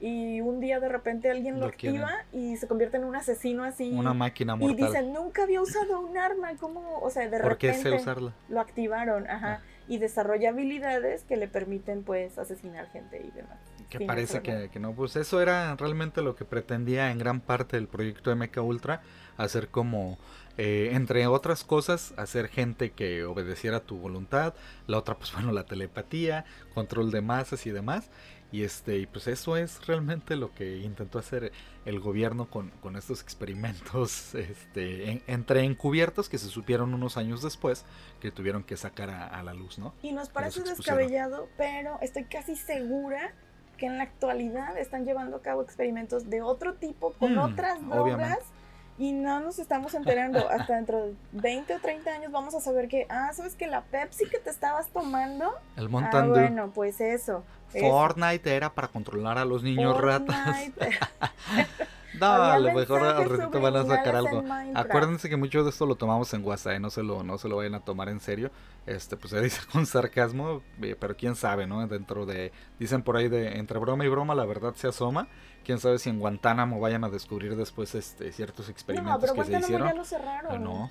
Y 0.00 0.40
un 0.40 0.58
día 0.58 0.80
de 0.80 0.88
repente 0.88 1.30
alguien 1.30 1.60
lo, 1.60 1.66
activa 1.66 2.24
y 2.32 2.56
se 2.56 2.66
convierte 2.66 2.96
en 2.96 3.04
un 3.04 3.14
asesino 3.14 3.62
así. 3.62 3.92
Una 3.92 4.14
máquina 4.14 4.54
y 4.54 4.58
mortal. 4.58 4.76
dicen, 4.76 5.12
nunca 5.12 5.44
había 5.44 5.62
usado 5.62 6.00
un 6.00 6.18
arma, 6.18 6.56
¿cómo? 6.58 6.98
O 7.00 7.08
sea, 7.08 7.28
de 7.28 7.38
¿Por 7.38 7.56
qué 7.56 7.68
repente 7.68 7.90
sé 7.90 8.02
usarla? 8.02 8.32
lo 8.48 8.60
activaron, 8.60 9.28
ajá. 9.28 9.60
Ah. 9.60 9.66
Y 9.86 9.98
desarrolla 9.98 10.50
habilidades 10.50 11.22
que 11.22 11.36
le 11.36 11.46
permiten, 11.46 12.02
pues, 12.02 12.36
asesinar 12.36 12.88
gente 12.90 13.18
y 13.24 13.30
demás. 13.30 13.58
Que 13.90 13.98
sin 13.98 14.06
parece 14.08 14.42
que, 14.42 14.70
que 14.72 14.80
no. 14.80 14.92
Pues 14.92 15.14
eso 15.14 15.40
era 15.40 15.76
realmente 15.76 16.20
lo 16.20 16.34
que 16.34 16.44
pretendía 16.44 17.12
en 17.12 17.18
gran 17.18 17.40
parte 17.40 17.76
del 17.76 17.86
proyecto 17.86 18.34
MK 18.34 18.56
Ultra. 18.60 19.02
Hacer 19.36 19.68
como. 19.68 20.18
Eh, 20.58 20.90
entre 20.92 21.26
otras 21.26 21.64
cosas, 21.64 22.14
hacer 22.16 22.48
gente 22.48 22.90
que 22.92 23.24
obedeciera 23.24 23.80
tu 23.80 23.96
voluntad. 23.98 24.54
La 24.86 24.98
otra, 24.98 25.16
pues 25.16 25.32
bueno, 25.34 25.52
la 25.52 25.64
telepatía, 25.64 26.44
control 26.74 27.10
de 27.10 27.20
masas 27.22 27.66
y 27.66 27.70
demás. 27.70 28.10
Y 28.50 28.64
este, 28.64 28.98
y 28.98 29.06
pues 29.06 29.28
eso 29.28 29.56
es 29.56 29.86
realmente 29.86 30.36
lo 30.36 30.54
que 30.54 30.76
intentó 30.80 31.18
hacer 31.18 31.52
el 31.86 32.00
gobierno 32.00 32.50
con, 32.50 32.68
con 32.82 32.96
estos 32.96 33.22
experimentos 33.22 34.34
este, 34.34 35.10
en- 35.10 35.22
entre 35.26 35.64
encubiertos 35.64 36.28
que 36.28 36.36
se 36.36 36.48
supieron 36.48 36.92
unos 36.92 37.16
años 37.16 37.42
después 37.42 37.86
que 38.20 38.30
tuvieron 38.30 38.62
que 38.62 38.76
sacar 38.76 39.08
a, 39.08 39.26
a 39.26 39.42
la 39.42 39.54
luz, 39.54 39.78
¿no? 39.78 39.94
Y 40.02 40.12
nos 40.12 40.28
parece 40.28 40.60
descabellado, 40.62 41.48
pero 41.56 41.98
estoy 42.02 42.24
casi 42.24 42.54
segura 42.56 43.32
que 43.78 43.86
en 43.86 43.96
la 43.96 44.04
actualidad 44.04 44.76
están 44.78 45.06
llevando 45.06 45.38
a 45.38 45.42
cabo 45.42 45.62
experimentos 45.62 46.28
de 46.28 46.42
otro 46.42 46.74
tipo 46.74 47.14
con 47.14 47.34
Mm, 47.34 47.38
otras 47.38 47.80
drogas 47.80 48.02
obviamente. 48.02 48.44
Y 48.98 49.12
no 49.12 49.40
nos 49.40 49.58
estamos 49.58 49.94
enterando. 49.94 50.38
Hasta 50.50 50.76
dentro 50.76 51.06
de 51.06 51.14
20 51.32 51.74
o 51.74 51.78
30 51.80 52.10
años 52.10 52.32
vamos 52.32 52.54
a 52.54 52.60
saber 52.60 52.88
que, 52.88 53.06
ah, 53.08 53.30
¿sabes 53.32 53.54
que 53.54 53.66
la 53.66 53.82
Pepsi 53.82 54.28
que 54.28 54.38
te 54.38 54.50
estabas 54.50 54.88
tomando? 54.88 55.52
El 55.76 55.86
Ah, 55.86 55.88
Mountain 55.88 56.24
Dew. 56.26 56.32
bueno, 56.34 56.70
pues 56.74 57.00
eso. 57.00 57.42
eso. 57.72 57.86
Fortnite 57.88 58.54
era 58.54 58.72
para 58.72 58.88
controlar 58.88 59.38
a 59.38 59.44
los 59.44 59.62
niños 59.62 59.98
ratas. 60.00 60.36
No, 62.20 62.26
Había 62.26 62.54
a 62.54 62.58
lo 62.58 62.72
mejor 62.72 63.02
al 63.02 63.28
ratito 63.28 63.60
van 63.60 63.76
a 63.76 63.84
sacar 63.84 64.16
algo. 64.16 64.44
Acuérdense 64.74 65.28
que 65.28 65.36
mucho 65.36 65.64
de 65.64 65.70
esto 65.70 65.86
lo 65.86 65.94
tomamos 65.96 66.32
en 66.34 66.44
WhatsApp, 66.44 66.74
¿eh? 66.74 66.80
no 66.80 66.90
se 66.90 67.02
lo, 67.02 67.22
no 67.22 67.38
se 67.38 67.48
lo 67.48 67.56
vayan 67.56 67.74
a 67.74 67.80
tomar 67.80 68.08
en 68.08 68.20
serio. 68.20 68.50
Este, 68.86 69.16
pues 69.16 69.30
se 69.30 69.40
dice 69.40 69.60
con 69.72 69.86
sarcasmo, 69.86 70.62
eh, 70.82 70.96
pero 70.98 71.16
quién 71.16 71.36
sabe, 71.36 71.66
¿no? 71.66 71.86
Dentro 71.86 72.26
de, 72.26 72.52
dicen 72.78 73.02
por 73.02 73.16
ahí 73.16 73.28
de 73.28 73.58
entre 73.58 73.78
broma 73.78 74.04
y 74.04 74.08
broma 74.08 74.34
la 74.34 74.44
verdad 74.44 74.74
se 74.74 74.88
asoma. 74.88 75.28
Quién 75.64 75.78
sabe 75.78 75.98
si 75.98 76.10
en 76.10 76.18
Guantánamo 76.18 76.80
vayan 76.80 77.04
a 77.04 77.08
descubrir 77.08 77.56
después 77.56 77.94
este 77.94 78.32
ciertos 78.32 78.66
No, 78.66 78.72
experimentos 78.72 79.20
pero 79.20 79.34
que 79.34 79.44
se 79.44 79.58
hicieron. 79.58 79.88
ya 79.88 79.94
lo 79.94 80.04
cerraron. 80.04 80.54
Eh, 80.54 80.58
no, 80.58 80.90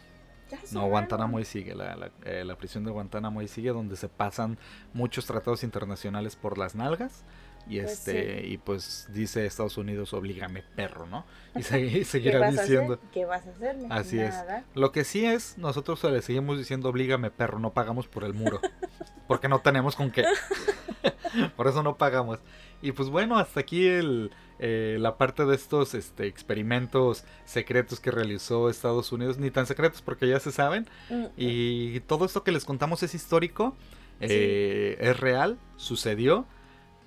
no. 0.71 0.87
Guantánamo 0.87 1.37
ahí 1.37 1.45
sigue, 1.45 1.75
la, 1.75 1.95
la, 1.95 2.11
eh, 2.23 2.43
la 2.45 2.55
prisión 2.55 2.83
de 2.83 2.91
Guantánamo 2.91 3.41
ahí 3.41 3.47
sigue, 3.47 3.69
donde 3.69 3.95
se 3.95 4.09
pasan 4.09 4.57
muchos 4.93 5.25
tratados 5.25 5.63
internacionales 5.63 6.35
por 6.35 6.57
las 6.57 6.75
nalgas. 6.75 7.23
Y 7.67 7.79
Pues 7.79 7.91
este, 7.93 8.47
y 8.47 8.57
pues 8.57 9.07
dice 9.13 9.45
Estados 9.45 9.77
Unidos, 9.77 10.13
oblígame 10.13 10.63
perro, 10.75 11.05
¿no? 11.07 11.25
Y, 11.55 11.63
se- 11.63 11.79
y 11.81 11.91
¿Qué 11.91 12.05
seguirá 12.05 12.49
diciendo. 12.51 12.93
hacer? 12.93 13.09
¿Qué 13.13 13.25
vas 13.25 13.45
a 13.45 13.49
hacer? 13.51 13.75
Así 13.89 14.19
es. 14.19 14.29
Nada. 14.33 14.63
Lo 14.73 14.91
que 14.91 15.03
sí 15.03 15.25
es, 15.25 15.57
nosotros 15.57 16.03
le 16.05 16.21
seguimos 16.21 16.57
diciendo, 16.57 16.89
oblígame 16.89 17.29
perro, 17.31 17.59
no 17.59 17.71
pagamos 17.73 18.07
por 18.07 18.23
el 18.23 18.33
muro. 18.33 18.59
Porque 19.27 19.47
no 19.47 19.59
tenemos 19.59 19.95
con 19.95 20.11
qué. 20.11 20.25
por 21.55 21.67
eso 21.67 21.83
no 21.83 21.95
pagamos. 21.97 22.39
Y 22.81 22.91
pues 22.93 23.09
bueno, 23.09 23.37
hasta 23.37 23.59
aquí 23.59 23.85
el, 23.87 24.31
eh, 24.59 24.97
la 24.99 25.17
parte 25.17 25.45
de 25.45 25.55
estos 25.55 25.93
este, 25.93 26.25
experimentos 26.27 27.23
secretos 27.45 27.99
que 27.99 28.11
realizó 28.11 28.69
Estados 28.69 29.11
Unidos. 29.11 29.37
Ni 29.37 29.51
tan 29.51 29.65
secretos 29.67 30.01
porque 30.01 30.27
ya 30.27 30.39
se 30.39 30.51
saben. 30.51 30.87
Mm, 31.09 31.25
Y 31.37 31.99
todo 32.01 32.25
esto 32.25 32.43
que 32.43 32.51
les 32.51 32.65
contamos 32.65 33.03
es 33.03 33.13
histórico, 33.13 33.75
eh, 34.19 34.97
es 34.99 35.19
real, 35.19 35.57
sucedió. 35.77 36.45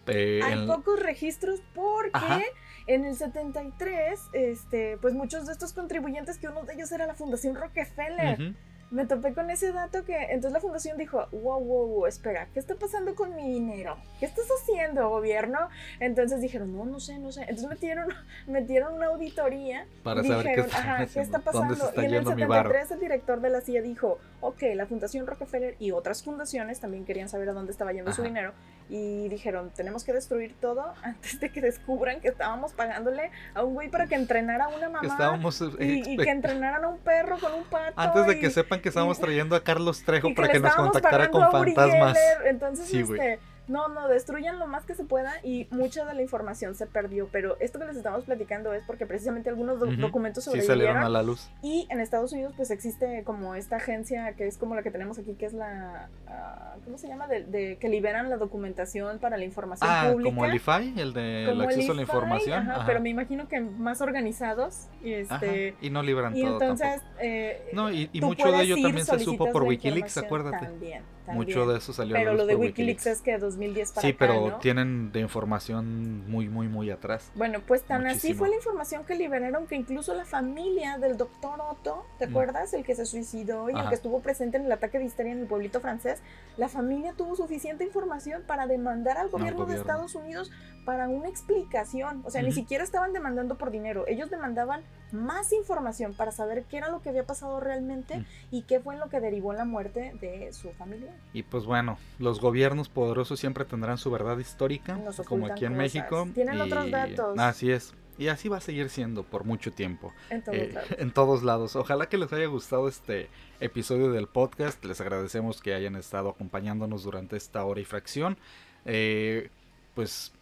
Eh, 0.06 0.40
Hay 0.44 0.52
en- 0.60 0.66
pocos 0.66 1.00
registros 1.00 1.62
porque 1.74 2.10
Ajá. 2.12 2.40
en 2.86 3.04
el 3.04 3.16
73, 3.16 4.20
este, 4.32 4.98
pues 4.98 5.14
muchos 5.14 5.46
de 5.46 5.52
estos 5.52 5.72
contribuyentes, 5.72 6.38
que 6.38 6.48
uno 6.48 6.62
de 6.64 6.74
ellos 6.74 6.90
era 6.92 7.06
la 7.06 7.14
Fundación 7.14 7.54
Rockefeller. 7.54 8.54
Me 8.90 9.06
topé 9.06 9.34
con 9.34 9.50
ese 9.50 9.72
dato 9.72 10.04
que 10.04 10.16
entonces 10.16 10.52
la 10.52 10.60
fundación 10.60 10.96
dijo, 10.96 11.26
wow, 11.32 11.60
wow, 11.60 11.86
wow, 11.88 12.06
espera, 12.06 12.46
¿qué 12.54 12.60
está 12.60 12.74
pasando 12.76 13.14
con 13.14 13.34
mi 13.34 13.42
dinero? 13.50 13.96
¿Qué 14.20 14.26
estás 14.26 14.46
haciendo, 14.62 15.08
gobierno? 15.08 15.58
Entonces 16.00 16.40
dijeron, 16.40 16.76
no, 16.76 16.84
no 16.84 17.00
sé, 17.00 17.18
no 17.18 17.32
sé. 17.32 17.40
Entonces 17.42 17.68
metieron, 17.68 18.08
metieron 18.46 18.94
una 18.94 19.06
auditoría. 19.06 19.86
Para 20.02 20.22
saber 20.22 20.44
qué 20.44 20.48
dijeron, 20.50 20.66
está 20.66 20.78
ajá, 20.78 21.06
¿qué 21.06 21.20
está 21.20 21.38
pasando? 21.40 21.74
está 21.74 21.92
y 22.02 22.04
en 22.04 22.04
el 22.04 22.10
yendo 22.24 22.36
mi 22.36 22.44
varo. 22.44 22.70
73 22.70 22.90
el 22.92 23.00
director 23.00 23.40
de 23.40 23.50
la 23.50 23.60
CIA 23.60 23.82
dijo, 23.82 24.18
ok, 24.40 24.62
la 24.74 24.86
Fundación 24.86 25.26
Rockefeller 25.26 25.74
y 25.78 25.90
otras 25.90 26.22
fundaciones 26.22 26.78
también 26.80 27.04
querían 27.04 27.28
saber 27.28 27.48
a 27.48 27.52
dónde 27.52 27.72
estaba 27.72 27.92
yendo 27.92 28.12
su 28.12 28.20
Ajá. 28.22 28.28
dinero 28.28 28.52
y 28.88 29.28
dijeron, 29.28 29.70
tenemos 29.74 30.04
que 30.04 30.12
destruir 30.12 30.54
todo 30.60 30.92
antes 31.02 31.40
de 31.40 31.50
que 31.50 31.60
descubran 31.60 32.20
que 32.20 32.28
estábamos 32.28 32.72
pagándole 32.74 33.30
a 33.54 33.64
un 33.64 33.74
güey 33.74 33.88
para 33.88 34.06
que 34.06 34.14
entrenara 34.14 34.66
a 34.66 34.68
una 34.68 34.88
mamá 34.88 35.00
Que 35.00 35.06
estábamos 35.08 35.60
eh, 35.62 35.66
y, 35.80 36.12
y 36.12 36.16
que 36.18 36.30
entrenaran 36.30 36.84
a 36.84 36.88
un 36.88 36.98
perro 36.98 37.38
con 37.38 37.52
un 37.54 37.64
pato. 37.64 37.94
Antes 37.96 38.26
de 38.26 38.34
y- 38.34 38.40
que 38.40 38.50
sepan 38.50 38.80
que 38.84 38.90
estábamos 38.90 39.18
trayendo 39.18 39.56
a 39.56 39.64
Carlos 39.64 40.02
Trejo 40.02 40.28
y 40.28 40.34
para 40.34 40.50
que 40.50 40.60
nos 40.60 40.74
contactara 40.74 41.30
con 41.30 41.50
fantasmas. 41.50 42.18
Geller. 42.18 42.46
Entonces, 42.48 42.86
Sí, 42.86 43.00
este, 43.00 43.38
No, 43.66 43.88
no, 43.88 44.08
destruyan 44.08 44.58
lo 44.58 44.66
más 44.66 44.84
que 44.84 44.94
se 44.94 45.04
pueda 45.04 45.32
y 45.42 45.66
mucha 45.70 46.04
de 46.04 46.14
la 46.14 46.22
información 46.22 46.74
se 46.74 46.86
perdió. 46.86 47.28
Pero 47.32 47.56
esto 47.60 47.78
que 47.78 47.86
les 47.86 47.96
estamos 47.96 48.24
platicando 48.24 48.72
es 48.74 48.84
porque 48.86 49.06
precisamente 49.06 49.48
algunos 49.48 49.80
do- 49.80 49.86
documentos 49.86 50.44
Sí 50.44 50.50
sobrevivieron. 50.50 50.78
salieron 50.80 51.02
a 51.04 51.08
la 51.08 51.22
luz. 51.22 51.48
Y 51.62 51.86
en 51.90 52.00
Estados 52.00 52.32
Unidos 52.32 52.52
pues 52.56 52.70
existe 52.70 53.22
como 53.24 53.54
esta 53.54 53.76
agencia 53.76 54.34
que 54.34 54.46
es 54.46 54.58
como 54.58 54.74
la 54.74 54.82
que 54.82 54.90
tenemos 54.90 55.18
aquí, 55.18 55.34
que 55.34 55.46
es 55.46 55.54
la... 55.54 56.08
ah, 56.28 56.74
¿Cómo 56.84 56.98
se 56.98 57.08
llama? 57.08 57.26
De, 57.26 57.44
de- 57.44 57.76
que 57.78 57.88
liberan 57.88 58.28
la 58.28 58.36
documentación 58.36 59.18
para 59.18 59.36
la 59.38 59.44
información 59.44 59.90
Ah, 59.90 60.08
pública. 60.12 60.30
como 60.30 60.44
el 60.44 60.54
IFAI, 60.56 61.00
el 61.00 61.12
de 61.14 61.44
el 61.44 61.50
Como 61.50 61.62
el 61.62 61.68
acceso 61.68 61.92
a 61.92 61.94
la 61.94 62.02
información. 62.02 62.58
ajá, 62.60 62.74
Ajá. 62.76 62.86
Pero 62.86 63.00
me 63.00 63.08
imagino 63.08 63.48
que 63.48 63.60
más 63.60 64.00
organizados. 64.00 64.88
Y, 65.02 65.14
Ajá, 65.22 65.36
este, 65.36 65.74
Y 65.80 65.90
no 65.90 66.02
libran 66.02 66.36
y 66.36 66.42
todo 66.42 66.52
entonces... 66.60 67.00
eh, 67.20 67.70
No, 67.72 67.90
y, 67.90 68.10
mucho 68.20 68.50
de 68.52 68.62
ello 68.62 68.76
también 68.82 69.06
se 69.06 69.18
supo 69.20 69.50
por 69.50 69.62
Wikileaks, 69.62 70.18
acuérdate. 70.18 70.66
También, 70.66 71.02
Mucho 71.32 71.66
de 71.66 71.78
eso 71.78 71.92
salió 71.92 72.14
Pero 72.14 72.34
lo 72.34 72.44
de 72.46 72.54
Wikileaks 72.56 73.06
es 73.06 73.20
que 73.22 73.38
2010 73.38 73.92
para 73.92 74.02
Sí, 74.02 74.08
acá, 74.08 74.16
pero 74.18 74.50
¿no? 74.50 74.56
tienen 74.58 75.10
de 75.12 75.20
información 75.20 76.28
muy, 76.30 76.48
muy, 76.48 76.68
muy 76.68 76.90
atrás. 76.90 77.30
Bueno, 77.34 77.60
pues 77.66 77.82
tan 77.82 78.06
así 78.06 78.34
fue 78.34 78.48
la 78.50 78.56
información 78.56 79.04
que 79.04 79.14
liberaron 79.14 79.66
que 79.66 79.76
incluso 79.76 80.14
la 80.14 80.24
familia 80.24 80.98
del 80.98 81.16
doctor 81.16 81.60
Otto, 81.60 82.04
¿te 82.18 82.26
Mm. 82.26 82.30
acuerdas? 82.30 82.74
El 82.74 82.84
que 82.84 82.94
se 82.94 83.06
suicidó 83.06 83.70
y 83.70 83.72
el 83.78 83.88
que 83.88 83.94
estuvo 83.94 84.20
presente 84.20 84.58
en 84.58 84.66
el 84.66 84.72
ataque 84.72 84.98
de 84.98 85.04
histeria 85.04 85.32
en 85.32 85.38
el 85.40 85.46
pueblito 85.46 85.80
francés, 85.80 86.20
la 86.56 86.68
familia 86.68 87.14
tuvo 87.16 87.36
suficiente 87.36 87.84
información 87.84 88.42
para 88.46 88.66
demandar 88.66 89.16
al 89.16 89.28
gobierno, 89.30 89.60
de 89.60 89.64
gobierno. 89.64 89.80
Estados 89.82 90.14
Unidos 90.14 90.50
para 90.84 91.08
una 91.08 91.28
explicación. 91.28 92.22
O 92.24 92.30
sea, 92.30 92.42
ni 92.42 92.52
siquiera 92.52 92.84
estaban 92.84 93.12
demandando 93.12 93.56
por 93.56 93.70
dinero, 93.70 94.04
ellos 94.06 94.28
demandaban 94.30 94.82
más 95.12 95.52
información 95.52 96.12
para 96.14 96.32
saber 96.32 96.64
qué 96.64 96.76
era 96.78 96.88
lo 96.90 97.00
que 97.00 97.08
había 97.08 97.24
pasado 97.24 97.60
realmente 97.60 98.18
Mm. 98.18 98.24
y 98.50 98.62
qué 98.62 98.80
fue 98.80 98.94
en 98.94 99.00
lo 99.00 99.08
que 99.08 99.20
derivó 99.20 99.52
la 99.52 99.64
muerte 99.64 100.12
de 100.20 100.52
su 100.52 100.72
familia. 100.72 101.13
Y 101.32 101.42
pues 101.42 101.64
bueno, 101.64 101.98
los 102.18 102.40
gobiernos 102.40 102.88
poderosos 102.88 103.40
siempre 103.40 103.64
tendrán 103.64 103.98
su 103.98 104.10
verdad 104.10 104.38
histórica, 104.38 104.98
como 105.26 105.46
aquí 105.46 105.64
en 105.64 105.72
cosas. 105.72 105.78
México. 105.78 106.28
Tienen 106.32 106.58
y- 106.58 106.60
otros 106.60 106.90
datos. 106.90 107.38
Así 107.38 107.70
es. 107.72 107.94
Y 108.16 108.28
así 108.28 108.48
va 108.48 108.58
a 108.58 108.60
seguir 108.60 108.90
siendo 108.90 109.24
por 109.24 109.42
mucho 109.42 109.72
tiempo. 109.72 110.12
En 110.30 110.44
todos 110.44 110.56
eh, 110.56 110.70
lados. 110.72 110.88
en 110.98 111.10
todos 111.10 111.42
lados. 111.42 111.74
Ojalá 111.76 112.08
que 112.08 112.16
les 112.16 112.32
haya 112.32 112.46
gustado 112.46 112.86
este 112.86 113.28
episodio 113.58 114.12
del 114.12 114.28
podcast. 114.28 114.84
Les 114.84 115.00
agradecemos 115.00 115.60
que 115.60 115.74
hayan 115.74 115.96
estado 115.96 116.28
acompañándonos 116.28 117.02
durante 117.02 117.36
esta 117.36 117.64
hora 117.64 117.80
y 117.80 117.84
fracción. 117.84 118.36
Eh, 118.84 119.50
pues 119.96 120.32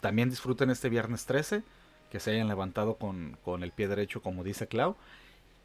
también 0.00 0.30
disfruten 0.30 0.70
este 0.70 0.88
viernes 0.88 1.26
13. 1.26 1.64
Que 2.10 2.20
se 2.20 2.30
hayan 2.30 2.46
levantado 2.46 2.94
con, 2.94 3.36
con 3.44 3.64
el 3.64 3.72
pie 3.72 3.88
derecho, 3.88 4.22
como 4.22 4.44
dice 4.44 4.68
Clau. 4.68 4.94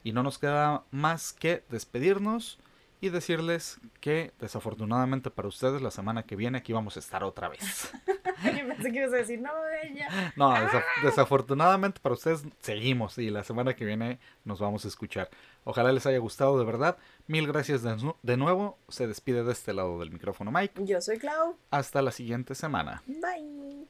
Y 0.04 0.14
no 0.14 0.24
nos 0.24 0.39
queda 0.39 0.84
más 0.89 1.32
que 1.34 1.64
despedirnos 1.70 2.58
y 3.06 3.10
decirles 3.10 3.80
que 3.99 4.34
desafortunadamente 4.39 5.30
para 5.32 5.47
ustedes 5.47 5.82
la 5.82 5.91
semana 5.91 6.24
que 6.24 6.36
viene 6.36 6.58
aquí 6.58 6.74
vamos 6.74 6.95
a 6.97 6.99
estar 6.99 7.24
otra 7.24 7.49
vez. 7.49 7.91
Yo 8.43 8.68
pensé 8.68 8.91
que 8.91 8.99
ibas 8.99 9.14
a 9.14 9.18
decir, 9.18 9.39
no, 9.41 9.49
ella. 9.84 10.34
No, 10.36 10.53
desa- 10.53 10.84
desafortunadamente 11.03 11.99
para 12.01 12.14
ustedes 12.14 12.43
seguimos 12.60 13.18
y 13.18 13.30
la 13.30 13.43
semana 13.43 13.76
que 13.76 13.86
viene 13.86 14.20
nos 14.43 14.60
vamos 14.60 14.86
a 14.86 14.88
escuchar. 14.88 15.30
Ojalá 15.64 15.91
les 15.91 16.06
haya 16.06 16.20
gustado 16.20 16.60
de 16.60 16.66
verdad. 16.66 16.97
Mil 17.28 17.47
gracias 17.47 17.82
de, 17.82 18.14
de 18.22 18.38
nuevo. 18.38 18.78
Se 18.89 19.08
despide 19.08 19.43
de 19.43 19.51
este 19.51 19.74
lado 19.74 19.99
del 19.99 20.12
micrófono 20.12 20.51
Mike. 20.51 20.84
Yo 20.86 21.01
soy 21.01 21.18
Clau. 21.18 21.58
Hasta 21.72 22.01
la 22.01 22.12
siguiente 22.12 22.53
semana. 22.56 23.01
Bye. 23.08 23.88